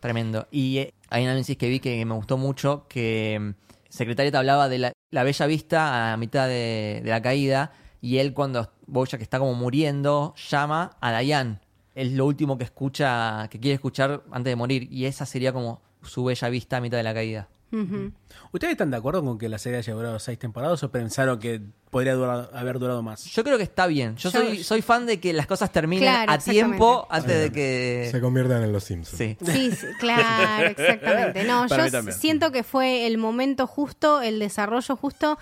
Tremendo. 0.00 0.46
Y 0.50 0.78
eh, 0.78 0.94
hay 1.10 1.22
un 1.24 1.28
análisis 1.30 1.56
que 1.56 1.68
vi 1.68 1.80
que 1.80 2.04
me 2.04 2.14
gustó 2.14 2.36
mucho, 2.36 2.86
que 2.88 3.38
mm, 3.40 3.50
Secretariat 3.88 4.34
hablaba 4.34 4.68
de 4.68 4.78
la, 4.78 4.92
la 5.10 5.22
bella 5.22 5.46
vista 5.46 6.12
a 6.12 6.16
mitad 6.16 6.46
de, 6.48 7.00
de 7.04 7.10
la 7.10 7.22
caída, 7.22 7.72
y 8.00 8.18
él 8.18 8.34
cuando 8.34 8.70
Bojack 8.86 9.20
está 9.22 9.38
como 9.38 9.54
muriendo, 9.54 10.34
llama 10.50 10.96
a 11.00 11.18
Diane. 11.20 11.60
Es 11.94 12.12
lo 12.12 12.26
último 12.26 12.58
que 12.58 12.64
escucha, 12.64 13.48
que 13.50 13.58
quiere 13.58 13.74
escuchar 13.74 14.22
antes 14.30 14.50
de 14.50 14.56
morir, 14.56 14.88
y 14.92 15.06
esa 15.06 15.24
sería 15.26 15.52
como 15.52 15.80
su 16.02 16.24
bella 16.24 16.48
vista 16.50 16.76
a 16.76 16.80
mitad 16.80 16.98
de 16.98 17.02
la 17.02 17.14
caída. 17.14 17.48
Ujú. 17.72 18.12
¿Ustedes 18.52 18.72
están 18.72 18.90
de 18.90 18.96
acuerdo 18.96 19.24
con 19.24 19.38
que 19.38 19.48
la 19.48 19.58
serie 19.58 19.78
haya 19.78 19.92
durado 19.92 20.18
seis 20.18 20.38
temporadas 20.38 20.82
o 20.82 20.90
pensaron 20.90 21.38
que 21.38 21.60
podría 21.90 22.14
durar- 22.14 22.48
haber 22.54 22.78
durado 22.78 23.02
más? 23.02 23.24
Yo 23.24 23.42
creo 23.42 23.56
que 23.56 23.64
está 23.64 23.86
bien. 23.86 24.16
Yo, 24.16 24.30
Yo- 24.30 24.40
soy, 24.40 24.62
soy 24.62 24.82
fan 24.82 25.04
de 25.06 25.18
que 25.20 25.32
las 25.32 25.46
cosas 25.46 25.72
terminen 25.72 26.04
Claro, 26.04 26.32
a 26.32 26.38
tiempo 26.38 27.06
antes 27.10 27.40
de 27.40 27.52
que... 27.52 28.08
Se 28.10 28.20
conviertan 28.20 28.62
en 28.62 28.72
los 28.72 28.84
Simpsons. 28.84 29.18
Sí. 29.18 29.36
Sí, 29.44 29.72
sí, 29.72 29.86
claro, 29.98 30.68
exactamente. 30.76 31.44
No, 31.44 31.66
Para 31.68 31.88
yo 31.88 32.02
siento 32.12 32.52
que 32.52 32.62
fue 32.62 33.06
el 33.06 33.18
momento 33.18 33.66
justo, 33.66 34.22
el 34.22 34.38
desarrollo 34.38 34.96
justo 34.96 35.38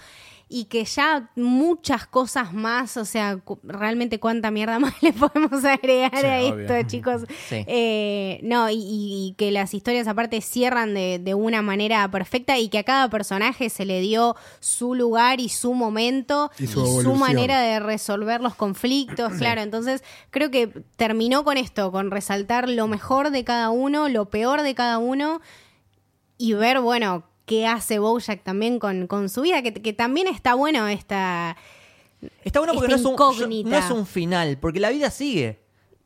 y 0.57 0.67
que 0.67 0.85
ya 0.85 1.31
muchas 1.35 2.07
cosas 2.07 2.53
más, 2.53 2.97
o 2.97 3.05
sea, 3.05 3.37
cu- 3.39 3.59
realmente 3.65 4.21
cuánta 4.21 4.53
mierda 4.53 4.79
más 4.79 4.95
le 5.03 5.13
podemos 5.13 5.65
agregar 5.65 6.17
Sí, 6.21 6.27
a 6.27 6.53
obvio. 6.55 6.61
esto, 6.61 6.89
chicos. 6.89 7.23
Sí. 7.49 7.65
Eh, 7.67 8.39
no, 8.45 8.71
y, 8.71 8.75
y- 8.77 9.27
y 9.29 9.35
que 9.37 9.51
las 9.51 9.75
historias 9.75 10.07
aparte 10.07 10.41
cierran 10.41 10.95
de, 10.95 11.19
de 11.19 11.35
una 11.35 11.61
manera 11.63 12.09
perfecta 12.11 12.57
y 12.59 12.69
que 12.69 12.79
a 12.79 12.85
cada 12.85 13.11
personaje 13.11 13.69
se 13.69 13.85
le 13.85 14.01
dio 14.01 14.37
su 14.61 14.95
lugar 14.95 15.41
y 15.41 15.49
su 15.49 15.75
momento 15.75 16.51
Y 16.59 16.69
su 16.69 16.81
evolución. 16.81 17.19
manera 17.19 17.61
de 17.61 17.81
resolver 17.81 18.41
los 18.41 18.55
conflictos, 18.55 19.33
claro. 19.39 19.61
Entonces, 19.61 20.05
creo 20.31 20.51
que 20.53 20.69
terminó 20.97 21.43
con 21.45 21.57
esto, 21.57 21.91
con 21.91 22.11
resaltar 22.13 22.69
lo 22.69 22.87
mejor 22.87 23.31
de 23.31 23.43
cada 23.43 23.71
uno, 23.71 24.09
lo 24.09 24.27
peor 24.31 24.63
de 24.63 24.75
cada 24.75 24.99
uno 24.99 25.41
y 26.39 26.53
ver, 26.53 26.81
bueno, 26.81 27.25
qué 27.47 27.67
hace 27.67 27.99
Bojack 27.99 28.43
también 28.43 28.79
con, 28.79 29.07
con 29.07 29.29
su 29.29 29.43
vida, 29.43 29.63
que, 29.63 29.73
que 29.75 29.93
también 29.93 30.27
está 30.29 30.55
bueno 30.55 30.89
esta... 30.89 31.57
Está 32.43 32.61
bueno 32.61 32.73
porque 32.75 32.89
no 32.89 32.97
es, 32.97 33.05
un, 33.05 33.17
no 33.71 33.77
es 33.79 33.91
un 33.91 34.07
final, 34.07 34.57
porque 34.59 34.81
la 34.81 34.89
vida 34.91 35.11
sigue. 35.11 35.59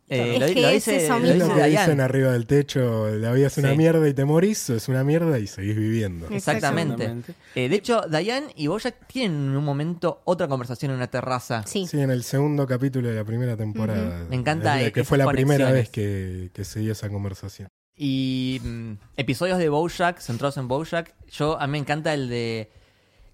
Eh, 0.08 0.34
Es 0.36 0.40
lo, 0.40 0.46
que 0.46 0.62
lo 0.62 0.68
es 0.68 0.74
dice, 0.86 1.04
eso 1.04 1.12
lo 1.12 1.20
mismo. 1.20 1.28
Es 1.28 1.34
dice 1.44 1.48
lo 1.48 1.54
que 1.62 1.68
dicen 1.70 2.00
arriba 2.00 2.32
del 2.32 2.46
techo, 2.46 3.08
la 3.10 3.30
vida 3.32 3.46
es 3.48 3.58
una 3.58 3.70
Sí. 3.72 3.76
mierda 3.76 4.08
y 4.08 4.14
te 4.14 4.24
morís, 4.24 4.68
o 4.70 4.74
es 4.74 4.88
una 4.88 5.04
mierda 5.04 5.38
y 5.38 5.46
seguís 5.46 5.76
viviendo. 5.76 6.26
Exactamente. 6.30 6.94
Exactamente. 7.04 7.34
Eh, 7.54 7.68
de 7.68 7.76
hecho, 7.76 8.00
Diane 8.10 8.46
y 8.56 8.66
Bojack 8.66 9.06
tienen 9.06 9.50
en 9.50 9.56
un 9.56 9.64
momento 9.64 10.22
otra 10.24 10.48
conversación 10.48 10.90
en 10.90 10.96
una 10.96 11.06
terraza. 11.08 11.62
Sí. 11.66 11.86
Sí, 11.86 12.00
en 12.00 12.10
el 12.10 12.24
segundo 12.24 12.66
capítulo 12.66 13.06
de 13.10 13.14
la 13.14 13.24
primera 13.24 13.56
temporada. 13.56 14.26
Me 14.28 14.34
encanta 14.36 14.80
Es- 14.80 14.92
Que 14.92 15.04
fue 15.04 15.18
la 15.18 15.26
primera 15.28 15.66
conexiones. 15.66 15.74
vez 15.74 15.90
que, 15.90 16.50
que 16.52 16.64
se 16.64 16.80
dio 16.80 16.92
esa 16.92 17.08
conversación. 17.10 17.68
Y 17.98 18.60
mm, 18.62 18.92
episodios 19.16 19.58
de 19.58 19.68
Bojack, 19.68 20.20
centrados 20.20 20.56
en 20.56 20.68
Bojack. 20.68 21.14
Yo, 21.30 21.60
a 21.60 21.66
mí 21.66 21.72
me 21.72 21.78
encanta 21.78 22.14
el 22.14 22.28
de. 22.28 22.70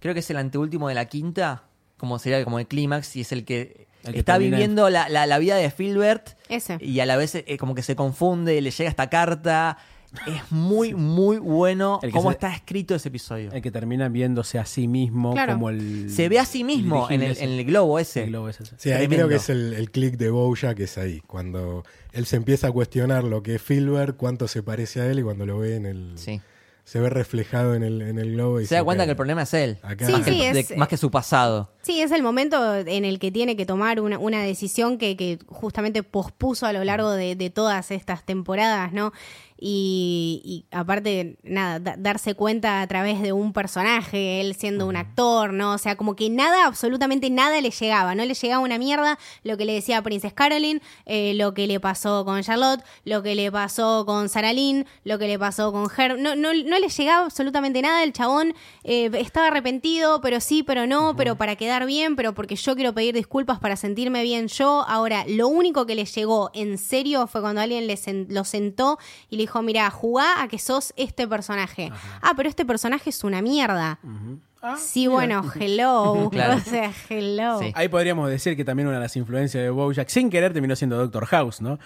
Creo 0.00 0.14
que 0.14 0.20
es 0.20 0.30
el 0.30 0.38
anteúltimo 0.38 0.88
de 0.88 0.94
la 0.94 1.04
quinta. 1.04 1.64
Como 1.98 2.18
sería 2.18 2.42
como 2.44 2.58
el 2.58 2.66
clímax. 2.66 3.14
Y 3.16 3.20
es 3.20 3.32
el 3.32 3.44
que, 3.44 3.86
El 4.04 4.14
que 4.14 4.18
está 4.20 4.38
viviendo 4.38 4.88
la, 4.90 5.08
la- 5.08 5.26
la 5.26 5.38
vida 5.38 5.56
de 5.56 5.70
Filbert. 5.70 6.30
Ese. 6.48 6.78
Y 6.80 6.98
a 7.00 7.06
la 7.06 7.16
vez 7.16 7.34
eh, 7.34 7.56
como 7.58 7.74
que 7.74 7.82
se 7.82 7.94
confunde, 7.94 8.60
le 8.60 8.70
llega 8.70 8.88
esta 8.90 9.08
carta. 9.10 9.78
Es 10.26 10.50
muy, 10.50 10.94
muy 10.94 11.38
bueno 11.38 11.98
El 12.02 12.10
que 12.10 12.16
cómo 12.16 12.30
se- 12.30 12.34
está 12.34 12.54
escrito 12.54 12.94
ese 12.94 13.08
episodio. 13.08 13.50
El 13.52 13.60
que 13.62 13.70
termina 13.70 14.08
viéndose 14.08 14.58
a 14.58 14.64
sí 14.64 14.86
mismo 14.88 15.32
Claro. 15.32 15.54
como 15.54 15.70
el. 15.70 16.10
Se 16.10 16.28
ve 16.28 16.38
a 16.38 16.44
sí 16.44 16.64
mismo 16.64 17.10
en 17.10 17.22
el, 17.22 17.36
en 17.38 17.50
el 17.50 17.64
globo 17.64 17.98
ese. 17.98 18.20
ese. 18.20 18.24
El 18.24 18.30
globo 18.30 18.48
ese. 18.48 18.64
Sí, 18.64 18.90
ahí 18.90 19.06
Tremendo. 19.06 19.16
creo 19.16 19.28
que 19.28 19.34
es 19.36 19.48
el, 19.50 19.74
el 19.74 19.90
click 19.90 20.16
de 20.16 20.30
Bojack, 20.30 20.76
que 20.76 20.84
es 20.84 20.98
ahí. 20.98 21.20
Cuando 21.26 21.84
él 22.12 22.26
se 22.26 22.36
empieza 22.36 22.68
a 22.68 22.72
cuestionar 22.72 23.24
lo 23.24 23.42
que 23.42 23.56
es 23.56 23.62
Filbert, 23.62 24.16
cuánto 24.16 24.46
se 24.48 24.62
parece 24.62 25.00
a 25.00 25.06
él 25.10 25.18
y 25.18 25.22
cuando 25.22 25.46
lo 25.46 25.58
ve 25.58 25.76
en 25.76 25.86
el. 25.86 26.12
Sí. 26.16 26.40
Se 26.86 27.00
ve 27.00 27.08
reflejado 27.08 27.74
en 27.74 27.82
el, 27.82 28.02
en 28.02 28.18
el 28.18 28.32
globo. 28.34 28.60
Y 28.60 28.66
Se 28.66 28.74
da 28.74 28.84
cuenta 28.84 29.04
"Ok, 29.04 29.06
que 29.06 29.10
el 29.12 29.16
problema 29.16 29.44
es 29.44 29.54
él. 29.54 29.78
Acá- 29.82 30.04
Sí, 30.04 30.12
más, 30.12 30.20
que, 30.22 30.30
de- 30.52 30.60
es- 30.60 30.76
más 30.76 30.86
que 30.86 30.98
su 30.98 31.10
pasado. 31.10 31.70
Sí, 31.80 32.02
es 32.02 32.10
el 32.10 32.22
momento 32.22 32.74
en 32.76 33.06
el 33.06 33.18
que 33.18 33.32
tiene 33.32 33.56
que 33.56 33.64
tomar 33.64 34.02
una, 34.02 34.18
una 34.18 34.42
decisión 34.42 34.98
que, 34.98 35.16
que 35.16 35.38
justamente 35.46 36.02
pospuso 36.02 36.66
a 36.66 36.74
lo 36.74 36.84
largo 36.84 37.10
de, 37.12 37.36
de 37.36 37.48
todas 37.48 37.90
estas 37.90 38.26
temporadas, 38.26 38.92
¿no? 38.92 39.14
Y, 39.66 40.42
y 40.44 40.76
aparte, 40.76 41.38
nada, 41.42 41.78
da- 41.80 41.94
darse 41.96 42.34
cuenta 42.34 42.82
a 42.82 42.86
través 42.86 43.22
de 43.22 43.32
un 43.32 43.54
personaje, 43.54 44.42
él 44.42 44.54
siendo 44.54 44.86
un 44.86 44.94
actor, 44.94 45.54
¿no? 45.54 45.72
O 45.72 45.78
sea, 45.78 45.96
como 45.96 46.14
que 46.16 46.28
nada, 46.28 46.66
absolutamente 46.66 47.30
nada 47.30 47.58
le 47.62 47.70
llegaba, 47.70 48.14
no 48.14 48.26
le 48.26 48.34
llegaba 48.34 48.62
una 48.62 48.76
mierda 48.76 49.18
lo 49.42 49.56
que 49.56 49.64
le 49.64 49.72
decía 49.72 49.96
a 49.96 50.02
Princess 50.02 50.34
Caroline, 50.34 50.82
eh, 51.06 51.32
lo 51.32 51.54
que 51.54 51.66
le 51.66 51.80
pasó 51.80 52.26
con 52.26 52.42
Charlotte, 52.42 52.82
lo 53.06 53.22
que 53.22 53.34
le 53.34 53.50
pasó 53.50 54.04
con 54.04 54.28
Sarah 54.28 54.52
Lynn, 54.52 54.84
lo 55.02 55.18
que 55.18 55.28
le 55.28 55.38
pasó 55.38 55.72
con 55.72 55.88
Herb, 55.96 56.18
no, 56.18 56.36
no, 56.36 56.52
no 56.52 56.78
le 56.78 56.88
llegaba 56.90 57.24
absolutamente 57.24 57.80
nada, 57.80 58.04
el 58.04 58.12
chabón 58.12 58.54
eh, 58.82 59.10
estaba 59.14 59.46
arrepentido, 59.46 60.20
pero 60.20 60.40
sí, 60.40 60.62
pero 60.62 60.86
no, 60.86 61.16
pero 61.16 61.36
para 61.36 61.56
quedar 61.56 61.86
bien, 61.86 62.16
pero 62.16 62.34
porque 62.34 62.56
yo 62.56 62.74
quiero 62.74 62.92
pedir 62.92 63.14
disculpas 63.14 63.58
para 63.60 63.76
sentirme 63.76 64.22
bien 64.24 64.48
yo. 64.48 64.84
Ahora, 64.86 65.24
lo 65.26 65.48
único 65.48 65.86
que 65.86 65.94
le 65.94 66.04
llegó 66.04 66.50
en 66.52 66.76
serio 66.76 67.26
fue 67.26 67.40
cuando 67.40 67.62
alguien 67.62 67.86
le 67.86 67.94
sen- 67.94 68.26
lo 68.28 68.44
sentó 68.44 68.98
y 69.30 69.36
le 69.36 69.44
dijo, 69.44 69.53
mira, 69.62 69.90
jugá 69.90 70.42
a 70.42 70.48
que 70.48 70.58
sos 70.58 70.92
este 70.96 71.26
personaje. 71.28 71.90
Ah, 72.22 72.32
pero 72.36 72.48
este 72.48 72.64
personaje 72.64 73.10
es 73.10 73.24
una 73.24 73.42
mierda. 73.42 73.98
Ah, 74.66 74.78
sí, 74.78 75.00
mira. 75.00 75.12
bueno, 75.12 75.52
hello. 75.60 76.30
Claro. 76.32 76.56
O 76.56 76.60
sea, 76.60 76.90
hello. 77.10 77.58
Sí. 77.60 77.70
Ahí 77.74 77.88
podríamos 77.88 78.30
decir 78.30 78.56
que 78.56 78.64
también 78.64 78.88
una 78.88 78.96
de 78.96 79.02
las 79.02 79.14
influencias 79.14 79.62
de 79.62 79.68
Bojack, 79.68 80.08
sin 80.08 80.30
querer, 80.30 80.54
terminó 80.54 80.74
siendo 80.74 80.96
Doctor 80.96 81.26
House, 81.26 81.60
¿no? 81.60 81.78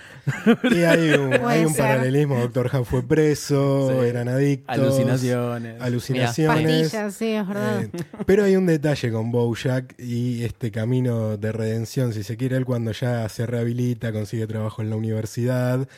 Y 0.71 0.83
hay 0.85 1.11
un, 1.11 1.35
hay 1.47 1.67
paralelismo. 1.77 2.39
Doctor 2.39 2.69
House 2.69 2.87
fue 2.87 3.03
preso, 3.03 3.91
Sí. 4.01 4.07
eran 4.07 4.29
adictos. 4.29 4.69
Alucinaciones. 4.79 5.83
Alucinaciones. 5.83 6.83
Pastillas, 6.93 7.15
sí, 7.15 7.33
es 7.33 7.49
verdad. 7.49 7.83
Eh, 7.83 7.91
pero 8.27 8.45
hay 8.45 8.55
un 8.55 8.67
detalle 8.67 9.11
con 9.11 9.33
Bojack 9.33 9.97
y 9.99 10.45
este 10.45 10.71
camino 10.71 11.37
de 11.37 11.51
redención, 11.51 12.13
si 12.13 12.23
se 12.23 12.37
quiere, 12.37 12.57
él 12.57 12.65
cuando 12.65 12.93
ya 12.93 13.29
se 13.29 13.45
rehabilita, 13.45 14.13
consigue 14.13 14.47
trabajo 14.47 14.83
en 14.83 14.91
la 14.91 14.95
universidad 14.97 15.89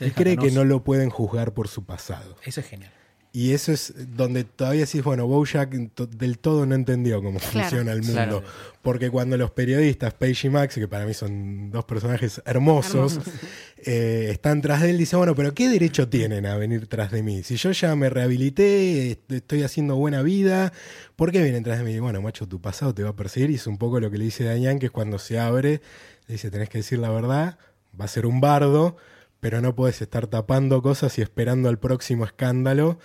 Se 0.00 0.06
y 0.06 0.08
deja 0.08 0.20
cree 0.22 0.36
que 0.36 0.50
no 0.50 0.64
lo 0.64 0.82
pueden 0.82 1.08
juzgar 1.10 1.52
por 1.54 1.68
su 1.68 1.84
pasado. 1.84 2.36
Eso 2.44 2.60
es 2.60 2.66
genial. 2.66 2.92
Y 3.32 3.52
eso 3.52 3.70
es 3.70 3.94
donde 4.16 4.42
todavía 4.42 4.80
decís, 4.86 5.04
bueno, 5.04 5.24
Bojack 5.28 5.70
del 5.70 6.38
todo 6.40 6.66
no 6.66 6.74
entendió 6.74 7.22
cómo 7.22 7.38
Claro. 7.38 7.52
funciona 7.60 7.92
el 7.92 7.98
mundo. 8.00 8.14
Claro. 8.14 8.42
Porque 8.82 9.08
cuando 9.08 9.36
los 9.36 9.52
periodistas, 9.52 10.14
Paige 10.14 10.48
y 10.48 10.50
Max, 10.50 10.74
que 10.74 10.88
para 10.88 11.06
mí 11.06 11.14
son 11.14 11.70
dos 11.70 11.84
personajes 11.84 12.42
hermosos, 12.44 13.20
eh, 13.86 14.30
están 14.32 14.60
tras 14.62 14.82
de 14.82 14.90
él, 14.90 14.98
dice, 14.98 15.14
bueno, 15.14 15.36
pero 15.36 15.54
¿qué 15.54 15.68
derecho 15.68 16.08
tienen 16.08 16.44
a 16.44 16.56
venir 16.56 16.88
tras 16.88 17.12
de 17.12 17.22
mí? 17.22 17.44
Si 17.44 17.54
yo 17.54 17.70
ya 17.70 17.94
me 17.94 18.10
rehabilité, 18.10 19.12
est- 19.12 19.30
estoy 19.30 19.62
haciendo 19.62 19.94
buena 19.94 20.22
vida, 20.22 20.72
¿por 21.14 21.30
qué 21.30 21.40
vienen 21.40 21.62
tras 21.62 21.78
de 21.78 21.84
mí? 21.84 21.92
Y 21.92 21.98
bueno, 22.00 22.20
macho, 22.20 22.48
tu 22.48 22.60
pasado 22.60 22.94
te 22.94 23.04
va 23.04 23.10
a 23.10 23.16
perseguir 23.16 23.50
y 23.50 23.54
es 23.54 23.66
un 23.68 23.78
poco 23.78 24.00
lo 24.00 24.10
que 24.10 24.18
le 24.18 24.24
dice 24.24 24.42
Dayan, 24.42 24.80
que 24.80 24.86
es 24.86 24.92
cuando 24.92 25.20
se 25.20 25.38
abre, 25.38 25.80
le 26.26 26.32
dice, 26.34 26.50
tenés 26.50 26.68
que 26.68 26.78
decir 26.78 26.98
la 26.98 27.10
verdad, 27.10 27.58
va 27.98 28.06
a 28.06 28.08
ser 28.08 28.26
un 28.26 28.40
bardo, 28.40 28.96
pero 29.40 29.60
no 29.60 29.74
puedes 29.74 30.00
estar 30.02 30.26
tapando 30.26 30.82
cosas 30.82 31.18
y 31.18 31.22
esperando 31.22 31.68
al 31.68 31.78
próximo 31.78 32.24
escándalo. 32.24 32.98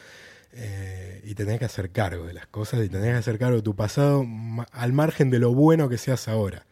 eh, 0.57 1.21
y 1.25 1.35
tenés 1.35 1.59
que 1.59 1.65
hacer 1.65 1.89
cargo 1.91 2.25
de 2.25 2.33
las 2.33 2.47
cosas 2.47 2.83
y 2.85 2.87
tenés 2.87 3.07
que 3.11 3.17
hacer 3.17 3.37
cargo 3.37 3.57
de 3.57 3.61
tu 3.61 3.75
pasado 3.75 4.23
ma- 4.23 4.65
al 4.71 4.93
margen 4.93 5.29
de 5.29 5.39
lo 5.39 5.53
bueno 5.53 5.89
que 5.89 5.97
seas 5.97 6.27
ahora. 6.29 6.65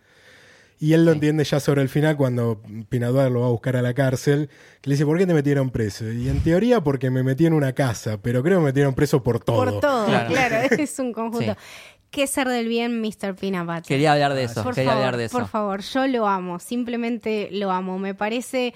Y 0.79 0.93
él 0.93 1.05
lo 1.05 1.11
entiende 1.11 1.43
ya 1.43 1.59
sobre 1.59 1.81
el 1.81 1.89
final 1.89 2.15
cuando 2.17 2.61
Pinaduar 2.89 3.31
lo 3.31 3.41
va 3.41 3.47
a 3.47 3.49
buscar 3.49 3.75
a 3.75 3.81
la 3.81 3.93
cárcel, 3.93 4.49
que 4.81 4.89
le 4.89 4.95
dice, 4.95 5.05
¿por 5.05 5.17
qué 5.17 5.25
te 5.25 5.33
metieron 5.33 5.69
preso? 5.69 6.09
Y 6.11 6.29
en 6.29 6.41
teoría 6.41 6.81
porque 6.81 7.09
me 7.09 7.23
metí 7.23 7.45
en 7.45 7.53
una 7.53 7.73
casa, 7.73 8.17
pero 8.21 8.41
creo 8.43 8.55
que 8.57 8.59
me 8.61 8.65
metieron 8.67 8.93
preso 8.93 9.21
por 9.23 9.39
todo. 9.43 9.57
Por 9.57 9.79
todo, 9.79 10.05
Claro. 10.05 10.29
claro. 10.29 10.55
Es 10.79 10.99
un 10.99 11.11
conjunto. 11.13 11.55
¿Qué 12.09 12.27
ser 12.27 12.47
del 12.47 12.67
bien, 12.67 13.01
Mr. 13.01 13.33
Butter? 13.33 13.81
Quería 13.87 14.13
hablar 14.13 14.33
de 14.35 14.43
eso, 14.43 14.61
por 14.63 14.75
quería 14.75 14.91
favor, 14.91 15.05
hablar 15.05 15.17
de 15.17 15.25
eso. 15.25 15.37
Por 15.39 15.47
favor, 15.47 15.81
yo 15.81 16.05
lo 16.07 16.27
amo, 16.27 16.59
simplemente 16.59 17.49
lo 17.51 17.71
amo. 17.71 17.97
Me 17.97 18.13
parece, 18.13 18.73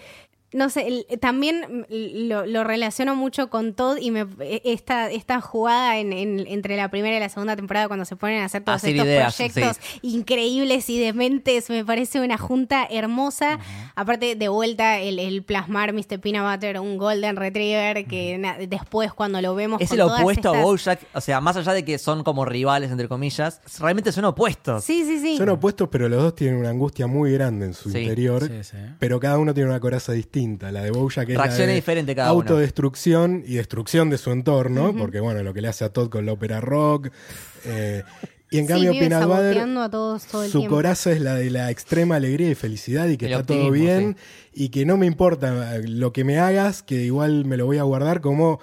no 0.53 0.69
sé, 0.69 0.87
el- 0.87 1.19
también 1.19 1.85
lo, 1.89 2.45
lo 2.45 2.63
relaciono 2.63 3.15
mucho 3.15 3.49
con 3.49 3.73
Todd 3.73 3.97
y 3.99 4.11
me, 4.11 4.25
esta, 4.63 5.11
esta 5.11 5.41
jugada 5.41 5.97
en, 5.97 6.13
en- 6.13 6.47
entre 6.47 6.77
la 6.77 6.89
primera 6.89 7.17
y 7.17 7.19
la 7.19 7.27
segunda 7.27 7.55
temporada 7.57 7.87
cuando 7.87 8.05
se 8.05 8.15
ponen 8.15 8.41
a 8.41 8.45
hacer 8.45 8.63
todos 8.63 8.77
Hacer 8.77 8.91
estos 8.91 9.05
ideas, 9.07 9.35
proyectos 9.35 9.77
sí. 9.81 9.99
increíbles 10.03 10.89
y 10.89 10.99
dementes, 10.99 11.69
me 11.69 11.83
parece 11.83 12.21
una 12.21 12.37
junta 12.37 12.87
hermosa. 12.89 13.59
Aparte, 13.95 14.35
de 14.35 14.47
vuelta, 14.47 14.99
el, 14.99 15.19
el 15.19 15.43
plasmar 15.43 15.91
Mr. 15.91 16.19
Peanut 16.21 16.49
Butter, 16.49 16.79
un 16.79 16.97
Golden 16.97 17.35
Retriever, 17.35 18.05
que 18.05 18.39
después 18.69 19.11
cuando 19.13 19.41
lo 19.41 19.53
vemos 19.53 19.81
Es 19.81 19.89
con 19.89 19.99
el 19.99 20.05
todas 20.05 20.21
opuesto 20.21 20.49
estas- 20.49 20.61
a 20.61 20.65
Bojack, 20.65 20.99
o 21.13 21.19
sea, 21.21 21.41
más 21.41 21.57
allá 21.57 21.73
de 21.73 21.83
que 21.83 21.97
son 21.97 22.23
como 22.23 22.45
rivales, 22.45 22.89
entre 22.91 23.09
comillas, 23.09 23.59
realmente 23.79 24.11
son 24.13 24.23
opuestos. 24.25 24.83
Sí, 24.85 25.03
sí, 25.03 25.19
sí. 25.19 25.37
Son 25.37 25.49
opuestos, 25.49 25.89
pero 25.91 26.07
los 26.07 26.21
dos 26.23 26.35
tienen 26.35 26.57
una 26.57 26.69
angustia 26.69 27.05
muy 27.07 27.33
grande 27.33 27.65
en 27.65 27.73
su 27.73 27.91
Sí, 27.91 27.99
interior. 27.99 28.47
sí, 28.47 28.63
sí. 28.63 28.77
Pero 28.99 29.19
cada 29.19 29.37
uno 29.39 29.53
tiene 29.53 29.69
una 29.69 29.79
coraza 29.81 30.13
distinta. 30.13 30.36
La 30.71 30.83
de 30.83 30.91
Bojack 30.91 31.29
es 31.29 31.35
la 31.35 31.43
Reacciona 31.43 31.69
de 31.69 31.75
diferente 31.75 32.15
cada 32.15 32.31
uno. 32.33 32.41
autodestrucción 32.41 33.43
y 33.45 33.55
destrucción 33.55 34.09
de 34.09 34.17
su 34.17 34.31
entorno, 34.31 34.95
porque 34.97 35.19
bueno, 35.19 35.43
lo 35.43 35.53
que 35.53 35.61
le 35.61 35.67
hace 35.67 35.83
a 35.85 35.89
Todd 35.89 36.09
con 36.09 36.25
la 36.25 36.33
ópera 36.33 36.61
rock. 36.61 37.09
eh, 37.65 38.03
y 38.49 38.59
en 38.59 38.65
Sí, 38.65 38.71
cambio, 38.71 38.91
el 40.43 40.51
su 40.51 40.59
tiempo. 40.59 40.75
coraza 40.77 41.11
es 41.11 41.19
la 41.19 41.35
de 41.35 41.49
la 41.49 41.69
extrema 41.69 42.15
alegría 42.15 42.49
y 42.49 42.55
felicidad 42.55 43.07
y 43.09 43.17
que 43.17 43.25
El 43.25 43.33
está 43.33 43.45
todo 43.45 43.71
bien 43.71 44.15
y 44.53 44.69
que 44.69 44.85
no 44.85 44.95
me 44.95 45.05
importa 45.05 45.75
eh, 45.75 45.83
lo 45.87 46.13
que 46.13 46.23
me 46.23 46.39
hagas, 46.39 46.81
que 46.81 46.95
igual 47.03 47.43
me 47.43 47.57
lo 47.57 47.65
voy 47.65 47.77
a 47.77 47.83
guardar 47.83 48.21
como 48.21 48.61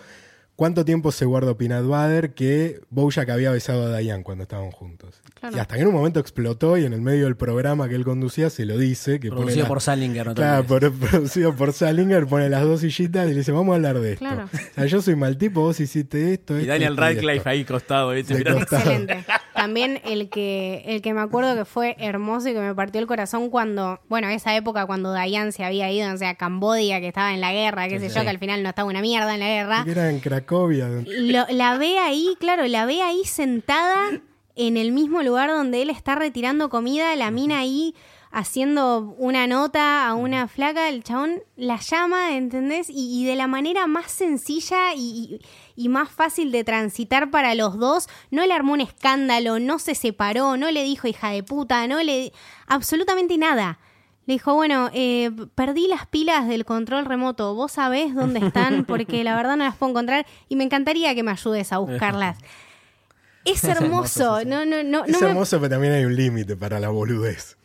cuánto 0.57 0.87
tiempo 0.87 1.13
se 1.13 1.27
guardó 1.27 1.57
Butter 1.59 2.33
que 2.33 2.81
Bojack 2.89 3.29
había 3.29 3.51
besado 3.51 3.93
a 3.93 3.99
Diane 3.99 4.23
cuando 4.23 4.45
estaban 4.45 4.71
juntos. 4.71 5.21
Claro. 5.45 5.57
Y 5.57 5.61
hasta 5.61 5.75
que 5.77 5.83
en 5.83 5.89
un 5.89 5.95
momento 5.95 6.21
explotó 6.21 6.77
y 6.79 6.85
en 6.85 6.93
el 6.93 7.01
medio 7.01 7.25
del 7.25 7.37
programa 7.37 7.89
que 7.89 7.95
él 7.95 8.05
conducía 8.05 8.49
se 8.51 8.65
lo 8.65 8.79
dice. 8.79 9.21
Que 9.21 9.29
pone 9.29 9.41
Producido 9.43 9.65
la- 9.65 9.69
por 9.69 9.81
Salinger, 9.83 10.27
no 10.27 10.35
te 10.35 10.41
Claro, 10.41 10.65
por- 10.65 10.93
producido 10.99 11.55
por 11.55 11.73
Salinger, 11.73 12.27
pone 12.27 12.49
las 12.49 12.63
dos 12.63 12.81
sillitas 12.81 13.27
y 13.27 13.31
le 13.33 13.37
dice, 13.39 13.53
vamos 13.53 13.73
a 13.73 13.77
hablar 13.77 13.99
de 14.01 14.13
esto. 14.15 14.25
Claro. 14.25 14.45
O 14.53 14.75
sea, 14.75 14.87
yo 14.87 15.03
soy 15.03 15.17
mal 15.17 15.37
tipo, 15.39 15.61
vos 15.61 15.79
hiciste 15.81 16.33
esto, 16.35 16.55
Y 16.57 16.61
esto, 16.63 16.73
Daniel 16.73 16.93
esto 16.93 17.01
Radcliffe 17.03 17.37
esto. 17.37 17.49
ahí 17.51 17.65
costado, 17.65 18.11
¿viste? 18.11 18.35
Excelente. 18.39 19.25
También 19.55 20.01
el 20.05 20.29
que, 20.31 20.83
el 20.87 21.01
que 21.03 21.15
me 21.15 21.21
acuerdo 21.21 21.55
que 21.57 21.65
fue 21.65 21.95
hermoso 21.99 22.49
y 22.49 22.53
que 22.55 22.61
me 22.61 22.75
partió 22.75 23.01
el 23.01 23.07
corazón 23.07 23.51
cuando, 23.51 24.01
bueno, 24.09 24.29
esa 24.29 24.55
época 24.57 24.85
cuando 24.87 25.13
Dayan 25.13 25.53
se 25.53 25.65
había 25.65 25.91
ido, 25.91 26.13
o 26.13 26.17
sea, 26.17 26.31
a 26.31 26.35
Cambodia, 26.35 27.01
que 27.01 27.09
estaba 27.09 27.33
en 27.35 27.41
la 27.41 27.53
guerra, 27.53 27.89
qué 27.89 27.99
sé 28.01 28.09
yo, 28.09 28.15
sí. 28.15 28.21
que 28.23 28.29
al 28.31 28.39
final 28.39 28.63
no 28.63 28.69
estaba 28.71 28.89
una 28.89 29.01
mierda 29.01 29.33
en 29.35 29.41
la 29.41 29.47
guerra. 29.47 29.85
Que 29.85 29.93
era 29.93 30.11
en 30.11 30.21
Cracovia. 30.21 30.89
Lo- 31.07 31.47
la 31.51 31.79
ve 31.79 31.99
ahí, 31.99 32.35
claro, 32.41 32.67
la 32.67 32.85
ve 32.85 33.01
ahí 33.03 33.23
sentada 33.25 34.11
en 34.57 34.77
el 34.77 34.93
mismo 34.93 35.23
lugar 35.23 35.51
donde 35.51 35.83
él 35.83 35.91
está 35.91 36.15
retirando 36.15 36.69
comida, 36.69 37.15
la 37.17 37.31
mina 37.31 37.59
ahí 37.59 37.95
haciendo 38.31 39.15
una 39.17 39.47
nota 39.47 40.09
a 40.09 40.15
una 40.15 40.49
flaca, 40.49 40.89
el 40.89 41.05
chabón 41.05 41.41
la 41.57 41.79
llama, 41.79 42.37
¿entendés? 42.37 42.91
Y, 42.91 43.21
y 43.23 43.25
de 43.25 43.37
la 43.37 43.47
manera 43.47 43.87
más 43.87 44.11
sencilla 44.11 44.93
y, 44.95 45.39
y- 45.77 45.85
y 45.85 45.89
más 45.89 46.09
fácil 46.11 46.51
de 46.53 46.65
transitar 46.65 47.31
para 47.31 47.55
los 47.55 47.79
dos, 47.79 48.09
no 48.33 48.45
le 48.45 48.53
armó 48.53 48.73
un 48.73 48.81
escándalo, 48.81 49.61
no 49.61 49.79
se 49.79 49.95
separó, 49.95 50.57
no 50.57 50.71
le 50.73 50.83
dijo 50.83 51.07
hija 51.07 51.31
de 51.31 51.43
puta, 51.45 51.87
no 51.87 52.03
le... 52.03 52.33
absolutamente 52.67 53.39
nada. 53.39 53.79
Le 54.27 54.35
dijo, 54.35 54.55
bueno, 54.55 54.89
eh, 54.95 55.31
perdí 55.55 55.87
las 55.87 56.07
pilas 56.07 56.49
del 56.49 56.65
control 56.65 57.05
remoto. 57.05 57.55
¿Vos 57.55 57.73
sabés 57.73 58.15
dónde 58.15 58.41
están? 58.41 58.85
Porque 58.89 59.23
la 59.23 59.37
verdad 59.37 59.57
no 59.57 59.65
las 59.65 59.77
puedo 59.77 59.91
encontrar 59.91 60.27
y 60.49 60.57
me 60.57 60.65
encantaría 60.65 61.15
que 61.15 61.23
me 61.23 61.31
ayudes 61.31 61.73
a 61.73 61.79
buscarlas. 61.79 62.39
Es 63.55 63.65
hermoso. 63.65 64.45
No, 64.45 64.65
no, 64.65 64.83
no, 64.83 65.05
no 65.07 65.17
Es 65.17 65.21
hermoso, 65.23 65.59
pero 65.61 65.71
también 65.71 65.93
hay 65.95 66.05
un 66.05 66.17
límite 66.17 66.57
para 66.57 66.81
la 66.81 66.89
boludez. 66.89 67.57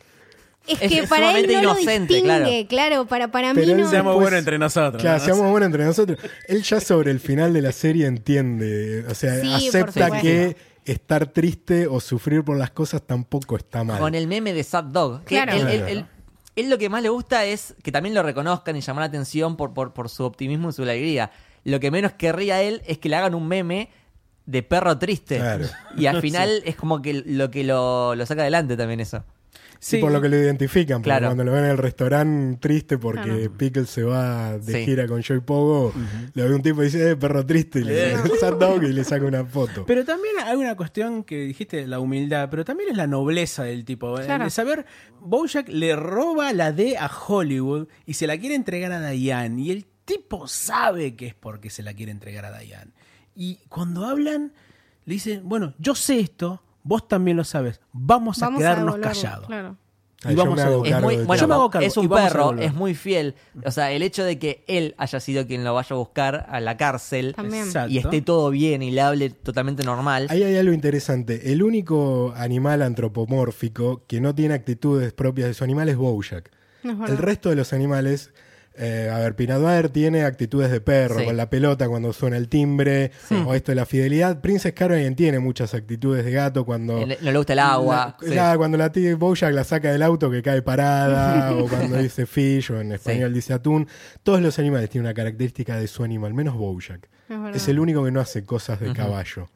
es 0.66 0.82
Es 0.82 0.92
que 0.92 1.06
para 1.06 1.38
él 1.38 1.50
no 1.50 1.62
lo 1.62 1.74
distingue, 1.74 2.22
claro. 2.22 2.46
claro. 2.68 3.06
para, 3.06 3.28
para 3.30 3.54
Pero 3.54 3.74
mí 3.74 3.80
no. 3.82 3.84
se 3.86 3.90
Seamos 3.92 4.12
Después- 4.12 4.24
buenos 4.24 4.38
entre 4.38 4.58
nosotros. 4.58 5.02
Claro, 5.02 5.18
¿no? 5.18 5.24
seamos 5.24 5.50
buenos 5.50 5.66
entre 5.66 5.84
nosotros. 5.84 6.18
Él 6.48 6.62
ya 6.62 6.80
sobre 6.80 7.10
el 7.10 7.20
final 7.20 7.52
de 7.52 7.62
la 7.62 7.72
serie 7.72 8.06
entiende, 8.06 9.04
o 9.08 9.14
sea, 9.14 9.40
Sí, 9.40 9.52
acepta 9.68 10.20
que 10.20 10.56
estar 10.84 11.26
triste 11.28 11.86
o 11.86 12.00
sufrir 12.00 12.42
por 12.44 12.56
las 12.56 12.70
cosas 12.70 13.02
tampoco 13.06 13.56
está 13.56 13.84
mal. 13.84 13.98
Con 13.98 14.14
el 14.14 14.26
meme 14.26 14.52
de 14.52 14.62
Sad 14.64 14.84
Dog. 14.84 15.20
Que 15.24 15.36
Claro. 15.36 15.52
él, 15.52 15.58
él- 15.60 15.66
Claro. 15.78 15.86
él- 15.88 16.06
él 16.56 16.68
lo 16.70 16.78
que 16.78 16.88
más 16.88 17.02
le 17.02 17.08
gusta 17.08 17.44
es 17.44 17.74
que 17.82 17.90
también 17.92 18.14
lo 18.14 18.22
reconozcan 18.22 18.76
y 18.76 18.80
llamar 18.80 19.02
la 19.02 19.06
atención 19.06 19.56
por, 19.56 19.72
por, 19.72 19.92
por 19.94 20.08
su 20.08 20.24
optimismo 20.24 20.70
y 20.70 20.72
su 20.72 20.82
alegría. 20.82 21.30
Lo 21.64 21.78
que 21.80 21.90
menos 21.90 22.12
querría 22.12 22.60
él 22.62 22.82
es 22.86 22.98
que 22.98 23.08
le 23.08 23.16
hagan 23.16 23.34
un 23.34 23.46
meme 23.46 23.90
de 24.50 24.62
perro 24.62 24.98
triste. 24.98 25.36
Claro. 25.38 25.66
Y 25.96 26.06
al 26.06 26.20
final 26.20 26.62
es 26.64 26.76
como 26.76 27.00
que 27.02 27.22
lo 27.26 27.50
que 27.50 27.64
lo, 27.64 28.14
lo 28.14 28.26
saca 28.26 28.42
adelante 28.42 28.76
también 28.76 29.00
eso. 29.00 29.24
Sí, 29.82 29.96
Sí. 29.96 29.98
por 30.02 30.12
lo 30.12 30.20
que 30.20 30.28
lo 30.28 30.36
identifican, 30.36 30.98
porque 31.00 31.08
Claro. 31.08 31.26
cuando 31.28 31.42
lo 31.44 31.52
ven 31.52 31.64
en 31.64 31.70
el 31.70 31.78
restaurante 31.78 32.58
triste 32.60 32.98
porque 32.98 33.22
Claro. 33.22 33.52
Pickles 33.56 33.88
se 33.88 34.02
va 34.02 34.58
de 34.58 34.72
Sí. 34.74 34.84
gira 34.84 35.06
con 35.08 35.22
Joy 35.22 35.40
Pogo, 35.40 35.94
le 36.34 36.42
ve 36.46 36.54
un 36.54 36.60
tipo 36.60 36.82
y 36.82 36.86
dice, 36.86 37.12
eh, 37.12 37.16
perro 37.16 37.46
triste, 37.46 37.78
y 37.80 37.84
le 37.84 38.14
dog, 38.58 38.82
y 38.82 38.92
le 38.92 39.04
saca 39.04 39.24
una 39.24 39.42
foto. 39.46 39.86
Pero 39.86 40.04
también 40.04 40.34
hay 40.44 40.54
una 40.56 40.76
cuestión 40.76 41.24
que 41.24 41.44
dijiste, 41.44 41.86
la 41.86 41.98
humildad, 41.98 42.48
pero 42.50 42.62
también 42.62 42.90
es 42.90 42.96
la 42.98 43.06
nobleza 43.06 43.64
del 43.64 43.86
tipo. 43.86 44.20
eh, 44.20 44.26
Claro. 44.26 44.44
De 44.44 44.50
saber, 44.50 44.84
Bojack 45.18 45.68
le 45.70 45.96
roba 45.96 46.52
la 46.52 46.72
D 46.72 46.98
a 46.98 47.10
Hollywood 47.10 47.88
y 48.04 48.12
se 48.14 48.26
la 48.26 48.36
quiere 48.36 48.56
entregar 48.56 48.92
a 48.92 49.08
Diane. 49.08 49.62
Y 49.62 49.70
el 49.70 49.86
tipo 50.04 50.46
sabe 50.46 51.16
que 51.16 51.28
es 51.28 51.34
porque 51.34 51.70
se 51.70 51.82
la 51.82 51.94
quiere 51.94 52.12
entregar 52.12 52.44
a 52.44 52.58
Diane. 52.58 52.90
Y 53.42 53.58
cuando 53.70 54.04
hablan, 54.04 54.52
le 55.06 55.14
dicen, 55.14 55.40
bueno, 55.48 55.72
yo 55.78 55.94
sé 55.94 56.20
esto, 56.20 56.62
vos 56.82 57.08
también 57.08 57.38
lo 57.38 57.44
sabes, 57.44 57.80
vamos, 57.90 58.38
Vamos 58.38 58.58
a 58.58 58.58
quedarnos 58.58 58.96
callados. 58.98 59.46
Claro. 59.46 59.76
Y 60.28 60.34
yo 60.34 60.36
vamos 60.36 60.60
a- 60.60 60.68
es 60.68 60.76
Es 60.84 60.90
cargo 60.90 61.06
muy, 61.06 61.16
de 61.16 61.24
bueno, 61.24 61.40
Yo 61.40 61.48
me 61.48 61.52
todo. 61.54 61.60
hago 61.62 61.70
cargo 61.70 61.86
es 61.88 61.96
y 61.96 62.00
un 62.00 62.08
perro, 62.10 62.58
es 62.58 62.74
muy 62.74 62.94
fiel. 62.94 63.34
O 63.64 63.70
sea, 63.70 63.90
el 63.92 64.02
hecho 64.02 64.22
de 64.24 64.38
que 64.38 64.62
él 64.68 64.94
haya 64.98 65.18
sido 65.20 65.46
quien 65.46 65.64
lo 65.64 65.72
vaya 65.72 65.96
a 65.96 65.98
buscar 65.98 66.44
a 66.50 66.60
la 66.60 66.76
cárcel 66.76 67.34
y 67.88 67.96
esté 67.96 68.20
todo 68.20 68.50
bien 68.50 68.82
y 68.82 68.90
le 68.90 69.00
hable 69.00 69.30
totalmente 69.30 69.82
normal. 69.84 70.26
Ahí 70.28 70.42
hay 70.42 70.58
algo 70.58 70.74
interesante. 70.74 71.50
El 71.52 71.62
único 71.62 72.34
animal 72.36 72.82
antropomórfico 72.82 74.02
que 74.06 74.20
no 74.20 74.34
tiene 74.34 74.52
actitudes 74.52 75.14
propias 75.14 75.48
de 75.48 75.54
su 75.54 75.64
animal 75.64 75.88
es 75.88 75.96
Bojack. 75.96 76.50
El 76.84 77.16
resto 77.16 77.48
de 77.48 77.56
los 77.56 77.72
animales, 77.72 78.34
eh, 78.76 79.10
a 79.12 79.18
ver, 79.18 79.32
Butter 79.34 79.88
tiene 79.90 80.22
actitudes 80.24 80.70
de 80.70 80.80
perro, 80.80 81.18
Sí. 81.18 81.24
con 81.26 81.36
la 81.36 81.50
pelota 81.50 81.88
cuando 81.88 82.12
suena 82.12 82.36
el 82.36 82.48
timbre, 82.48 83.10
o 83.46 83.54
esto 83.54 83.72
de 83.72 83.76
la 83.76 83.84
fidelidad. 83.86 84.40
Princess 84.40 84.72
Caroline 84.72 85.14
tiene 85.14 85.38
muchas 85.38 85.74
actitudes 85.74 86.24
de 86.24 86.30
gato 86.30 86.64
cuando... 86.64 87.04
Le- 87.06 87.18
no 87.20 87.30
le 87.30 87.36
gusta 87.36 87.52
el 87.52 87.58
agua. 87.58 88.16
La- 88.22 88.52
sí. 88.52 88.56
cuando 88.58 88.78
la 88.78 88.90
tía 88.92 89.14
Bojack 89.16 89.52
la 89.52 89.64
saca 89.64 89.92
del 89.92 90.02
auto 90.02 90.30
que 90.30 90.42
cae 90.42 90.62
parada, 90.62 91.52
o 91.56 91.68
cuando 91.68 91.98
dice 91.98 92.26
fish, 92.26 92.70
o 92.70 92.80
en 92.80 92.92
español 92.92 93.34
dice 93.34 93.52
atún. 93.52 93.86
Todos 94.22 94.40
los 94.40 94.58
animales 94.58 94.88
tienen 94.88 95.06
una 95.06 95.14
característica 95.14 95.76
de 95.76 95.86
su 95.86 96.02
animal, 96.04 96.32
menos 96.34 96.54
Bojack. 96.56 97.08
Es 97.54 97.68
el 97.68 97.78
único 97.78 98.04
que 98.04 98.10
no 98.10 98.20
hace 98.20 98.44
cosas 98.44 98.80
de 98.80 98.92
caballo. 98.92 99.48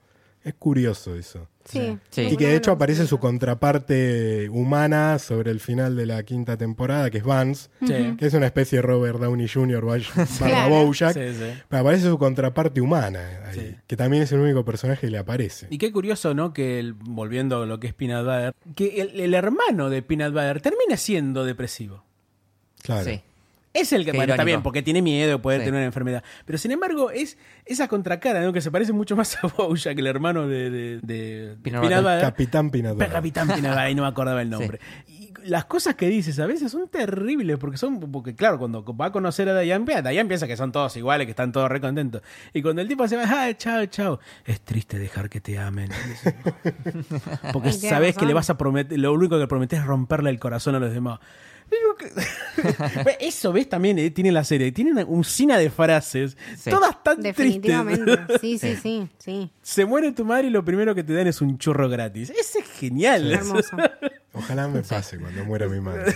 Es 0.44 0.54
curioso 0.54 1.16
eso. 1.16 1.48
Sí. 1.64 1.98
Sí. 2.10 2.20
Y 2.30 2.36
que 2.36 2.48
de 2.48 2.56
hecho 2.56 2.70
aparece 2.72 3.06
su 3.06 3.18
contraparte 3.18 4.50
humana 4.50 5.18
sobre 5.18 5.50
el 5.50 5.58
final 5.60 5.96
de 5.96 6.04
la 6.04 6.22
quinta 6.22 6.58
temporada, 6.58 7.08
que 7.10 7.18
es 7.18 7.24
Vance, 7.24 7.70
Sí. 7.80 8.14
que 8.18 8.26
es 8.26 8.34
una 8.34 8.44
especie 8.46 8.78
de 8.78 8.82
Robert 8.82 9.18
Downey 9.18 9.48
Jr. 9.48 9.82
barra. 10.40 10.66
Bojack. 10.68 11.14
Sí, 11.14 11.32
sí. 11.32 11.62
Pero 11.68 11.80
aparece 11.80 12.04
su 12.08 12.18
contraparte 12.18 12.82
humana, 12.82 13.40
ahí, 13.46 13.58
Sí. 13.58 13.76
que 13.86 13.96
también 13.96 14.24
es 14.24 14.32
el 14.32 14.40
único 14.40 14.64
personaje 14.66 15.00
que 15.06 15.10
le 15.10 15.16
aparece. 15.18 15.66
Y 15.70 15.78
qué 15.78 15.90
curioso, 15.90 16.34
¿no? 16.34 16.52
Que 16.52 16.78
el- 16.78 16.92
volviendo 16.92 17.62
a 17.62 17.66
lo 17.66 17.80
que 17.80 17.86
es 17.86 17.94
Peanut 17.94 18.24
Butter, 18.26 18.54
que 18.76 19.00
el, 19.00 19.18
el 19.20 19.32
hermano 19.32 19.88
de 19.88 20.02
Peanut 20.02 20.34
Butter 20.34 20.60
termina 20.60 20.98
siendo 20.98 21.44
depresivo. 21.46 22.04
Claro. 22.82 23.04
Sí. 23.08 23.22
Es 23.74 23.92
el 23.92 24.04
que, 24.04 24.12
bueno, 24.12 24.32
está 24.32 24.44
bien, 24.44 24.62
porque 24.62 24.82
tiene 24.82 25.02
miedo 25.02 25.32
de 25.32 25.38
poder 25.38 25.60
Sí. 25.60 25.64
tener 25.66 25.78
una 25.78 25.86
enfermedad. 25.86 26.22
Pero 26.46 26.56
sin 26.58 26.70
embargo, 26.70 27.10
es 27.10 27.36
esa 27.66 27.88
contracara, 27.88 28.40
¿no? 28.40 28.52
Que 28.52 28.60
se 28.60 28.70
parece 28.70 28.92
mucho 28.92 29.16
más 29.16 29.36
a 29.42 29.48
Bojack, 29.48 29.98
el 29.98 30.06
hermano 30.06 30.46
de, 30.46 30.70
de. 31.02 31.56
Capitán. 32.20 32.70
Pero 32.70 33.12
Capitán 33.12 33.48
Butter, 33.48 33.66
ahí 33.66 33.94
no 33.94 34.02
me 34.02 34.08
acordaba 34.08 34.40
el 34.42 34.48
nombre. 34.48 34.78
Y 35.08 35.32
las 35.44 35.64
cosas 35.66 35.94
que 35.96 36.08
dices 36.08 36.38
a 36.38 36.46
veces 36.46 36.70
son 36.72 36.88
terribles, 36.88 37.58
porque 37.58 37.76
son, 37.76 38.00
porque 38.12 38.34
claro, 38.34 38.58
cuando 38.58 38.82
va 38.96 39.06
a 39.06 39.12
conocer 39.12 39.48
a 39.48 39.58
Diane, 39.60 39.84
Diane 39.84 40.24
piensa 40.26 40.46
que 40.46 40.56
son 40.56 40.70
todos 40.72 40.96
iguales, 40.96 41.26
que 41.26 41.30
están 41.32 41.50
todos 41.52 41.68
re 41.68 41.80
contentos. 41.80 42.22
Y 42.52 42.62
cuando 42.62 42.80
el 42.80 42.88
tipo 42.88 43.06
se 43.08 43.16
va, 43.16 43.24
ah, 43.26 43.52
chao, 43.56 43.84
chao, 43.86 44.20
es 44.46 44.60
triste 44.60 44.98
dejar 44.98 45.28
que 45.28 45.40
te 45.40 45.58
amen. 45.58 45.90
Porque 47.52 47.70
Y 47.70 47.72
sabes 47.72 48.16
que 48.16 48.26
le 48.26 48.34
vas 48.34 48.50
a 48.50 48.56
prometer, 48.56 48.98
lo 48.98 49.12
único 49.12 49.38
que 49.38 49.46
prometes 49.46 49.80
es 49.80 49.84
romperle 49.84 50.30
el 50.30 50.38
corazón 50.38 50.74
a 50.76 50.78
los 50.78 50.92
demás. 50.92 51.18
Eso, 53.20 53.52
¿ves? 53.52 53.68
También 53.68 53.98
eh, 53.98 54.10
tiene 54.10 54.30
la 54.32 54.44
serie. 54.44 54.72
Tiene 54.72 54.92
una 54.92 55.04
usina 55.04 55.58
de 55.58 55.70
frases. 55.70 56.36
Sí. 56.56 56.70
Todas 56.70 57.02
tan 57.02 57.16
tristes. 57.20 57.36
Definitivamente. 57.36 58.14
Sí, 58.40 58.58
sí, 58.58 58.76
sí, 58.76 59.08
sí. 59.18 59.50
Se 59.62 59.84
muere 59.84 60.12
tu 60.12 60.24
madre 60.24 60.48
y 60.48 60.50
lo 60.50 60.64
primero 60.64 60.94
que 60.94 61.02
te 61.02 61.12
dan 61.14 61.26
es 61.26 61.40
un 61.40 61.58
churro 61.58 61.88
gratis. 61.88 62.30
Ese 62.30 62.60
es 62.60 62.66
genial. 62.78 63.32
Hermoso. 63.32 63.76
Ojalá 64.32 64.66
me 64.68 64.82
pase 64.82 65.18
cuando 65.18 65.44
muera 65.44 65.66
mi 65.68 65.80
madre. 65.80 66.12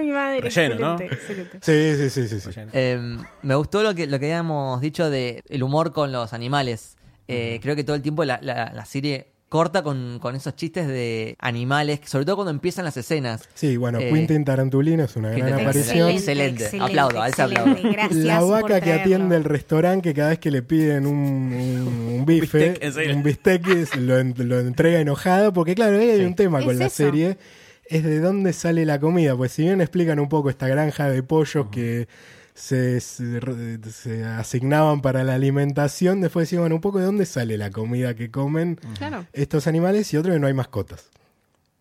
Mi 0.00 0.10
madre. 0.10 0.40
Relleno, 0.42 0.74
¿no? 0.78 0.92
excelente, 1.00 1.14
excelente. 1.14 1.58
Sí, 1.62 2.10
sí, 2.10 2.28
sí, 2.28 2.40
sí. 2.40 2.52
sí. 2.52 2.60
Eh, 2.72 3.16
me 3.42 3.54
gustó 3.54 3.82
lo 3.82 3.94
que, 3.94 4.06
lo 4.06 4.18
que 4.18 4.26
habíamos 4.26 4.80
dicho 4.80 5.08
de 5.10 5.42
el 5.48 5.62
humor 5.62 5.92
con 5.92 6.12
los 6.12 6.32
animales. 6.32 6.96
Eh, 7.28 7.60
Creo 7.62 7.74
que 7.76 7.84
todo 7.84 7.96
el 7.96 8.02
tiempo 8.02 8.24
la, 8.24 8.38
la- 8.42 8.72
la 8.74 8.84
serie 8.84 9.31
corta 9.52 9.82
con, 9.82 10.18
con 10.18 10.34
esos 10.34 10.56
chistes 10.56 10.88
de 10.88 11.36
animales, 11.38 12.00
sobre 12.06 12.24
todo 12.24 12.36
cuando 12.36 12.52
empiezan 12.52 12.86
las 12.86 12.96
escenas. 12.96 13.46
Sí, 13.52 13.76
bueno, 13.76 13.98
Eh, 14.00 14.10
Quentin 14.10 14.46
Tarantulino 14.46 15.04
es 15.04 15.14
una 15.14 15.28
gran 15.32 15.52
aparición. 15.60 16.08
Excelente. 16.08 16.70
Aplaudo, 16.80 17.20
a 17.20 17.26
él 17.26 17.34
se 17.34 17.42
excelente. 17.42 17.70
aplaude. 17.70 17.92
Gracias 17.92 18.24
la 18.24 18.40
vaca 18.40 18.80
que 18.80 18.92
atiende 18.94 19.36
el 19.36 19.44
restaurante 19.44 20.08
que 20.08 20.14
cada 20.14 20.30
vez 20.30 20.38
que 20.38 20.50
le 20.50 20.62
piden 20.62 21.06
un, 21.06 21.16
un- 21.18 22.14
un 22.20 22.24
bife, 22.24 22.80
un 23.14 23.22
bistec 23.22 23.68
es- 23.68 23.94
lo, 23.96 24.18
en- 24.18 24.34
lo 24.38 24.58
entrega 24.60 25.00
enojado, 25.00 25.52
porque 25.52 25.74
claro, 25.74 25.98
ahí 25.98 26.08
hay 26.08 26.18
Sí. 26.20 26.24
un 26.24 26.34
tema 26.34 26.60
Es 26.60 26.64
con 26.64 26.78
la 26.78 26.86
eso. 26.86 26.96
serie, 26.96 27.36
es 27.84 28.04
de 28.04 28.20
dónde 28.20 28.54
sale 28.54 28.86
la 28.86 28.98
comida, 29.00 29.36
pues 29.36 29.52
si 29.52 29.64
bien 29.64 29.82
explican 29.82 30.18
un 30.18 30.30
poco 30.30 30.48
esta 30.48 30.66
granja 30.66 31.10
de 31.10 31.22
pollos 31.22 31.66
que 31.70 32.08
se, 32.54 33.00
se- 33.00 33.80
se 33.90 34.24
asignaban 34.24 35.00
para 35.00 35.24
la 35.24 35.34
alimentación, 35.34 36.20
después 36.20 36.44
decían, 36.48 36.62
bueno, 36.62 36.74
un 36.76 36.80
poco 36.80 36.98
de 36.98 37.06
dónde 37.06 37.26
sale 37.26 37.56
la 37.58 37.70
comida 37.70 38.14
que 38.14 38.30
comen 38.30 38.78
Claro. 38.98 39.26
estos 39.32 39.66
animales 39.66 40.12
y 40.12 40.16
otro 40.16 40.32
que 40.32 40.38
no 40.38 40.46
hay 40.46 40.52
mascotas. 40.54 41.10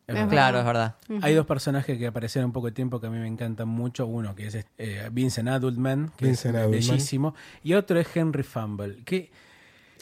Es 0.08 0.16
Es 0.16 0.16
verdad. 0.16 0.30
Claro, 0.30 0.60
es 0.60 0.66
verdad. 0.66 0.96
Hay 1.22 1.34
dos 1.36 1.46
personajes 1.46 1.98
que 1.98 2.08
aparecieron 2.08 2.48
un 2.50 2.54
poco 2.54 2.68
de 2.68 2.74
tiempo 2.74 3.00
que 3.00 3.08
a 3.08 3.10
mí 3.10 3.18
me 3.20 3.28
encantan 3.28 3.68
mucho. 3.68 4.06
Uno 4.08 4.36
que 4.36 4.48
es 4.48 4.58
eh, 4.78 5.10
Vincent 5.12 5.48
Adultman, 5.48 6.12
que 6.18 6.26
Vincent 6.26 6.56
es 6.56 6.62
Adultman. 6.62 6.88
bellísimo. 6.90 7.36
Y 7.64 7.74
otro 7.76 8.00
es 8.00 8.08
Henry 8.16 8.44
Fumble, 8.44 9.04
que 9.06 9.32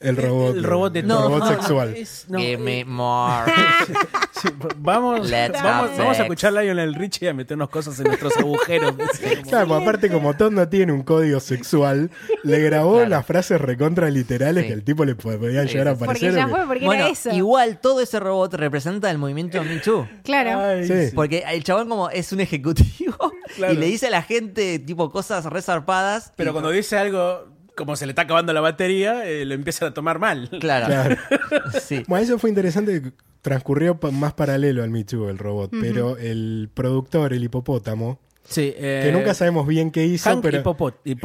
El 0.01 0.15
robot, 0.15 0.55
el 0.55 0.63
robot 0.63 0.93
de 0.93 0.99
el 1.01 1.07
no, 1.07 1.21
robot 1.23 1.39
no, 1.39 1.47
sexual. 1.49 1.95
es- 1.97 2.25
no, 2.29 2.39
Give 2.39 2.53
eh, 2.53 2.57
me 2.57 2.85
more. 2.85 3.51
sí, 4.41 4.47
vamos, 4.77 5.29
Let's 5.29 5.61
vamos, 5.61 5.97
vamos 5.97 6.17
a 6.19 6.21
escuchar 6.23 6.57
a 6.57 6.61
Lionel 6.61 6.95
Richie 6.95 7.25
y 7.25 7.27
a 7.27 7.33
meternos 7.33 7.69
cosas 7.69 7.99
en 7.99 8.05
nuestros 8.05 8.35
agujeros. 8.37 8.93
Claro, 9.49 9.75
aparte 9.75 10.09
como 10.09 10.33
Todd 10.35 10.51
no 10.51 10.67
tiene 10.69 10.93
un 10.93 11.03
código 11.03 11.39
sexual, 11.39 12.11
le 12.43 12.59
grabó 12.61 12.93
Claro. 12.95 13.09
las 13.09 13.25
frases 13.25 13.59
recontra 13.59 14.09
literales 14.09 14.63
Sí. 14.63 14.67
que 14.69 14.73
al 14.75 14.83
tipo 14.83 15.03
le 15.05 15.15
po- 15.15 15.37
podían 15.37 15.67
Sí, 15.67 15.73
llegar 15.73 15.89
a 15.89 15.95
sí. 15.95 16.03
Porque 16.05 16.31
ya 16.31 16.45
que- 16.45 16.51
fue, 16.51 16.65
porque 16.67 16.85
bueno, 16.85 17.03
era 17.03 17.11
eso. 17.11 17.31
igual 17.31 17.79
todo 17.81 17.99
ese 18.01 18.19
robot 18.19 18.53
representa 18.53 19.09
el 19.11 19.17
movimiento 19.17 19.61
Me 19.63 19.77
Too. 19.79 20.07
Claro. 20.23 20.59
Ay, 20.59 20.87
Sí. 20.87 21.11
Porque 21.15 21.43
el 21.51 21.63
chabón 21.63 21.89
como 21.89 22.09
es 22.09 22.31
un 22.31 22.39
ejecutivo 22.39 23.15
Claro. 23.55 23.73
y 23.73 23.77
le 23.77 23.85
dice 23.87 24.07
a 24.07 24.11
la 24.11 24.21
gente 24.21 24.79
tipo 24.79 25.09
cosas 25.11 25.45
resarpadas. 25.45 26.31
Pero 26.37 26.51
cuando 26.53 26.69
dice 26.71 26.97
algo, 26.97 27.47
como 27.79 27.95
se 27.95 28.05
le 28.05 28.11
está 28.11 28.23
acabando 28.23 28.51
la 28.51 28.59
batería, 28.59 29.25
eh, 29.25 29.45
lo 29.45 29.53
empiezan 29.53 29.87
a 29.87 29.93
tomar 29.93 30.19
mal. 30.19 30.49
Claro. 30.59 30.87
Claro. 30.87 31.15
Sí. 31.81 32.03
Bueno, 32.07 32.25
eso 32.25 32.37
fue 32.37 32.49
interesante, 32.49 33.01
que 33.01 33.13
transcurrió 33.41 33.97
más 34.11 34.33
paralelo 34.33 34.83
al 34.83 34.89
Me 34.89 35.05
Too, 35.05 35.29
el 35.29 35.37
robot, 35.37 35.71
pero 35.79 36.17
el 36.17 36.69
productor, 36.73 37.31
el 37.31 37.43
hipopótamo, 37.43 38.19
Sí, 38.43 38.73
eh, 38.75 39.03
que 39.05 39.11
nunca 39.11 39.33
sabemos 39.35 39.67
bien 39.67 39.91
qué 39.91 40.05
hizo, 40.05 40.27
Hank 40.27 40.41
pero... 40.41 40.63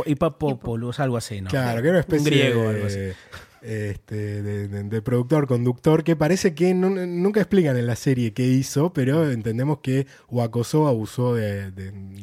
Hipopopoulos, 0.04 1.00
algo 1.00 1.16
así, 1.16 1.40
¿no? 1.40 1.48
Claro, 1.48 1.80
que 1.80 1.88
era 1.88 1.96
una 1.96 2.00
especie 2.00 2.18
Un 2.18 2.24
griego 2.24 2.62
de, 2.62 2.68
algo 2.68 2.86
así. 2.86 2.98
Este, 3.64 4.42
de, 4.42 4.68
de- 4.68 4.82
de 4.84 5.02
productor, 5.02 5.46
conductor, 5.46 6.04
que 6.04 6.16
parece 6.16 6.54
que 6.54 6.74
no- 6.74 6.90
nunca 6.90 7.40
explican 7.40 7.76
en 7.76 7.86
la 7.86 7.96
serie 7.96 8.32
qué 8.34 8.46
hizo, 8.46 8.92
pero 8.92 9.30
entendemos 9.30 9.78
que 9.78 10.06
o 10.28 10.42
acosó 10.42 10.82
o 10.82 10.88
abusó 10.88 11.34
de, 11.34 11.72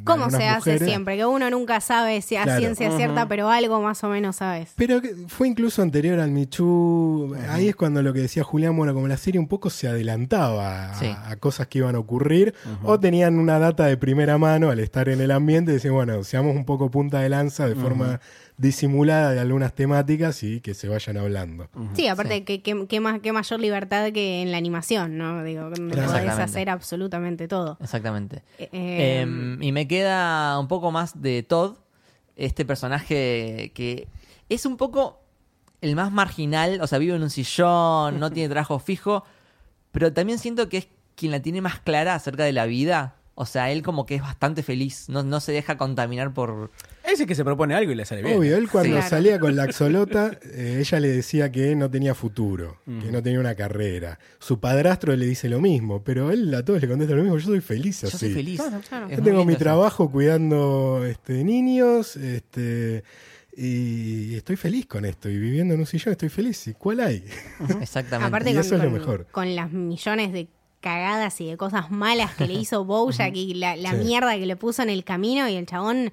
¿Cómo 0.03 0.29
se 0.29 0.43
hace 0.47 0.55
mujeres. 0.71 0.87
siempre? 0.87 1.17
Que 1.17 1.25
uno 1.25 1.49
nunca 1.49 1.81
sabe 1.81 2.21
si 2.21 2.35
a 2.35 2.43
Claro. 2.43 2.59
ciencia 2.59 2.95
cierta, 2.95 3.27
pero 3.27 3.49
algo 3.49 3.81
más 3.81 4.03
o 4.03 4.09
menos 4.09 4.37
sabes. 4.37 4.71
Pero 4.75 5.01
fue 5.27 5.47
incluso 5.47 5.81
anterior 5.81 6.19
al 6.19 6.31
Michu. 6.31 7.35
Ahí 7.49 7.69
es 7.69 7.75
cuando 7.75 8.01
lo 8.01 8.13
que 8.13 8.19
decía 8.21 8.43
Julián, 8.43 8.75
bueno, 8.77 8.93
como 8.93 9.07
la 9.07 9.17
serie 9.17 9.39
un 9.39 9.47
poco 9.47 9.69
se 9.69 9.87
adelantaba 9.87 10.91
a, 10.91 10.99
Sí. 10.99 11.07
a 11.25 11.35
cosas 11.37 11.67
que 11.67 11.79
iban 11.79 11.95
a 11.95 11.99
ocurrir, 11.99 12.53
o 12.83 12.99
tenían 12.99 13.39
una 13.39 13.57
data 13.59 13.85
de 13.85 13.97
primera 13.97 14.37
mano 14.37 14.69
al 14.69 14.79
estar 14.79 15.09
en 15.09 15.21
el 15.21 15.31
ambiente, 15.31 15.71
y 15.71 15.75
decían, 15.75 15.93
bueno, 15.93 16.23
seamos 16.23 16.55
un 16.55 16.65
poco 16.65 16.91
punta 16.91 17.19
de 17.21 17.29
lanza 17.29 17.67
de 17.67 17.75
forma 17.75 18.19
disimulada 18.61 19.31
de 19.31 19.39
algunas 19.39 19.73
temáticas 19.73 20.43
y 20.43 20.61
que 20.61 20.73
se 20.75 20.87
vayan 20.87 21.17
hablando. 21.17 21.67
Sí, 21.93 22.07
aparte, 22.07 22.43
que 22.43 22.61
que 22.61 22.85
qué 22.87 22.99
más, 22.99 23.19
qué 23.19 23.31
mayor 23.33 23.59
libertad 23.59 24.11
que 24.11 24.43
en 24.43 24.51
la 24.51 24.57
animación, 24.57 25.17
¿no? 25.17 25.43
Digo, 25.43 25.69
donde 25.69 25.95
podés 25.95 26.29
hacer 26.29 26.69
absolutamente 26.69 27.47
todo. 27.47 27.77
Exactamente. 27.81 28.43
Eh, 28.59 28.69
eh, 28.71 29.21
Em, 29.21 29.61
y 29.63 29.71
me 29.71 29.87
queda 29.87 30.59
un 30.59 30.67
poco 30.67 30.91
más 30.91 31.21
de 31.21 31.41
Todd, 31.41 31.77
este 32.35 32.63
personaje 32.63 33.71
que 33.73 34.07
es 34.47 34.65
un 34.65 34.77
poco 34.77 35.21
el 35.81 35.95
más 35.95 36.11
marginal, 36.11 36.79
o 36.81 36.87
sea, 36.87 36.99
vive 36.99 37.15
en 37.15 37.23
un 37.23 37.31
sillón, 37.31 38.19
no 38.19 38.31
tiene 38.31 38.47
trabajo 38.49 38.77
fijo, 38.77 39.23
pero 39.91 40.13
también 40.13 40.37
siento 40.37 40.69
que 40.69 40.77
es 40.77 40.87
quien 41.15 41.31
la 41.31 41.41
tiene 41.41 41.61
más 41.61 41.79
clara 41.79 42.13
acerca 42.13 42.43
de 42.43 42.53
la 42.53 42.67
vida. 42.67 43.15
O 43.33 43.45
sea, 43.45 43.71
él 43.71 43.81
como 43.81 44.05
que 44.05 44.15
es 44.15 44.21
bastante 44.21 44.61
feliz, 44.61 45.09
no, 45.09 45.23
no 45.23 45.39
se 45.39 45.51
deja 45.51 45.77
contaminar 45.77 46.31
por... 46.33 46.69
Ese 47.03 47.25
que 47.25 47.35
se 47.35 47.43
propone 47.43 47.73
algo 47.73 47.91
y 47.91 47.95
le 47.95 48.05
sale 48.05 48.21
bien. 48.21 48.37
Obvio, 48.37 48.55
él 48.57 48.69
cuando 48.69 48.91
Claro. 48.95 49.09
salía 49.09 49.39
con 49.39 49.55
la 49.55 49.63
axolota, 49.63 50.37
eh, 50.43 50.77
ella 50.79 50.99
le 50.99 51.07
decía 51.09 51.51
que 51.51 51.75
no 51.75 51.89
tenía 51.89 52.13
futuro, 52.15 52.77
que 52.85 53.11
no 53.11 53.21
tenía 53.23 53.39
una 53.39 53.55
carrera. 53.55 54.19
Su 54.39 54.59
padrastro 54.59 55.15
le 55.15 55.25
dice 55.25 55.49
lo 55.49 55.59
mismo, 55.61 56.03
pero 56.03 56.31
él 56.31 56.53
a 56.53 56.63
todos 56.63 56.81
le 56.81 56.87
contesta 56.87 57.15
lo 57.15 57.23
mismo, 57.23 57.37
yo 57.37 57.45
soy 57.47 57.61
feliz 57.61 58.03
así. 58.03 58.11
Yo 58.13 58.17
soy 58.19 58.33
feliz. 58.33 58.61
Claro, 58.61 58.81
claro. 58.87 59.05
Es 59.07 59.11
Yo 59.17 59.23
muy 59.23 59.31
tengo 59.31 59.45
mi 59.45 59.53
eso. 59.53 59.59
trabajo 59.59 60.11
cuidando 60.11 61.03
este, 61.05 61.43
niños 61.43 62.15
este, 62.15 63.03
y 63.55 64.35
estoy 64.35 64.55
feliz 64.55 64.85
con 64.85 65.05
esto. 65.05 65.29
Y 65.29 65.37
viviendo 65.37 65.73
en 65.73 65.79
un 65.81 65.85
sillón 65.85 66.11
estoy 66.13 66.29
feliz. 66.29 66.67
¿Y 66.67 66.73
cuál 66.73 66.99
hay? 67.01 67.23
Exactamente. 67.81 68.27
aparte 68.27 68.51
y 68.51 68.53
con, 68.53 68.61
eso 68.61 68.75
es 68.75 68.81
lo 68.83 68.89
con- 68.89 68.99
mejor. 68.99 69.27
con 69.31 69.55
las 69.55 69.71
millones 69.71 70.31
de 70.33 70.47
cagadas 70.79 71.39
y 71.41 71.47
de 71.49 71.57
cosas 71.57 71.91
malas 71.91 72.33
que 72.35 72.47
le 72.47 72.53
hizo 72.53 72.83
Bojack 72.85 73.35
y 73.35 73.53
la, 73.55 73.75
la 73.75 73.91
Sí. 73.91 73.97
mierda 73.97 74.35
que 74.37 74.45
le 74.45 74.55
puso 74.55 74.81
en 74.81 74.89
el 74.89 75.03
camino 75.03 75.47
y 75.47 75.55
el 75.55 75.65
chabón 75.67 76.11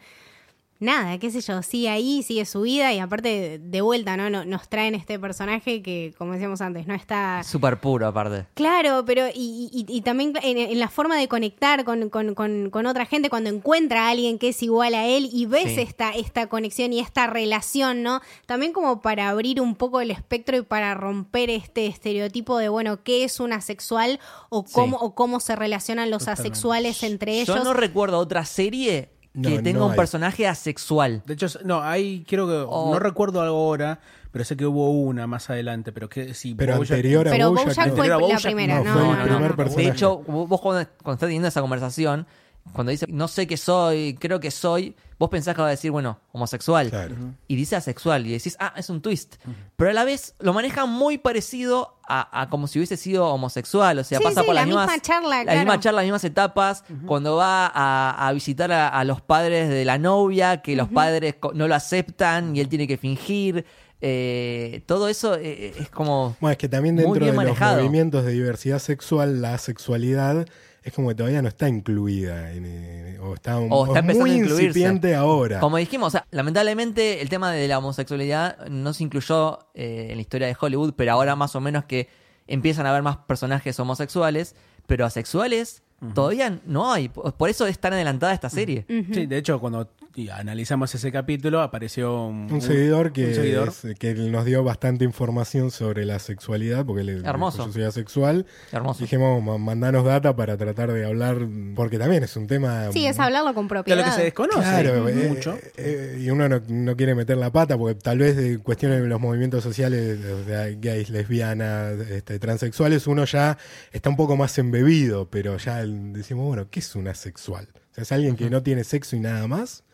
nada, 0.80 1.18
qué 1.18 1.30
sé 1.30 1.40
yo, 1.40 1.62
sigue 1.62 1.88
ahí, 1.88 2.22
sigue 2.22 2.44
su 2.44 2.62
vida 2.62 2.92
y 2.92 2.98
aparte 2.98 3.58
de 3.62 3.80
vuelta, 3.80 4.16
¿no? 4.16 4.30
No- 4.30 4.44
Nos 4.44 4.68
traen 4.68 4.94
este 4.94 5.18
personaje 5.18 5.82
que, 5.82 6.14
como 6.18 6.32
decíamos 6.32 6.60
antes, 6.60 6.86
no 6.86 6.94
está... 6.94 7.42
Súper 7.44 7.80
puro, 7.80 8.06
aparte. 8.06 8.46
Claro, 8.54 9.04
pero 9.04 9.26
y, 9.34 9.68
y- 9.72 9.86
y 9.88 10.00
también 10.02 10.32
en, 10.42 10.58
en 10.58 10.78
la 10.78 10.88
forma 10.88 11.16
de 11.16 11.26
conectar 11.28 11.84
con, 11.84 12.08
con- 12.10 12.34
con- 12.34 12.70
con 12.70 12.86
otra 12.86 13.06
gente, 13.06 13.28
cuando 13.30 13.50
encuentra 13.50 14.06
a 14.06 14.10
alguien 14.10 14.38
que 14.38 14.48
es 14.50 14.62
igual 14.62 14.94
a 14.94 15.06
él 15.06 15.28
y 15.32 15.46
ves 15.46 15.74
Sí. 15.74 15.80
esta, 15.80 16.10
esta 16.10 16.46
conexión 16.48 16.92
y 16.92 17.00
esta 17.00 17.26
relación, 17.26 18.02
¿no? 18.02 18.20
También 18.46 18.72
como 18.72 19.02
para 19.02 19.28
abrir 19.28 19.60
un 19.60 19.74
poco 19.74 20.00
el 20.00 20.10
espectro 20.10 20.56
y 20.56 20.62
para 20.62 20.94
romper 20.94 21.50
este 21.50 21.86
estereotipo 21.86 22.56
de, 22.58 22.68
bueno, 22.68 23.02
qué 23.02 23.24
es 23.24 23.40
un 23.40 23.52
asexual 23.52 24.20
o 24.48 24.64
cómo, 24.64 24.98
Sí. 24.98 25.04
o 25.04 25.14
cómo 25.14 25.40
se 25.40 25.56
relacionan 25.56 26.10
los 26.10 26.28
asexuales 26.28 27.02
entre 27.02 27.40
ellos. 27.40 27.56
Yo 27.56 27.64
no 27.64 27.74
recuerdo 27.74 28.18
otra 28.18 28.44
serie 28.44 29.10
que 29.42 29.60
tenga 29.62 29.78
no 29.80 29.86
un 29.86 29.92
hay. 29.92 29.96
personaje 29.96 30.46
asexual. 30.46 31.22
De 31.26 31.34
hecho, 31.34 31.46
no, 31.64 31.82
ahí 31.82 32.24
creo 32.28 32.46
que, 32.46 32.64
O- 32.68 32.90
no 32.92 32.98
recuerdo 32.98 33.40
algo 33.40 33.56
ahora, 33.56 34.00
pero 34.32 34.44
sé 34.44 34.56
que 34.56 34.66
hubo 34.66 34.90
una 34.90 35.26
más 35.26 35.48
adelante, 35.50 35.92
pero 35.92 36.08
que 36.08 36.34
sí. 36.34 36.54
Pero 36.54 36.76
Bojack- 36.76 36.90
anterior 36.90 37.28
a 37.28 37.30
Pero 37.30 37.50
Bojack, 37.50 37.66
Bojack 37.66 37.76
no. 37.88 37.94
fue 37.96 38.04
Anterior 38.06 38.30
a 38.30 38.34
la 38.34 38.40
primera, 38.40 38.74
no, 38.80 38.84
no, 38.84 38.92
fue 38.92 39.02
no, 39.02 39.10
el 39.12 39.18
no, 39.18 39.24
primer 39.36 39.56
personaje. 39.56 39.86
De 39.88 39.92
hecho, 39.92 40.18
vos 40.18 40.60
cuando, 40.60 40.88
cuando 41.02 41.14
estás 41.14 41.26
teniendo 41.28 41.48
esa 41.48 41.60
conversación, 41.60 42.26
cuando 42.72 42.90
dice 42.90 43.06
no 43.08 43.28
sé 43.28 43.46
qué 43.46 43.56
soy, 43.56 44.16
creo 44.18 44.40
que 44.40 44.50
soy, 44.50 44.94
vos 45.18 45.28
pensás 45.30 45.54
que 45.54 45.60
va 45.62 45.68
a 45.68 45.70
decir, 45.70 45.90
bueno, 45.90 46.20
homosexual. 46.32 46.90
Claro. 46.90 47.16
Y 47.48 47.56
dice 47.56 47.76
asexual. 47.76 48.26
Y 48.26 48.30
decís, 48.32 48.56
ah, 48.60 48.72
es 48.76 48.88
un 48.90 49.00
twist. 49.02 49.36
Pero 49.76 49.90
a 49.90 49.92
la 49.94 50.04
vez 50.04 50.34
lo 50.38 50.52
maneja 50.52 50.86
muy 50.86 51.18
parecido 51.18 51.98
a, 52.08 52.40
a 52.42 52.48
como 52.48 52.66
si 52.68 52.78
hubiese 52.78 52.96
sido 52.96 53.26
homosexual. 53.28 53.98
O 53.98 54.04
sea, 54.04 54.18
Sí, 54.18 54.24
pasa 54.24 54.40
sí, 54.42 54.46
por 54.46 54.54
la 54.54 54.60
las 54.62 54.66
mismas, 54.66 54.86
misma 54.86 55.02
charla, 55.02 55.36
la 55.38 55.42
claro. 55.44 55.58
misma 55.58 55.80
charla, 55.80 55.96
las 55.96 56.04
mismas 56.06 56.24
etapas. 56.24 56.84
Cuando 57.06 57.36
va 57.36 57.66
a, 57.66 58.28
a 58.28 58.32
visitar 58.32 58.70
a, 58.72 58.88
a 58.88 59.04
los 59.04 59.20
padres 59.20 59.68
de 59.68 59.84
la 59.84 59.98
novia, 59.98 60.62
que 60.62 60.76
los 60.76 60.88
padres 60.88 61.34
no 61.54 61.66
lo 61.68 61.74
aceptan 61.74 62.54
y 62.54 62.60
él 62.60 62.68
tiene 62.68 62.86
que 62.86 62.96
fingir. 62.96 63.64
Eh, 64.00 64.82
todo 64.86 65.08
eso 65.08 65.34
eh, 65.34 65.74
es 65.76 65.90
como. 65.90 66.36
Bueno, 66.40 66.52
es 66.52 66.58
que 66.58 66.68
también 66.68 66.94
dentro 66.94 67.24
de 67.26 67.32
manejado. 67.32 67.76
los 67.76 67.82
movimientos 67.84 68.24
de 68.24 68.30
diversidad 68.32 68.78
sexual, 68.78 69.42
la 69.42 69.58
sexualidad 69.58 70.46
es 70.82 70.92
como 70.92 71.08
que 71.08 71.14
todavía 71.16 71.42
no 71.42 71.48
está 71.48 71.68
incluida. 71.68 72.52
en, 72.52 72.64
eh, 72.66 73.18
o 73.20 73.34
está, 73.34 73.58
un- 73.58 73.68
O 73.70 73.86
está 73.86 73.98
es 73.98 74.02
empezando 74.04 74.26
muy 74.26 74.30
a 74.30 74.36
incluirse. 74.36 74.64
incipiente 74.66 75.14
ahora. 75.14 75.60
Como 75.60 75.76
dijimos, 75.76 76.08
o 76.08 76.10
sea, 76.10 76.26
lamentablemente 76.30 77.20
el 77.20 77.28
tema 77.28 77.52
de 77.52 77.66
la 77.68 77.78
homosexualidad 77.78 78.66
no 78.68 78.92
se 78.92 79.04
incluyó 79.04 79.58
eh, 79.74 80.08
en 80.10 80.16
la 80.16 80.20
historia 80.20 80.46
de 80.46 80.56
Hollywood, 80.58 80.94
pero 80.96 81.12
ahora 81.12 81.36
más 81.36 81.54
o 81.56 81.60
menos 81.60 81.84
que 81.84 82.08
empiezan 82.46 82.86
a 82.86 82.90
haber 82.90 83.02
más 83.02 83.16
personajes 83.18 83.78
homosexuales, 83.78 84.54
pero 84.86 85.04
asexuales 85.04 85.82
todavía 86.14 86.60
no 86.64 86.92
hay. 86.92 87.08
Por 87.08 87.34
por 87.34 87.50
eso 87.50 87.66
es 87.66 87.78
tan 87.78 87.92
adelantada 87.92 88.32
esta 88.32 88.48
serie. 88.48 88.86
Sí, 88.88 89.26
de 89.26 89.36
hecho, 89.36 89.58
cuando 89.60 89.90
y 90.18 90.30
analizamos 90.30 90.92
ese 90.94 91.12
capítulo, 91.12 91.60
apareció 91.62 92.26
un, 92.26 92.52
Un 92.52 92.60
seguidor 92.60 93.12
que, 93.12 93.26
un 93.26 93.34
seguidor. 93.34 93.68
es- 93.68 93.86
que 93.98 94.14
nos 94.14 94.44
dio 94.44 94.64
bastante 94.64 95.04
información 95.04 95.70
sobre 95.70 96.04
la 96.04 96.18
sexualidad, 96.18 96.84
porque 96.84 97.02
él 97.02 97.22
Hermoso. 97.24 97.66
yo 97.66 97.72
soy 97.72 97.84
asexual. 97.84 98.44
Hermoso. 98.72 99.00
Dijimos, 99.04 99.40
"Ma- 99.42 99.58
mandanos 99.58 100.04
data 100.04 100.34
para 100.34 100.56
tratar 100.56 100.92
de 100.92 101.06
hablar, 101.06 101.38
porque 101.76 101.98
también 101.98 102.24
es 102.24 102.36
un 102.36 102.48
tema... 102.48 102.90
Sí, 102.92 103.06
es 103.06 103.18
hablarlo 103.20 103.54
con 103.54 103.66
De 103.66 103.68
propiedad. 103.68 103.98
lo 104.00 104.04
que 104.06 104.10
se 104.16 104.22
desconoce 104.24 104.58
Claro, 104.58 105.08
eh, 105.08 105.28
mucho. 105.28 105.56
eh, 105.76 106.18
y 106.20 106.30
uno 106.30 106.48
no, 106.48 106.60
no 106.68 106.96
quiere 106.96 107.14
meter 107.14 107.36
la 107.36 107.52
pata 107.52 107.78
porque 107.78 107.94
tal 107.94 108.18
vez 108.18 108.36
de 108.36 108.58
cuestiones 108.58 109.00
de 109.00 109.06
los 109.08 109.20
movimientos 109.20 109.62
sociales, 109.62 110.18
o 110.24 110.44
sea, 110.44 110.66
gays, 110.80 111.10
lesbianas, 111.10 111.92
este, 112.10 112.40
transexuales, 112.40 113.06
uno 113.06 113.24
ya 113.24 113.56
está 113.92 114.10
un 114.10 114.16
poco 114.16 114.36
más 114.36 114.58
embebido, 114.58 115.28
pero 115.30 115.56
ya 115.58 115.84
decimos, 115.86 116.46
bueno, 116.46 116.66
¿qué 116.70 116.80
es 116.80 116.96
un 116.96 117.06
asexual? 117.06 117.68
O 117.92 117.94
sea, 117.94 118.02
¿Es 118.02 118.12
alguien 118.12 118.36
que 118.36 118.48
no 118.50 118.62
tiene 118.62 118.82
sexo 118.84 119.14
y 119.16 119.20
nada 119.20 119.46
más? 119.46 119.84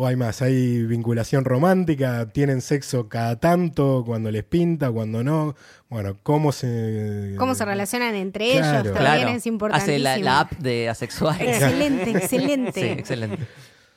¿O 0.00 0.06
hay 0.06 0.14
más? 0.14 0.42
¿Hay 0.42 0.84
vinculación 0.86 1.44
romántica? 1.44 2.28
¿Tienen 2.28 2.60
sexo 2.60 3.08
cada 3.08 3.40
tanto? 3.40 4.04
¿Cuando 4.06 4.30
les 4.30 4.44
pinta? 4.44 4.92
¿Cuando 4.92 5.24
no? 5.24 5.56
Bueno, 5.88 6.16
¿cómo 6.22 6.52
se...? 6.52 7.34
Cómo 7.36 7.56
se 7.56 7.64
relacionan 7.64 8.14
entre 8.14 8.52
Claro. 8.52 8.90
ellos 8.90 8.94
también 8.94 9.22
Claro. 9.22 9.36
es 9.36 9.46
importantísimo. 9.46 9.94
Hace 9.96 9.98
la, 9.98 10.16
la 10.18 10.40
app 10.40 10.52
de 10.52 10.88
asexual. 10.88 11.40
Excelente, 11.40 12.10
excelente. 12.12 12.80
Sí, 12.80 12.86
excelente. 12.86 13.38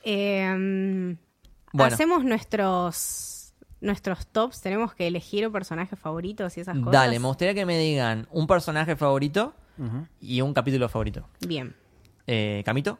Eh, 0.03 1.15
Bueno. 1.71 1.93
Hacemos 1.93 2.23
nuestros 2.25 3.53
nuestros 3.79 4.25
tops. 4.25 4.59
Tenemos 4.61 4.95
que 4.95 5.05
elegir 5.05 5.51
personajes 5.51 5.99
favoritos 5.99 6.57
y 6.57 6.61
esas 6.61 6.77
cosas. 6.79 6.93
Dale, 6.93 7.19
me 7.19 7.27
gustaría 7.27 7.53
que 7.53 7.65
me 7.67 7.77
digan 7.77 8.27
un 8.31 8.47
personaje 8.47 8.95
favorito 8.95 9.53
y 10.19 10.41
un 10.41 10.53
capítulo 10.55 10.89
favorito. 10.89 11.27
Bien. 11.47 11.75
Eh, 12.25 12.63
¿Camito? 12.65 12.97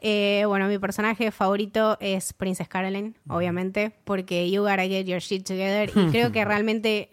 Eh, 0.00 0.44
bueno, 0.46 0.66
mi 0.66 0.78
personaje 0.78 1.30
favorito 1.30 1.98
es 2.00 2.32
Princess 2.32 2.68
Caroline, 2.68 3.14
obviamente, 3.28 3.92
porque 4.04 4.50
you 4.50 4.62
gotta 4.62 4.86
get 4.86 5.06
your 5.06 5.20
shit 5.20 5.46
together. 5.46 5.90
Y 5.94 6.10
creo 6.10 6.32
que 6.32 6.44
realmente 6.46 7.10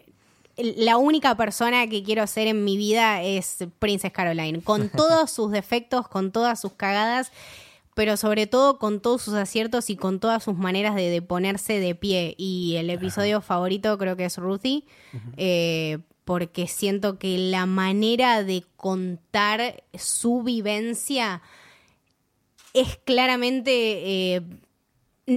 la 0.56 0.96
única 0.96 1.36
persona 1.36 1.86
que 1.86 2.02
quiero 2.02 2.26
ser 2.26 2.48
en 2.48 2.64
mi 2.64 2.76
vida 2.76 3.22
es 3.22 3.58
Princess 3.78 4.12
Caroline, 4.12 4.62
con 4.62 4.88
todos 4.96 5.30
sus 5.30 5.52
defectos, 5.52 6.08
con 6.08 6.32
todas 6.32 6.60
sus 6.60 6.72
cagadas, 6.72 7.30
pero 7.94 8.16
sobre 8.16 8.46
todo 8.46 8.78
con 8.78 9.00
todos 9.00 9.22
sus 9.22 9.34
aciertos 9.34 9.90
y 9.90 9.96
con 9.96 10.20
todas 10.20 10.42
sus 10.42 10.56
maneras 10.56 10.94
de, 10.94 11.10
de 11.10 11.20
ponerse 11.20 11.80
de 11.80 11.94
pie. 11.94 12.34
Y 12.38 12.76
el 12.76 12.90
episodio 12.90 13.40
favorito 13.40 13.98
creo 13.98 14.16
que 14.16 14.24
es 14.24 14.36
Ruthie, 14.36 14.84
eh, 15.36 15.98
porque 16.24 16.68
siento 16.68 17.18
que 17.18 17.38
la 17.38 17.66
manera 17.66 18.44
de 18.44 18.64
contar 18.76 19.82
su 19.94 20.42
vivencia 20.42 21.42
es 22.74 22.98
claramente... 23.04 23.72
eh, 24.34 24.42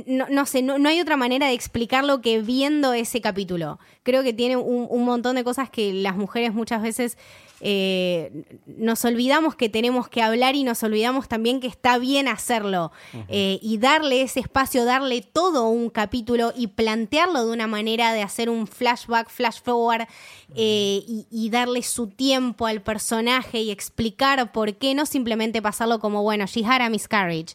no, 0.08 0.28
no 0.30 0.46
sé, 0.46 0.62
no, 0.62 0.78
no 0.78 0.88
hay 0.88 1.02
otra 1.02 1.18
manera 1.18 1.48
de 1.48 1.54
explicarlo 1.54 2.22
que 2.22 2.42
viendo 2.42 2.94
ese 2.94 3.20
capítulo. 3.20 3.78
Creo 4.04 4.24
que 4.24 4.32
tiene 4.32 4.56
un, 4.56 4.88
un 4.90 5.04
montón 5.04 5.36
de 5.36 5.44
cosas 5.44 5.70
que 5.70 5.94
las 5.94 6.16
mujeres 6.16 6.54
muchas 6.54 6.82
veces 6.82 7.18
eh, 7.64 8.44
nos 8.66 9.06
olvidamos 9.06 9.56
que 9.56 9.70
tenemos 9.70 10.10
que 10.10 10.24
hablar 10.24 10.56
y 10.56 10.64
nos 10.64 10.82
olvidamos 10.82 11.28
también 11.28 11.60
que 11.60 11.68
está 11.68 12.00
bien 12.00 12.28
hacerlo. 12.28 12.92
Eh, 13.30 13.60
y 13.62 13.78
darle 13.78 14.24
ese 14.24 14.40
espacio, 14.40 14.84
darle 14.84 15.22
todo 15.22 15.70
un 15.70 15.92
capítulo 15.92 16.54
y 16.56 16.68
plantearlo 16.68 17.46
de 17.46 17.52
una 17.52 17.68
manera 17.68 18.14
de 18.14 18.24
hacer 18.24 18.50
un 18.50 18.66
flashback, 18.66 19.30
flash 19.30 19.62
forward 19.64 20.08
eh, 20.56 21.04
y, 21.08 21.28
y 21.30 21.50
darle 21.52 21.84
su 21.84 22.08
tiempo 22.08 22.66
al 22.66 22.82
personaje 22.82 23.62
y 23.62 23.70
explicar 23.70 24.52
por 24.52 24.76
qué, 24.76 24.96
no 24.96 25.06
simplemente 25.06 25.62
pasarlo 25.62 26.00
como, 26.00 26.24
bueno, 26.24 26.48
she 26.48 26.66
had 26.66 26.82
a 26.82 26.90
miscarriage. 26.90 27.54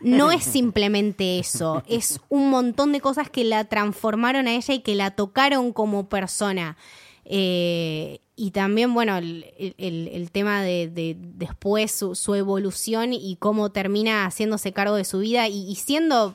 No 0.00 0.32
es 0.32 0.44
simplemente 0.52 1.38
eso, 1.38 1.82
es 1.86 2.20
un 2.30 2.48
montón 2.48 2.92
de 2.92 3.02
cosas 3.02 3.28
que 3.28 3.44
la 3.44 3.64
transformaron 3.64 4.48
a 4.48 4.54
ella 4.54 4.72
y 4.72 4.80
que 4.80 4.94
la 4.94 5.10
tocaron 5.10 5.74
como 5.74 6.08
persona. 6.08 6.78
Eh, 7.24 8.20
y 8.34 8.50
también, 8.52 8.94
bueno, 8.94 9.16
el, 9.18 9.44
el- 9.78 10.08
el 10.12 10.30
tema 10.30 10.62
de, 10.62 10.88
de 10.88 11.16
después 11.18 11.90
su, 11.92 12.14
su 12.14 12.34
evolución 12.34 13.12
y 13.12 13.36
cómo 13.38 13.70
termina 13.70 14.24
haciéndose 14.24 14.72
cargo 14.72 14.96
de 14.96 15.04
su 15.04 15.18
vida 15.18 15.48
y, 15.48 15.70
y 15.70 15.74
siendo 15.76 16.34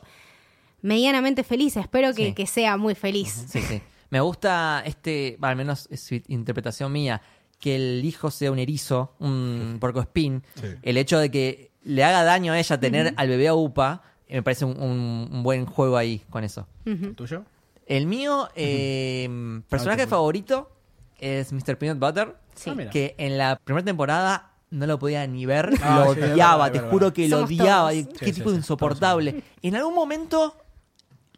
medianamente 0.81 1.43
feliz. 1.43 1.75
Espero 1.77 2.13
que, 2.13 2.27
Sí. 2.27 2.33
que 2.33 2.47
sea 2.47 2.77
muy 2.77 2.95
feliz. 2.95 3.45
Sí, 3.49 3.61
sí. 3.61 3.81
Me 4.09 4.21
gusta 4.21 4.83
este, 4.85 5.37
al 5.41 5.55
menos 5.55 5.87
es 5.91 6.01
su 6.01 6.15
interpretación 6.27 6.91
mía, 6.91 7.21
que 7.59 7.75
el 7.75 8.05
hijo 8.05 8.29
sea 8.31 8.51
un 8.51 8.59
erizo, 8.59 9.15
un 9.19 9.77
porcoespín. 9.81 10.43
Sí. 10.55 10.67
El 10.83 10.97
hecho 10.97 11.17
de 11.19 11.31
que 11.31 11.71
le 11.83 12.03
haga 12.03 12.23
daño 12.23 12.53
a 12.53 12.59
ella 12.59 12.79
tener 12.79 13.13
al 13.17 13.27
bebé 13.27 13.47
a 13.47 13.53
UPA, 13.55 14.03
me 14.29 14.43
parece 14.43 14.65
un, 14.65 14.79
un- 14.81 15.29
un 15.31 15.43
buen 15.43 15.65
juego 15.65 15.97
ahí 15.97 16.21
con 16.29 16.43
eso. 16.43 16.67
¿Tuyo? 17.15 17.43
El 17.85 18.05
mío, 18.05 18.49
eh, 18.55 19.27
personaje 19.69 20.03
Ah, 20.03 20.07
favorito 20.07 20.71
es 21.19 21.51
Mr. 21.53 21.77
Peanut 21.77 21.99
Butter, 21.99 22.35
Sí. 22.55 22.71
Ah, 22.71 22.89
que 22.89 23.13
en 23.19 23.37
la 23.37 23.55
primera 23.63 23.85
temporada 23.85 24.51
no 24.71 24.87
lo 24.87 24.97
podía 24.99 25.25
ni 25.27 25.45
ver, 25.45 25.71
Ah, 25.81 26.03
lo 26.07 26.13
sí, 26.15 26.21
odiaba, 26.21 26.57
verdad, 26.65 26.71
te 26.71 26.77
verdad. 26.79 26.91
juro 26.91 27.13
que 27.13 27.27
lo 27.29 27.43
odiaba, 27.43 27.91
todos. 27.91 28.07
qué 28.19 28.25
sí, 28.25 28.31
tipo 28.33 28.49
sí, 28.49 28.55
insoportable. 28.57 29.43
En 29.61 29.75
algún 29.75 29.93
momento 29.93 30.57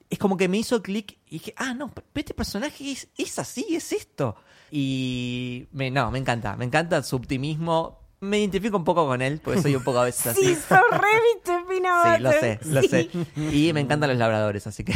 es 0.10 0.18
como 0.18 0.38
que 0.38 0.48
me 0.48 0.58
hizo 0.58 0.82
clic 0.82 1.18
y 1.28 1.40
dije, 1.40 1.54
ah, 1.58 1.74
no, 1.74 1.90
pero 1.94 2.08
este 2.16 2.34
personaje 2.34 2.92
es, 2.92 3.08
es 3.18 3.38
así, 3.38 3.66
es 3.76 3.92
esto. 3.92 4.36
Y 4.72 5.68
me, 5.72 5.92
no, 5.92 6.10
me 6.10 6.20
encanta, 6.20 6.56
me 6.56 6.66
encanta 6.66 7.04
su 7.04 7.16
optimismo. 7.18 8.00
Me 8.22 8.40
identifico 8.40 8.76
un 8.78 8.84
poco 8.84 9.06
con 9.08 9.22
él, 9.22 9.40
porque 9.44 9.62
soy 9.62 9.76
un 9.76 9.84
poco 9.84 10.00
a 10.00 10.04
veces 10.06 10.28
así. 10.38 10.44
Sí, 10.44 10.56
sos 10.56 10.80
re 10.92 11.08
Mr. 11.46 11.66
Peanut 11.68 12.18
Sí, 12.18 12.22
lo 12.24 12.32
sé, 12.32 12.60
lo 12.66 12.82
Sí. 12.82 12.88
sé. 12.88 13.10
Y 13.56 13.72
me 13.74 13.80
encantan 13.82 14.10
los 14.10 14.18
labradores, 14.18 14.66
así 14.68 14.84
que... 14.84 14.94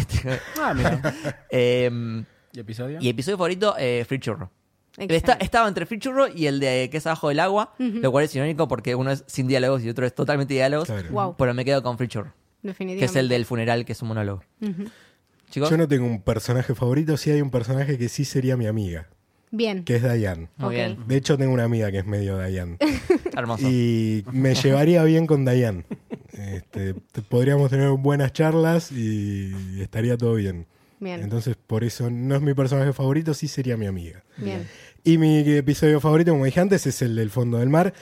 Ah, 0.61 0.73
mira. 0.73 1.01
Em, 1.49 2.25
¿Y 2.53 2.59
episodio? 2.59 2.97
y 3.01 3.09
episodio 3.09 3.37
favorito, 3.37 3.75
eh, 3.77 4.03
Free 4.07 4.19
Churro. 4.19 4.49
Excelente. 4.97 5.15
Está- 5.15 5.33
estaba 5.33 5.67
entre 5.67 5.85
Free 5.85 5.99
Churro 5.99 6.27
y 6.27 6.45
el 6.47 6.59
de 6.59 6.89
que 6.91 6.97
es 6.97 7.07
abajo 7.07 7.29
del 7.29 7.39
agua, 7.39 7.73
lo 7.79 8.11
cual 8.11 8.25
es 8.25 8.35
irónico 8.35 8.67
porque 8.67 8.93
uno 8.95 9.11
es 9.11 9.23
sin 9.27 9.47
diálogos 9.47 9.83
y 9.83 9.89
otro 9.89 10.05
es 10.05 10.13
totalmente 10.13 10.53
diálogos. 10.53 10.87
Claro. 10.87 11.09
Wow. 11.11 11.35
Pero 11.37 11.53
me 11.53 11.65
quedo 11.65 11.81
con 11.81 11.97
Free 11.97 12.07
Churro, 12.07 12.31
que 12.61 12.67
Definitivamente. 12.69 13.05
es 13.05 13.15
el 13.15 13.27
del 13.29 13.45
funeral, 13.45 13.85
que 13.85 13.93
es 13.93 14.01
un 14.01 14.09
monólogo. 14.09 14.43
Chicos, 15.49 15.69
Yo 15.69 15.77
no 15.77 15.87
tengo 15.87 16.05
un 16.05 16.21
personaje 16.21 16.73
favorito, 16.75 17.15
sí 17.17 17.29
hay 17.31 17.41
un 17.41 17.51
personaje 17.51 17.97
que 17.97 18.09
sí 18.09 18.25
sería 18.25 18.57
mi 18.57 18.67
amiga. 18.67 19.07
Bien. 19.55 19.83
que 19.83 19.97
es 19.97 20.01
Dayan. 20.01 20.49
Muy 20.57 20.67
Ok. 20.69 20.71
bien. 20.73 20.97
De 21.07 21.15
hecho, 21.15 21.37
tengo 21.37 21.53
una 21.53 21.65
amiga 21.65 21.91
que 21.91 21.99
es 21.99 22.07
medio 22.07 22.37
Dayan. 22.37 22.77
Hermoso. 23.37 23.67
Y 23.69 24.25
me 24.31 24.55
llevaría 24.55 25.03
bien 25.03 25.27
con 25.27 25.45
Dayan. 25.45 25.85
Este, 26.31 26.95
te- 26.95 27.21
podríamos 27.21 27.69
tener 27.69 27.89
buenas 27.91 28.33
charlas 28.33 28.91
y 28.91 29.51
estaría 29.79 30.17
todo 30.17 30.33
bien. 30.33 30.65
Bien. 31.03 31.21
Entonces, 31.21 31.55
por 31.55 31.83
eso 31.83 32.09
no 32.09 32.35
es 32.35 32.41
mi 32.41 32.53
personaje 32.53 32.93
favorito, 32.93 33.33
sí 33.33 33.47
sería 33.47 33.77
mi 33.77 33.85
amiga. 33.85 34.23
Bien. 34.37 34.67
Y 35.03 35.17
mi 35.17 35.39
episodio 35.39 35.99
favorito, 35.99 36.31
como 36.31 36.45
dije 36.45 36.61
antes, 36.61 36.87
es 36.87 37.01
el 37.01 37.15
del 37.15 37.29
fondo 37.29 37.57
del 37.57 37.69
mar, 37.69 37.93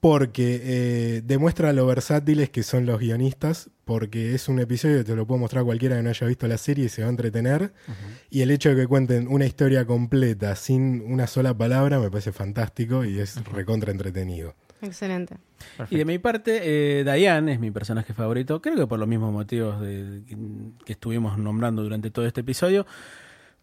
porque 0.00 0.60
eh, 0.62 1.22
demuestra 1.24 1.72
lo 1.72 1.86
versátiles 1.86 2.50
que 2.50 2.62
son 2.62 2.86
los 2.86 3.00
guionistas, 3.00 3.70
porque 3.84 4.34
es 4.34 4.48
un 4.48 4.58
episodio 4.58 4.98
que 4.98 5.04
te 5.04 5.16
lo 5.16 5.26
puedo 5.26 5.40
mostrar 5.40 5.62
a 5.62 5.64
cualquiera 5.64 5.96
que 5.96 6.02
no 6.02 6.10
haya 6.10 6.26
visto 6.26 6.46
la 6.46 6.58
serie 6.58 6.86
y 6.86 6.88
se 6.88 7.02
va 7.02 7.08
a 7.08 7.10
entretener. 7.10 7.72
Y 8.30 8.42
el 8.42 8.50
hecho 8.50 8.70
de 8.70 8.76
que 8.76 8.86
cuenten 8.86 9.28
una 9.28 9.46
historia 9.46 9.84
completa 9.84 10.56
sin 10.56 11.02
una 11.02 11.26
sola 11.26 11.56
palabra 11.56 11.98
me 11.98 12.10
parece 12.10 12.32
fantástico 12.32 13.04
y 13.04 13.18
es 13.20 13.42
recontra 13.46 13.90
entretenido. 13.90 14.54
Excelente. 14.82 15.36
Y 15.90 15.96
de 15.96 16.04
mi 16.04 16.18
parte, 16.18 16.60
eh, 17.00 17.04
Diane 17.04 17.52
es 17.54 17.60
mi 17.60 17.70
personaje 17.70 18.12
favorito, 18.12 18.60
creo 18.60 18.76
que 18.76 18.86
por 18.86 18.98
los 18.98 19.08
mismos 19.08 19.32
motivos 19.32 19.80
de- 19.80 20.22
que 20.84 20.92
estuvimos 20.92 21.38
nombrando 21.38 21.82
durante 21.82 22.10
todo 22.10 22.26
este 22.26 22.42
episodio, 22.42 22.86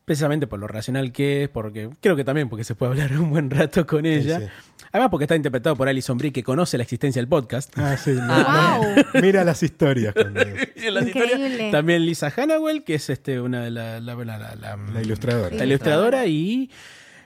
precisamente 0.05 0.47
por 0.47 0.59
lo 0.59 0.68
racional 0.68 1.11
que 1.14 1.43
es, 1.43 1.49
porque 1.49 1.89
creo 2.01 2.16
que 2.16 2.24
también 2.26 2.49
porque 2.49 2.64
se 2.66 2.76
puede 2.76 2.91
hablar 2.91 3.11
un 3.20 3.30
buen 3.30 3.49
rato 3.49 3.86
con 3.86 4.05
ella. 4.05 4.39
sí. 4.39 4.45
Además 4.91 5.09
porque 5.09 5.24
está 5.24 5.36
interpretado 5.36 5.76
por 5.76 5.88
Alison 5.88 6.18
Brie, 6.20 6.32
que 6.32 6.43
conoce 6.43 6.78
la 6.78 6.84
existencia 6.84 7.20
del 7.20 7.28
podcast. 7.28 7.72
Ah, 7.78 7.97
sí. 7.97 8.11
Ah, 8.20 8.80
wow. 8.80 9.22
Mira 9.24 9.43
las 9.43 9.64
historias. 9.64 10.14
las 10.91 11.07
historias. 11.07 11.72
También 11.72 12.05
Lisa 12.05 12.30
Hannawell, 12.30 12.84
que 12.84 12.95
es 12.95 13.09
este 13.09 13.39
una 13.41 13.64
de 13.64 13.72
la, 13.72 13.99
la, 13.99 14.14
la- 14.16 14.38
la- 14.38 14.55
la- 14.55 14.78
La 14.93 15.01
ilustradora. 15.01 15.55
la 15.55 15.66
ilustradora 15.66 16.26
y 16.28 16.70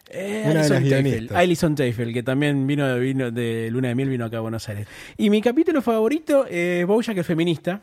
eh, 0.09 0.43
Una 0.45 0.53
de 0.53 0.59
Alison 0.59 0.83
guionistas. 0.83 1.37
Alison 1.37 1.75
que 2.13 2.23
también 2.23 2.65
vino, 2.67 2.97
vino 2.99 3.31
de 3.31 3.69
Luna 3.71 3.89
de 3.89 3.95
Miel, 3.95 4.09
vino 4.09 4.25
acá 4.25 4.37
a 4.37 4.41
Buenos 4.41 4.67
Aires. 4.69 4.87
Y 5.17 5.29
mi 5.29 5.41
capítulo 5.41 5.81
favorito, 5.81 6.45
eh, 6.49 6.83
Bojack 6.87 7.17
el 7.17 7.23
feminista. 7.23 7.81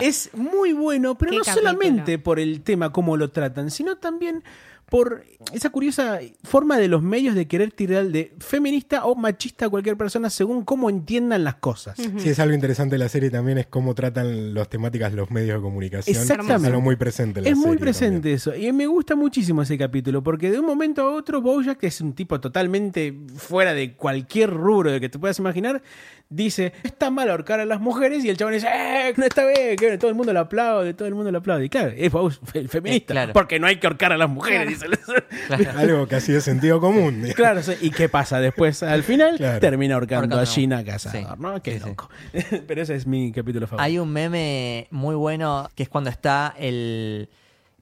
Es 0.00 0.30
muy 0.34 0.72
bueno, 0.72 1.16
pero 1.18 1.32
Qué 1.32 1.38
no 1.38 1.44
capítulo. 1.44 1.68
solamente 1.70 2.18
por 2.18 2.38
el 2.38 2.60
tema, 2.62 2.92
cómo 2.92 3.16
lo 3.16 3.30
tratan, 3.30 3.70
sino 3.70 3.96
también 3.96 4.44
por 4.90 5.24
esa 5.52 5.70
curiosa 5.70 6.18
forma 6.44 6.78
de 6.78 6.88
los 6.88 7.02
medios 7.02 7.34
de 7.34 7.46
querer 7.46 7.72
tirar 7.72 8.06
de 8.06 8.32
feminista 8.38 9.04
o 9.04 9.14
machista 9.14 9.66
a 9.66 9.68
cualquier 9.68 9.96
persona 9.96 10.30
según 10.30 10.64
cómo 10.64 10.88
entiendan 10.88 11.44
las 11.44 11.56
cosas. 11.56 11.98
Sí, 12.16 12.28
es 12.30 12.38
algo 12.38 12.54
interesante 12.54 12.94
de 12.94 12.98
la 13.00 13.08
serie 13.08 13.30
también, 13.30 13.58
es 13.58 13.66
cómo 13.66 13.94
tratan 13.94 14.54
las 14.54 14.68
temáticas 14.68 15.12
los 15.12 15.30
medios 15.30 15.58
de 15.58 15.62
comunicación. 15.62 16.16
Exactamente. 16.16 16.56
Es 16.62 16.64
algo 16.64 16.80
muy 16.80 16.96
presente 16.96 17.40
en 17.40 17.44
la 17.44 17.50
Es 17.50 17.56
muy 17.56 17.76
presente 17.76 18.16
también. 18.16 18.36
eso. 18.36 18.54
Y 18.56 18.72
me 18.72 18.86
gusta 18.86 19.14
muchísimo 19.14 19.62
ese 19.62 19.76
capítulo, 19.76 20.22
porque 20.22 20.50
de 20.50 20.58
un 20.58 20.66
momento 20.66 21.02
a 21.02 21.10
otro, 21.12 21.42
Bojack, 21.42 21.78
que 21.78 21.88
es 21.88 22.00
un 22.00 22.14
tipo 22.14 22.40
totalmente 22.40 23.14
fuera 23.36 23.74
de 23.74 23.94
cualquier 23.94 24.50
rubro 24.50 24.90
de 24.90 25.00
que 25.00 25.08
te 25.08 25.18
puedas 25.18 25.38
imaginar, 25.38 25.82
dice, 26.30 26.72
está 26.82 27.10
mal 27.10 27.30
ahorcar 27.30 27.60
a 27.60 27.64
las 27.64 27.80
mujeres, 27.80 28.24
y 28.24 28.28
el 28.28 28.36
chabón 28.36 28.54
dice, 28.54 28.68
¡eh! 28.72 29.14
No 29.16 29.24
está 29.24 29.46
bien, 29.46 29.76
que 29.76 29.96
todo 29.98 30.10
el 30.10 30.14
mundo 30.16 30.32
lo 30.32 30.40
aplaude, 30.40 30.92
todo 30.94 31.08
el 31.08 31.14
mundo 31.14 31.30
lo 31.32 31.38
aplaude. 31.38 31.64
Y 31.64 31.68
claro, 31.68 31.92
es 31.96 32.12
el 32.54 32.68
feminista, 32.68 33.12
Eh, 33.12 33.14
claro. 33.14 33.32
porque 33.32 33.58
no 33.58 33.66
hay 33.66 33.76
que 33.76 33.86
ahorcar 33.86 34.12
a 34.12 34.16
las 34.18 34.28
mujeres. 34.28 34.68
dice. 34.68 34.86
Algo 35.76 36.06
casi 36.06 36.32
de 36.32 36.40
sentido 36.40 36.80
común. 36.80 37.14
digamos. 37.16 37.34
Claro, 37.34 37.62
sí. 37.62 37.72
¿y 37.80 37.90
qué 37.90 38.08
pasa 38.08 38.40
después? 38.40 38.82
Al 38.82 39.02
final 39.02 39.36
Claro. 39.36 39.60
termina 39.60 39.94
ahorcando 39.94 40.38
a 40.38 40.44
Gina 40.46 40.84
Cazador, 40.84 41.20
Sí. 41.20 41.26
¿no? 41.38 41.62
Qué 41.62 41.72
Sí, 41.74 41.80
sí. 41.80 41.88
loco. 41.88 42.10
Pero 42.66 42.82
ese 42.82 42.94
es 42.94 43.06
mi 43.06 43.32
capítulo 43.32 43.66
favorito. 43.66 43.84
Hay 43.84 43.98
un 43.98 44.12
meme 44.12 44.86
muy 44.90 45.14
bueno 45.14 45.68
que 45.74 45.82
es 45.84 45.88
cuando 45.88 46.10
está 46.10 46.54
el, 46.58 47.28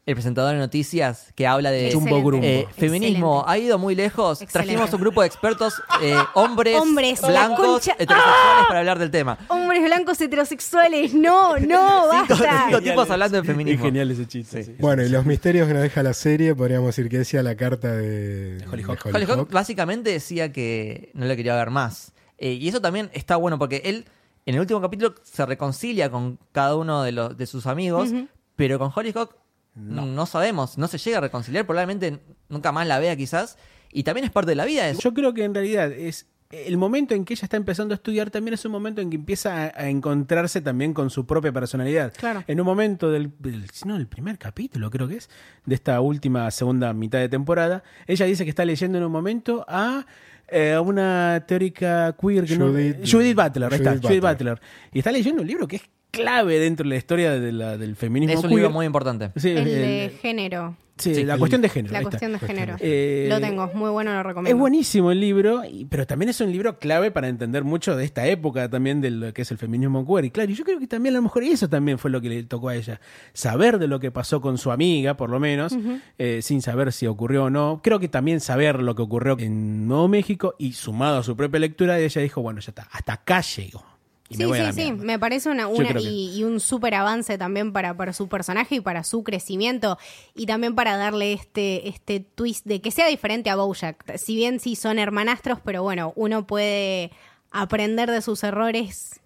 el 0.07 0.15
presentador 0.15 0.53
de 0.53 0.59
noticias 0.61 1.33
que 1.35 1.47
habla 1.49 1.71
de 1.73 1.91
Chumbo 1.91 2.23
Grumbo. 2.23 2.47
eh, 2.47 2.69
feminismo. 2.79 3.41
Excelente. 3.41 3.51
Ha 3.65 3.67
ido 3.67 3.79
muy 3.79 3.95
lejos. 3.97 4.41
Excelente. 4.41 4.53
Trajimos 4.73 4.95
un 4.95 5.01
grupo 5.01 5.21
de 5.21 5.27
expertos, 5.27 5.75
eh, 6.01 6.15
hombres, 6.35 6.77
Hombres, 6.81 7.23
la 7.23 7.29
blancos, 7.29 7.67
concha- 7.67 7.97
heterosexuales 7.99 8.67
para 8.69 8.79
hablar 8.79 8.99
del 9.01 9.11
tema. 9.11 9.37
Hombres 9.49 9.83
blancos 9.85 10.21
heterosexuales, 10.21 11.13
no, 11.13 11.59
no, 11.59 12.03
Cinco, 12.13 12.27
basta. 12.41 12.65
cinco 12.69 12.81
tipos 12.83 13.11
hablando 13.11 13.37
de 13.37 13.41
Es 13.43 13.47
feminismo. 13.49 13.85
genial 13.85 14.11
ese 14.13 14.27
chiste. 14.29 14.63
sí. 14.63 14.77
Bueno, 14.79 15.03
y 15.03 15.09
los 15.09 15.27
misterios 15.27 15.67
que 15.67 15.75
nos 15.75 15.83
deja 15.83 16.03
la 16.05 16.15
serie, 16.15 16.55
podríamos 16.55 16.87
decir 16.95 17.11
que 17.11 17.19
decía 17.19 17.43
la 17.43 17.57
carta 17.57 17.93
de, 17.93 18.59
De 18.59 18.67
Hollyhock. 18.69 19.07
Hollyhock 19.07 19.31
Hollyhock. 19.33 19.51
básicamente 19.53 20.11
decía 20.11 20.53
que 20.53 21.11
no 21.15 21.27
le 21.27 21.37
quería 21.37 21.57
ver 21.57 21.71
más. 21.71 22.13
Eh, 22.39 22.53
y 22.53 22.69
eso 22.69 22.81
también 22.81 23.11
está 23.13 23.35
bueno 23.37 23.59
porque 23.59 23.83
él 23.85 24.05
en 24.45 24.55
el 24.55 24.61
último 24.61 24.81
capítulo 24.81 25.17
se 25.25 25.45
reconcilia 25.47 26.11
con 26.13 26.39
cada 26.53 26.77
uno 26.77 27.03
de, 27.03 27.11
los, 27.11 27.37
de 27.37 27.47
sus 27.47 27.67
amigos, 27.67 28.11
pero 28.55 28.79
con 28.79 28.93
Hollyhock 28.95 29.35
no. 29.77 30.27
sabemos, 30.27 30.79
no 30.79 30.89
se 30.89 30.99
llega 30.99 31.18
a 31.18 31.20
reconciliar, 31.20 31.66
probablemente 31.66 32.20
nunca 32.49 32.72
más 32.72 32.87
la 32.87 32.99
vea 32.99 33.14
quizás. 33.16 33.59
Y 33.93 34.03
también 34.03 34.24
es 34.24 34.31
parte 34.31 34.51
de 34.51 34.57
la 34.57 34.64
vida 34.64 34.89
eso. 34.89 35.01
Yo 35.01 35.14
creo 35.14 35.33
que 35.35 35.45
en 35.45 35.55
realidad 35.55 35.93
es 35.93 36.27
el 36.51 36.77
momento 36.77 37.12
en 37.14 37.24
que 37.24 37.35
ella 37.35 37.45
está 37.45 37.57
empezando 37.57 37.93
a 37.93 37.97
estudiar 37.97 38.31
también 38.31 38.55
es 38.55 38.64
un 38.64 38.70
momento 38.70 39.01
en 39.01 39.11
que 39.11 39.16
empieza 39.16 39.64
a, 39.64 39.72
a 39.74 39.89
encontrarse 39.89 40.61
también 40.61 40.95
con 40.95 41.11
su 41.11 41.27
propia 41.27 41.51
personalidad. 41.53 42.12
Claro. 42.16 42.45
En 42.47 42.61
un 42.61 42.66
momento 42.66 43.11
del, 43.11 43.33
del- 43.41 43.66
no, 43.85 43.97
el 43.97 44.07
primer 44.07 44.39
capítulo 44.39 44.89
creo 44.91 45.09
que 45.09 45.16
es, 45.16 45.29
de 45.64 45.74
esta 45.74 46.01
última 46.01 46.49
segunda 46.53 46.93
mitad 46.93 47.18
de 47.18 47.29
temporada, 47.29 47.83
ella 48.07 48.27
dice 48.27 48.45
que 48.45 48.51
está 48.51 48.64
leyendo 48.64 48.97
en 48.99 49.05
un 49.05 49.11
momento 49.12 49.64
a 49.68 50.07
eh, 50.49 50.79
una 50.79 51.45
teórica 51.49 52.14
queer 52.20 52.45
que 52.45 52.57
no- 52.57 52.68
Judith- 52.68 53.11
Judith 53.11 53.35
Butler, 53.37 53.72
ahí 53.72 53.79
está, 53.79 53.91
Judith 53.91 54.03
Judith 54.07 54.20
Butler. 54.22 54.55
Butler. 54.55 54.61
Y 54.93 54.99
está 54.99 55.11
leyendo 55.11 55.43
un 55.43 55.49
libro 55.49 55.66
que 55.66 55.77
es 55.77 55.83
clave 56.17 56.59
dentro 56.59 56.85
de 56.85 56.91
la 56.91 56.97
historia 56.97 57.33
de 57.33 57.53
la- 57.53 57.77
del 57.77 57.97
feminismo 57.97 58.35
Es 58.39 58.45
un 58.45 58.49
queer. 58.51 58.61
libro 58.61 58.71
muy 58.71 58.87
importante. 58.87 59.31
Sí, 59.37 59.51
El 59.51 59.59
el- 59.59 59.64
de 59.67 60.19
género. 60.21 60.77
sí, 60.97 61.14
sí, 61.14 61.25
la 61.25 61.35
el- 61.35 61.39
cuestión 61.39 61.61
de 61.62 61.69
género. 61.69 61.93
La 61.93 62.03
cuestión 62.03 62.33
de 62.33 62.39
género. 62.39 62.77
Eh, 62.81 63.27
Lo 63.29 63.41
tengo, 63.41 63.64
es 63.67 63.75
muy 63.75 63.91
bueno, 63.91 64.12
lo 64.14 64.23
recomiendo. 64.23 64.57
Es 64.57 64.59
buenísimo 64.59 65.12
el 65.12 65.21
libro, 65.21 65.62
pero 65.91 66.07
también 66.07 66.31
es 66.31 66.41
un 66.41 66.51
libro 66.51 66.79
clave 66.79 67.11
para 67.11 67.29
entender 67.29 67.64
mucho 67.64 67.97
de 67.97 68.05
esta 68.05 68.27
época 68.27 68.69
también 68.71 69.01
de 69.01 69.11
lo 69.11 69.33
que 69.35 69.43
es 69.43 69.51
el 69.51 69.59
feminismo 69.59 70.07
queer. 70.07 70.25
Y 70.27 70.31
claro, 70.31 70.51
y 70.51 70.55
yo 70.55 70.64
creo 70.64 70.79
que 70.79 70.87
también 70.87 71.14
a 71.14 71.19
lo 71.19 71.23
mejor 71.23 71.45
eso 71.45 71.69
también 71.69 71.99
fue 71.99 72.11
lo 72.11 72.21
que 72.21 72.29
le 72.31 72.43
tocó 72.45 72.69
a 72.71 72.77
ella. 72.77 73.01
Saber 73.33 73.79
de 73.79 73.89
lo 73.89 74.01
que 74.01 74.11
pasó 74.11 74.41
con 74.41 74.57
su 74.59 74.71
amiga, 74.73 75.17
por 75.17 75.29
lo 75.31 75.39
menos, 75.39 75.77
eh, 76.19 76.41
sin 76.43 76.62
saber 76.62 76.93
si 76.93 77.07
ocurrió 77.07 77.45
o 77.45 77.51
no. 77.51 77.81
Creo 77.83 78.01
que 78.01 78.09
también 78.09 78.41
saber 78.41 78.83
lo 78.83 78.95
que 78.95 79.03
ocurrió 79.03 79.37
en 79.39 79.87
Nuevo 79.87 80.09
México 80.09 80.55
y 80.59 80.73
sumado 80.73 81.19
a 81.19 81.23
su 81.23 81.37
propia 81.37 81.61
lectura, 81.61 81.99
ella 81.99 82.23
dijo, 82.23 82.41
bueno, 82.43 82.61
ya 82.61 82.71
está, 82.71 82.89
hasta 82.91 83.12
acá 83.14 83.41
llego. 83.43 83.85
Y 84.29 84.35
Sí, 84.35 84.41
me 84.43 84.47
voy 84.47 84.59
a 84.59 84.72
sí, 84.72 84.81
la 84.81 84.87
sí, 84.87 84.93
me 84.93 85.18
parece 85.18 85.49
una, 85.51 85.68
una 85.68 85.93
que- 85.93 86.01
y, 86.01 86.37
y 86.39 86.45
un 86.45 86.59
súper 86.61 86.95
avance 86.95 87.39
también 87.39 87.72
para, 87.72 87.97
para 87.97 88.12
su 88.12 88.29
personaje 88.29 88.77
y 88.77 88.81
para 88.81 89.05
su 89.05 89.22
crecimiento. 89.22 89.99
Y 90.35 90.47
también 90.47 90.74
para 90.74 90.97
darle 90.97 91.33
este, 91.33 91.89
este 91.89 92.20
twist 92.20 92.66
de 92.66 92.81
que 92.81 92.91
sea 92.91 93.07
diferente 93.07 93.51
a 93.51 93.57
Bojack. 93.57 94.16
Si 94.16 94.35
bien 94.35 94.59
sí 94.59 94.74
son 94.74 94.99
hermanastros, 94.99 95.61
pero 95.64 95.83
bueno, 95.83 96.12
uno 96.16 96.47
puede 96.47 97.12
aprender 97.53 98.11
de 98.11 98.20
sus 98.22 98.43
errores 98.43 99.20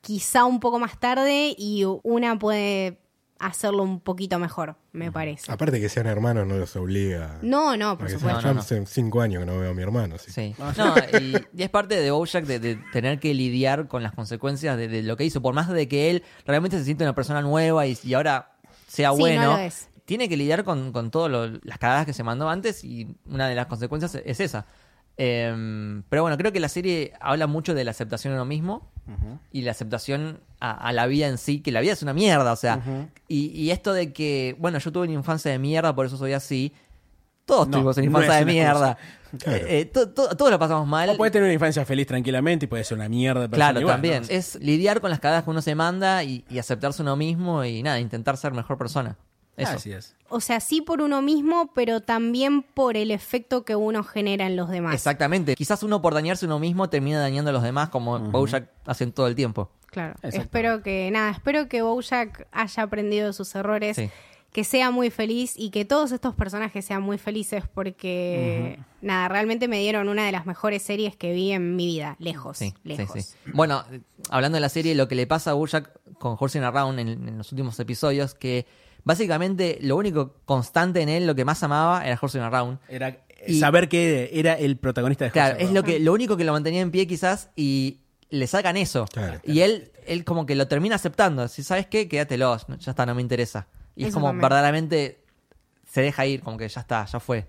quizá 0.00 0.46
un 0.46 0.60
poco 0.60 0.78
más 0.78 0.98
tarde 0.98 1.54
y 1.58 1.84
una 2.02 2.38
puede 2.38 2.96
hacerlo 3.42 3.82
un 3.82 4.00
poquito 4.00 4.38
mejor, 4.38 4.76
me 4.92 5.10
parece. 5.12 5.50
Aparte 5.50 5.80
que 5.80 5.88
sean 5.88 6.06
hermanos 6.06 6.46
no 6.46 6.56
los 6.56 6.74
obliga. 6.76 7.38
No, 7.42 7.76
no, 7.76 7.90
por 7.98 8.06
Porque 8.06 8.12
supuesto. 8.14 8.40
yo 8.40 8.46
No, 8.46 8.48
no, 8.48 8.54
no. 8.54 8.60
hace 8.60 8.86
cinco 8.86 9.20
años 9.20 9.40
que 9.40 9.46
no 9.46 9.58
veo 9.58 9.70
a 9.70 9.74
mi 9.74 9.82
hermano. 9.82 10.14
así. 10.14 10.30
Sí. 10.30 10.54
No, 10.78 10.94
y, 11.20 11.34
y 11.56 11.62
es 11.62 11.70
parte 11.70 11.96
de 12.00 12.10
Bojack 12.10 12.44
de, 12.46 12.58
de 12.58 12.76
tener 12.92 13.18
que 13.20 13.34
lidiar 13.34 13.88
con 13.88 14.02
las 14.02 14.12
consecuencias 14.12 14.76
de, 14.76 14.88
de 14.88 15.02
lo 15.02 15.16
que 15.16 15.24
hizo. 15.24 15.42
Por 15.42 15.54
más 15.54 15.68
de 15.68 15.88
que 15.88 16.10
él 16.10 16.22
realmente 16.46 16.78
se 16.78 16.84
siente 16.84 17.04
una 17.04 17.14
persona 17.14 17.42
nueva 17.42 17.86
y, 17.86 17.98
y 18.04 18.14
ahora 18.14 18.52
sea 18.86 19.12
Sí, 19.12 19.18
bueno, 19.20 19.42
no 19.42 19.52
lo 19.52 19.58
es. 19.58 19.88
tiene 20.04 20.28
que 20.28 20.36
lidiar 20.36 20.64
con, 20.64 20.92
con 20.92 21.10
todas 21.10 21.50
las 21.64 21.78
cagadas 21.78 22.06
que 22.06 22.12
se 22.12 22.22
mandó 22.22 22.48
antes 22.48 22.84
y 22.84 23.16
una 23.26 23.48
de 23.48 23.54
las 23.54 23.66
consecuencias 23.66 24.14
es 24.24 24.40
esa. 24.40 24.66
Em, 25.16 26.02
pero 26.08 26.22
bueno, 26.22 26.36
creo 26.38 26.52
que 26.52 26.60
la 26.60 26.68
serie 26.68 27.12
habla 27.20 27.46
mucho 27.46 27.74
de 27.74 27.84
la 27.84 27.90
aceptación 27.90 28.32
de 28.32 28.36
uno 28.38 28.44
mismo 28.46 28.88
y 29.50 29.62
la 29.62 29.72
aceptación 29.72 30.40
a, 30.60 30.70
a 30.72 30.92
la 30.92 31.06
vida 31.06 31.26
en 31.28 31.36
sí, 31.36 31.60
que 31.60 31.70
la 31.72 31.80
vida 31.80 31.92
es 31.92 32.02
una 32.02 32.14
mierda, 32.14 32.52
o 32.52 32.56
sea, 32.56 32.80
y, 33.28 33.46
y 33.48 33.70
esto 33.70 33.92
de 33.92 34.12
que, 34.12 34.56
bueno, 34.58 34.78
yo 34.78 34.90
tuve 34.92 35.04
una 35.04 35.12
infancia 35.12 35.50
de 35.50 35.58
mierda, 35.58 35.94
por 35.94 36.06
eso 36.06 36.16
soy 36.16 36.32
así. 36.32 36.72
Todos 37.44 37.66
No, 37.68 37.72
tuvimos 37.78 37.96
una 37.96 38.06
infancia 38.06 38.34
de 38.36 38.42
una 38.42 38.52
mierda. 38.52 38.98
Claro. 39.38 39.64
Eh, 39.66 39.80
eh, 39.80 39.84
to- 39.86 40.10
to- 40.10 40.36
todos 40.36 40.50
lo 40.50 40.58
pasamos 40.58 40.86
mal. 40.86 41.08
O 41.08 41.16
puede 41.16 41.30
tener 41.30 41.44
una 41.44 41.54
infancia 41.54 41.86
feliz 41.86 42.06
tranquilamente 42.06 42.66
y 42.66 42.68
puede 42.68 42.84
ser 42.84 42.98
una 42.98 43.08
mierda 43.08 43.48
Claro, 43.48 43.80
igual, 43.80 43.94
también. 43.94 44.22
¿no? 44.24 44.28
Es 44.28 44.56
lidiar 44.56 45.00
con 45.00 45.08
las 45.08 45.20
cagadas 45.20 45.44
que 45.44 45.48
uno 45.50 45.62
se 45.62 45.74
manda 45.74 46.22
y, 46.22 46.44
y 46.50 46.58
aceptarse 46.58 47.00
uno 47.00 47.16
mismo 47.16 47.64
y 47.64 47.82
nada, 47.82 47.98
intentar 47.98 48.36
ser 48.36 48.52
mejor 48.52 48.76
persona. 48.76 49.16
Eso. 49.56 49.72
Así 49.72 49.92
es. 49.92 50.16
O 50.28 50.40
sea, 50.40 50.60
sí 50.60 50.80
por 50.80 51.02
uno 51.02 51.20
mismo, 51.20 51.72
pero 51.74 52.00
también 52.00 52.62
por 52.62 52.96
el 52.96 53.10
efecto 53.10 53.64
que 53.64 53.76
uno 53.76 54.02
genera 54.02 54.46
en 54.46 54.56
los 54.56 54.70
demás. 54.70 54.94
Exactamente. 54.94 55.54
Quizás 55.54 55.82
uno 55.82 56.00
por 56.00 56.14
dañarse 56.14 56.46
uno 56.46 56.58
mismo 56.58 56.88
termina 56.88 57.20
dañando 57.20 57.50
a 57.50 57.52
los 57.52 57.62
demás, 57.62 57.90
como 57.90 58.18
Bojack 58.18 58.68
hacen 58.86 59.12
todo 59.12 59.26
el 59.26 59.34
tiempo. 59.34 59.70
Claro. 59.86 60.14
Espero 60.22 60.82
que, 60.82 61.10
nada, 61.10 61.30
espero 61.30 61.68
que 61.68 61.82
Bojack 61.82 62.48
haya 62.50 62.82
aprendido 62.82 63.26
de 63.26 63.32
sus 63.34 63.54
errores, 63.54 63.94
Sí. 63.96 64.08
que 64.52 64.64
sea 64.64 64.90
muy 64.90 65.10
feliz 65.10 65.52
y 65.54 65.68
que 65.70 65.84
todos 65.84 66.12
estos 66.12 66.34
personajes 66.34 66.82
sean 66.86 67.02
muy 67.02 67.18
felices 67.18 67.64
porque, 67.74 68.78
nada, 69.02 69.28
realmente 69.28 69.68
me 69.68 69.78
dieron 69.80 70.08
una 70.08 70.24
de 70.24 70.32
las 70.32 70.46
mejores 70.46 70.82
series 70.82 71.14
que 71.14 71.34
vi 71.34 71.52
en 71.52 71.76
mi 71.76 71.86
vida, 71.86 72.16
lejos, 72.18 72.56
Sí, 72.56 72.72
lejos. 72.84 73.12
sí, 73.12 73.20
sí. 73.22 73.50
Bueno, 73.52 73.84
hablando 74.30 74.56
de 74.56 74.60
la 74.60 74.70
serie, 74.70 74.94
lo 74.94 75.08
que 75.08 75.14
le 75.14 75.26
pasa 75.26 75.50
a 75.50 75.54
Bojack 75.54 75.90
con 76.18 76.36
Horsing 76.40 76.62
Around 76.62 76.98
en, 76.98 77.08
en 77.28 77.36
los 77.38 77.52
últimos 77.52 77.78
episodios, 77.78 78.34
que 78.34 78.66
Básicamente, 79.04 79.78
lo 79.82 79.96
único 79.96 80.34
constante 80.44 81.00
en 81.02 81.08
él, 81.08 81.26
lo 81.26 81.34
que 81.34 81.44
más 81.44 81.62
amaba, 81.62 82.06
era 82.06 82.18
Horsing 82.20 82.40
Around. 82.42 82.78
Era 82.88 83.08
eh, 83.08 83.44
Y- 83.48 83.60
saber 83.60 83.88
que 83.88 84.30
era 84.32 84.54
el 84.54 84.76
protagonista 84.76 85.24
de 85.24 85.30
Claro, 85.32 85.54
House 85.54 85.62
of 85.62 85.68
es 85.68 85.74
lo 85.74 85.82
que 85.82 85.98
lo 85.98 86.12
único 86.12 86.36
que 86.36 86.44
lo 86.44 86.52
mantenía 86.52 86.80
en 86.80 86.90
pie 86.90 87.06
quizás 87.06 87.50
y 87.56 88.00
le 88.30 88.46
sacan 88.46 88.76
eso. 88.76 89.06
Claro. 89.12 89.40
Y 89.44 89.60
él 89.60 89.90
él 90.06 90.24
como 90.24 90.46
que 90.46 90.54
lo 90.54 90.66
termina 90.68 90.96
aceptando. 90.96 91.46
Si 91.48 91.62
sabes 91.62 91.86
qué, 91.86 92.08
quédatelo, 92.08 92.56
ya 92.78 92.90
está, 92.90 93.06
no 93.06 93.14
me 93.14 93.22
interesa. 93.22 93.66
Y 93.94 94.04
es 94.06 94.14
como 94.14 94.26
también. 94.28 94.42
verdaderamente 94.42 95.18
se 95.88 96.00
deja 96.00 96.24
ir, 96.26 96.40
como 96.40 96.56
que 96.56 96.68
ya 96.68 96.80
está, 96.80 97.04
ya 97.04 97.20
fue. 97.20 97.46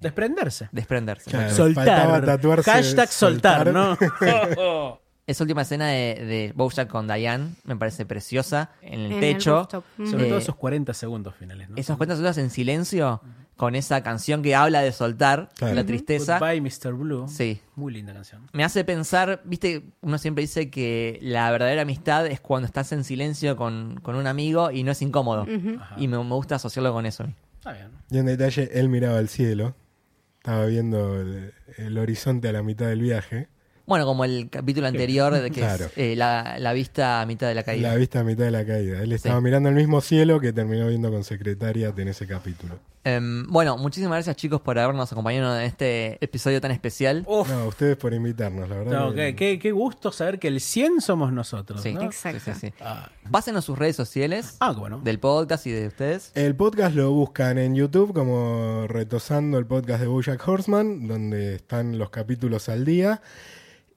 Desprenderse. 0.00 0.68
desprenderse. 0.72 1.30
Claro. 1.30 1.54
Soltar. 1.54 2.24
tatuarse 2.24 2.70
Hashtag 2.70 3.08
soltar, 3.08 3.64
soltar. 3.72 3.72
¿no? 3.72 4.98
Esa 5.26 5.42
última 5.42 5.62
escena 5.62 5.88
de, 5.88 6.14
de 6.24 6.52
Bojack 6.54 6.88
con 6.88 7.08
Diane 7.08 7.54
me 7.64 7.76
parece 7.76 8.06
preciosa 8.06 8.70
en 8.80 9.00
el 9.00 9.06
En 9.06 9.12
el 9.14 9.20
techo. 9.20 9.56
rooftop. 9.56 9.84
Mm. 9.98 10.06
Sobre 10.06 10.24
Eh, 10.26 10.28
todo 10.28 10.38
esos 10.38 10.54
40 10.56 10.94
segundos 10.94 11.34
finales, 11.34 11.68
¿no? 11.68 11.76
Esas 11.76 11.96
cuentas 11.96 12.18
solas 12.18 12.38
en 12.38 12.50
silencio 12.50 13.20
con 13.56 13.74
esa 13.74 14.02
canción 14.02 14.42
que 14.42 14.54
habla 14.54 14.82
de 14.82 14.92
soltar 14.92 15.48
Claro. 15.56 15.74
la 15.74 15.80
Ujú. 15.80 15.86
tristeza. 15.88 16.38
Goodbye, 16.38 16.60
Mr. 16.60 16.92
Blue. 16.92 17.26
Sí. 17.26 17.60
Muy 17.74 17.92
linda 17.92 18.12
canción. 18.12 18.42
Me 18.52 18.62
hace 18.62 18.84
pensar, 18.84 19.40
viste, 19.44 19.82
uno 20.02 20.18
siempre 20.18 20.42
dice 20.42 20.70
que 20.70 21.18
la 21.22 21.50
verdadera 21.50 21.82
amistad 21.82 22.26
es 22.26 22.38
cuando 22.40 22.66
estás 22.66 22.92
en 22.92 23.02
silencio 23.02 23.56
con, 23.56 23.98
con 24.02 24.14
un 24.14 24.26
amigo 24.28 24.70
y 24.70 24.84
no 24.84 24.92
es 24.92 25.00
incómodo. 25.02 25.46
Y 25.96 26.06
me, 26.06 26.18
me 26.18 26.34
gusta 26.34 26.56
asociarlo 26.56 26.92
con 26.92 27.04
eso. 27.06 27.26
Está 27.58 27.72
bien. 27.72 27.88
Y 28.10 28.18
en 28.18 28.26
detalle, 28.26 28.70
él 28.74 28.88
miraba 28.90 29.18
al 29.18 29.28
cielo, 29.28 29.74
estaba 30.36 30.66
viendo 30.66 31.20
el, 31.20 31.52
el 31.78 31.98
horizonte 31.98 32.48
a 32.48 32.52
la 32.52 32.62
mitad 32.62 32.86
del 32.86 33.00
viaje, 33.00 33.48
Bueno, 33.86 34.04
como 34.04 34.24
el 34.24 34.48
capítulo 34.50 34.88
anterior, 34.88 35.32
de 35.32 35.50
que 35.50 35.60
Claro. 35.60 35.84
es 35.86 35.92
eh, 35.96 36.16
la, 36.16 36.56
la 36.58 36.72
vista 36.72 37.20
a 37.20 37.26
mitad 37.26 37.46
de 37.46 37.54
la 37.54 37.62
caída. 37.62 37.90
la 37.90 37.96
vista 37.96 38.20
a 38.20 38.24
mitad 38.24 38.44
de 38.44 38.50
la 38.50 38.66
caída. 38.66 39.00
Él 39.02 39.12
estaba 39.12 39.38
Sí. 39.38 39.44
mirando 39.44 39.68
el 39.68 39.76
mismo 39.76 40.00
cielo 40.00 40.40
que 40.40 40.52
terminó 40.52 40.88
viendo 40.88 41.10
con 41.10 41.22
Secretariat 41.22 41.96
en 41.98 42.08
ese 42.08 42.26
capítulo. 42.26 42.78
Em, 43.04 43.46
bueno, 43.46 43.76
muchísimas 43.78 44.16
gracias 44.16 44.34
chicos 44.34 44.60
por 44.60 44.76
habernos 44.80 45.12
acompañado 45.12 45.56
en 45.56 45.64
este 45.66 46.18
episodio 46.20 46.60
tan 46.60 46.72
especial. 46.72 47.22
Uf. 47.28 47.48
No, 47.48 47.66
ustedes 47.68 47.96
por 47.96 48.12
invitarnos, 48.12 48.68
la 48.68 48.74
verdad. 48.78 48.92
No, 48.98 49.10
que- 49.14 49.36
qué, 49.36 49.52
qué- 49.52 49.58
qué 49.60 49.70
gusto 49.70 50.10
saber 50.10 50.40
que 50.40 50.48
el 50.48 50.60
100 50.60 51.00
somos 51.00 51.32
nosotros. 51.32 51.80
Sí, 51.80 51.94
¿no? 51.94 52.02
Exacto. 52.02 52.40
sí, 52.44 52.50
sí, 52.54 52.60
sí. 52.70 52.74
Ah, 52.80 53.08
Pásenos 53.30 53.64
sus 53.64 53.78
redes 53.78 53.94
sociales 53.94 54.56
ah, 54.58 54.72
bueno. 54.72 55.00
del 55.04 55.20
podcast 55.20 55.64
y 55.68 55.70
de 55.70 55.86
ustedes. 55.86 56.32
El 56.34 56.56
podcast 56.56 56.96
lo 56.96 57.12
buscan 57.12 57.58
en 57.58 57.76
YouTube 57.76 58.12
como 58.12 58.88
Retosando 58.88 59.58
el 59.58 59.66
podcast 59.66 60.00
de 60.00 60.08
Bojack 60.08 60.48
Horseman, 60.48 61.06
donde 61.06 61.54
están 61.54 61.98
los 61.98 62.10
capítulos 62.10 62.68
al 62.68 62.84
día. 62.84 63.22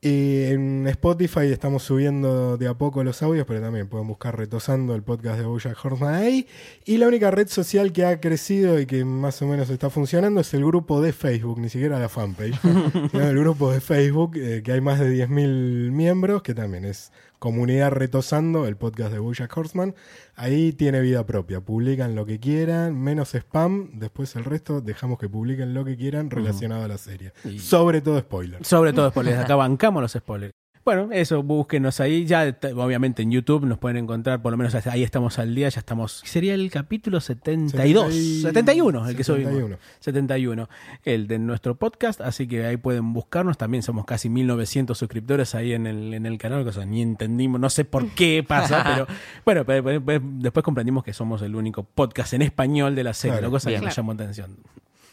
Y 0.01 0.43
en 0.45 0.87
Spotify 0.87 1.47
estamos 1.51 1.83
subiendo 1.83 2.55
de 2.55 2.69
a 2.69 2.73
poco 2.73 3.03
los 3.03 3.21
audios, 3.21 3.45
pero 3.45 3.59
también 3.59 3.89
pueden 3.89 4.07
buscar 4.07 4.37
Retosando 4.37 4.95
el 4.95 5.03
podcast 5.03 5.39
de 5.39 5.45
Bojack 5.45 5.83
Horseman 5.83 6.13
ahí. 6.13 6.47
Y 6.85 6.97
la 6.97 7.07
única 7.07 7.31
red 7.31 7.49
social 7.49 7.91
que 7.91 8.05
ha 8.05 8.21
crecido 8.21 8.79
y 8.79 8.85
que 8.85 9.03
más 9.03 9.41
o 9.41 9.47
menos 9.47 9.69
está 9.69 9.89
funcionando 9.89 10.39
es 10.39 10.53
el 10.53 10.65
grupo 10.65 11.01
de 11.01 11.11
Facebook, 11.11 11.59
ni 11.59 11.67
siquiera 11.67 11.99
la 11.99 12.07
fanpage, 12.07 12.57
el 13.13 13.39
grupo 13.39 13.73
de 13.73 13.81
Facebook, 13.81 14.37
eh, 14.37 14.61
que 14.63 14.71
hay 14.71 14.79
más 14.79 14.99
de 15.01 15.13
10.000 15.27 15.91
miembros, 15.91 16.43
que 16.43 16.53
también 16.53 16.85
es 16.85 17.11
Comunidad 17.39 17.91
Retosando, 17.91 18.67
el 18.67 18.75
podcast 18.75 19.13
de 19.13 19.19
Bojack 19.19 19.57
Horseman. 19.57 19.95
Ahí 20.35 20.73
tiene 20.73 20.99
vida 20.99 21.25
propia, 21.25 21.61
publican 21.61 22.13
lo 22.13 22.25
que 22.25 22.39
quieran, 22.39 23.01
menos 23.01 23.33
spam, 23.33 23.91
después 23.93 24.35
el 24.35 24.43
resto 24.43 24.81
dejamos 24.81 25.17
que 25.17 25.29
publiquen 25.29 25.73
lo 25.73 25.85
que 25.85 25.95
quieran 25.95 26.29
relacionado 26.29 26.83
a 26.83 26.87
la 26.89 26.97
serie. 26.97 27.31
Sobre 27.57 28.01
todo 28.01 28.19
spoilers. 28.19 28.67
Sobre 28.67 28.91
todo 28.91 29.09
spoilers. 29.09 29.39
Acá 29.39 29.55
bancamos 29.55 30.01
los 30.01 30.11
spoilers. 30.11 30.53
Bueno, 30.89 31.09
eso, 31.11 31.43
búsquenos 31.43 31.99
ahí. 31.99 32.25
Ya, 32.25 32.57
obviamente, 32.75 33.21
en 33.21 33.29
YouTube 33.29 33.63
nos 33.63 33.77
pueden 33.77 33.97
encontrar, 33.97 34.41
por 34.41 34.51
lo 34.51 34.57
menos 34.57 34.73
ahí 34.87 35.03
estamos 35.03 35.37
al 35.37 35.53
día. 35.53 35.69
Ya 35.69 35.81
estamos. 35.81 36.23
Sería 36.25 36.55
el 36.55 36.71
capítulo 36.71 37.21
72. 37.21 38.11
70 38.11 38.15
y- 38.17 38.41
71, 38.41 39.07
el 39.07 39.15
que 39.15 39.23
71. 39.23 39.59
subimos. 39.61 39.79
71. 39.99 40.67
El 41.03 41.27
de 41.27 41.37
nuestro 41.37 41.75
podcast. 41.75 42.21
Así 42.21 42.47
que 42.47 42.65
ahí 42.65 42.77
pueden 42.77 43.13
buscarnos. 43.13 43.55
También 43.55 43.83
somos 43.83 44.03
casi 44.05 44.29
1900 44.29 44.97
suscriptores 44.97 45.53
ahí 45.53 45.73
en 45.73 45.85
el, 45.85 46.11
en 46.15 46.25
el 46.25 46.39
canal. 46.39 46.63
Cosa 46.65 46.83
ni 46.87 47.03
entendimos. 47.03 47.61
No 47.61 47.69
sé 47.69 47.85
por 47.85 48.09
qué 48.15 48.43
pasa, 48.47 48.83
pero 48.83 49.07
bueno, 49.45 49.65
pero- 49.65 49.83
pero- 49.83 50.03
pero 50.03 50.25
después 50.39 50.63
comprendimos 50.63 51.03
que 51.03 51.13
somos 51.13 51.43
el 51.43 51.53
único 51.55 51.83
podcast 51.83 52.33
en 52.33 52.41
español 52.41 52.95
de 52.95 53.03
la 53.03 53.13
serie. 53.13 53.37
Claro. 53.37 53.51
cosa 53.51 53.69
Bien. 53.69 53.81
que 53.81 53.85
nos 53.85 53.95
llamó 53.95 54.13
atención. 54.13 54.57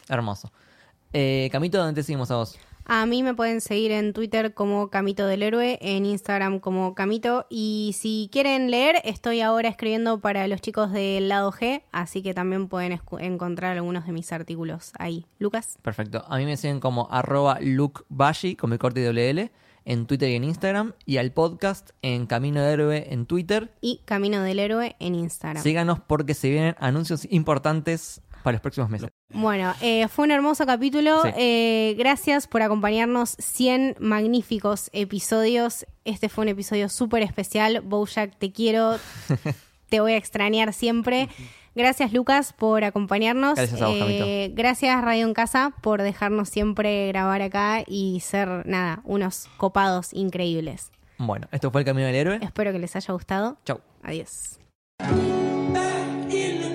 Hermoso. 0.09 0.51
Eh, 1.13 1.49
Camito, 1.51 1.77
¿dónde 1.77 1.93
te 1.93 2.03
seguimos 2.03 2.31
a 2.31 2.37
vos? 2.37 2.57
A 2.89 3.05
mí 3.05 3.21
me 3.21 3.33
pueden 3.33 3.59
seguir 3.59 3.91
en 3.91 4.13
Twitter 4.13 4.53
como 4.53 4.89
Camito 4.89 5.27
del 5.27 5.43
Héroe, 5.43 5.77
en 5.81 6.05
Instagram 6.05 6.59
como 6.61 6.95
Camito. 6.95 7.45
Y 7.49 7.93
si 7.99 8.29
quieren 8.31 8.71
leer, 8.71 9.01
estoy 9.03 9.41
ahora 9.41 9.67
escribiendo 9.67 10.21
para 10.21 10.47
los 10.47 10.61
chicos 10.61 10.93
del 10.93 11.27
lado 11.27 11.51
G, 11.51 11.81
así 11.91 12.23
que 12.23 12.33
también 12.33 12.69
pueden 12.69 12.97
encontrar 13.19 13.75
algunos 13.75 14.05
de 14.05 14.13
mis 14.13 14.31
artículos 14.31 14.93
ahí. 14.99 15.25
Lucas. 15.37 15.77
Perfecto. 15.81 16.23
A 16.29 16.37
mí 16.37 16.45
me 16.45 16.55
siguen 16.55 16.79
como 16.79 17.09
arroba 17.11 17.59
lukebashi 17.59 18.55
con 18.55 18.69
mi 18.69 18.77
corte 18.77 19.03
doble 19.03 19.31
L 19.31 19.51
en 19.83 20.05
Twitter 20.05 20.29
y 20.29 20.35
en 20.35 20.45
Instagram. 20.45 20.93
Y 21.05 21.17
al 21.17 21.33
podcast 21.33 21.89
en 22.01 22.25
Camino 22.25 22.61
de 22.61 22.71
Héroe 22.71 23.07
en 23.13 23.25
Twitter. 23.25 23.69
Y 23.81 23.99
Camino 24.05 24.41
del 24.41 24.59
Héroe 24.59 24.95
en 24.99 25.13
Instagram. 25.13 25.61
Síganos 25.61 25.99
porque 25.99 26.33
se 26.33 26.49
vienen 26.49 26.75
anuncios 26.79 27.27
importantes 27.29 28.21
para 28.47 28.55
los 28.55 28.61
próximos 28.61 28.89
meses. 28.89 29.09
Bueno, 29.33 29.73
eh, 29.81 30.07
fue 30.07 30.23
un 30.23 30.31
hermoso 30.31 30.65
capítulo. 30.65 31.21
Sí. 31.23 31.31
Eh, 31.35 31.95
gracias 31.97 32.47
por 32.47 32.61
acompañarnos. 32.61 33.35
100 33.39 33.97
magníficos 33.99 34.89
episodios. 34.93 35.85
Este 36.05 36.29
fue 36.29 36.43
un 36.43 36.47
episodio 36.47 36.87
súper 36.87 37.23
especial. 37.23 37.81
Bojack, 37.81 38.37
te 38.37 38.53
quiero. 38.53 38.99
te 39.89 39.99
voy 39.99 40.13
a 40.13 40.15
extrañar 40.17 40.71
siempre. 40.71 41.27
Gracias, 41.75 42.13
Lucas, 42.13 42.53
por 42.53 42.85
acompañarnos. 42.85 43.55
Gracias 43.55 43.81
a 43.81 43.87
vos, 43.87 43.97
Eh, 43.99 44.53
gracias, 44.53 45.03
Radio 45.03 45.27
en 45.27 45.33
Casa, 45.33 45.73
por 45.81 46.01
dejarnos 46.01 46.47
siempre 46.47 47.09
grabar 47.09 47.41
acá 47.41 47.83
y 47.85 48.21
ser, 48.21 48.65
nada, 48.65 49.01
unos 49.03 49.49
copados 49.57 50.13
increíbles. 50.13 50.93
Bueno, 51.17 51.49
esto 51.51 51.69
fue 51.69 51.81
el 51.81 51.85
Camino 51.85 52.07
del 52.07 52.15
Héroe. 52.15 52.39
Espero 52.41 52.71
que 52.71 52.79
les 52.79 52.95
haya 52.95 53.13
gustado. 53.13 53.57
Chau. 53.65 53.81
Adiós. 54.03 54.57
Thank 54.99 56.66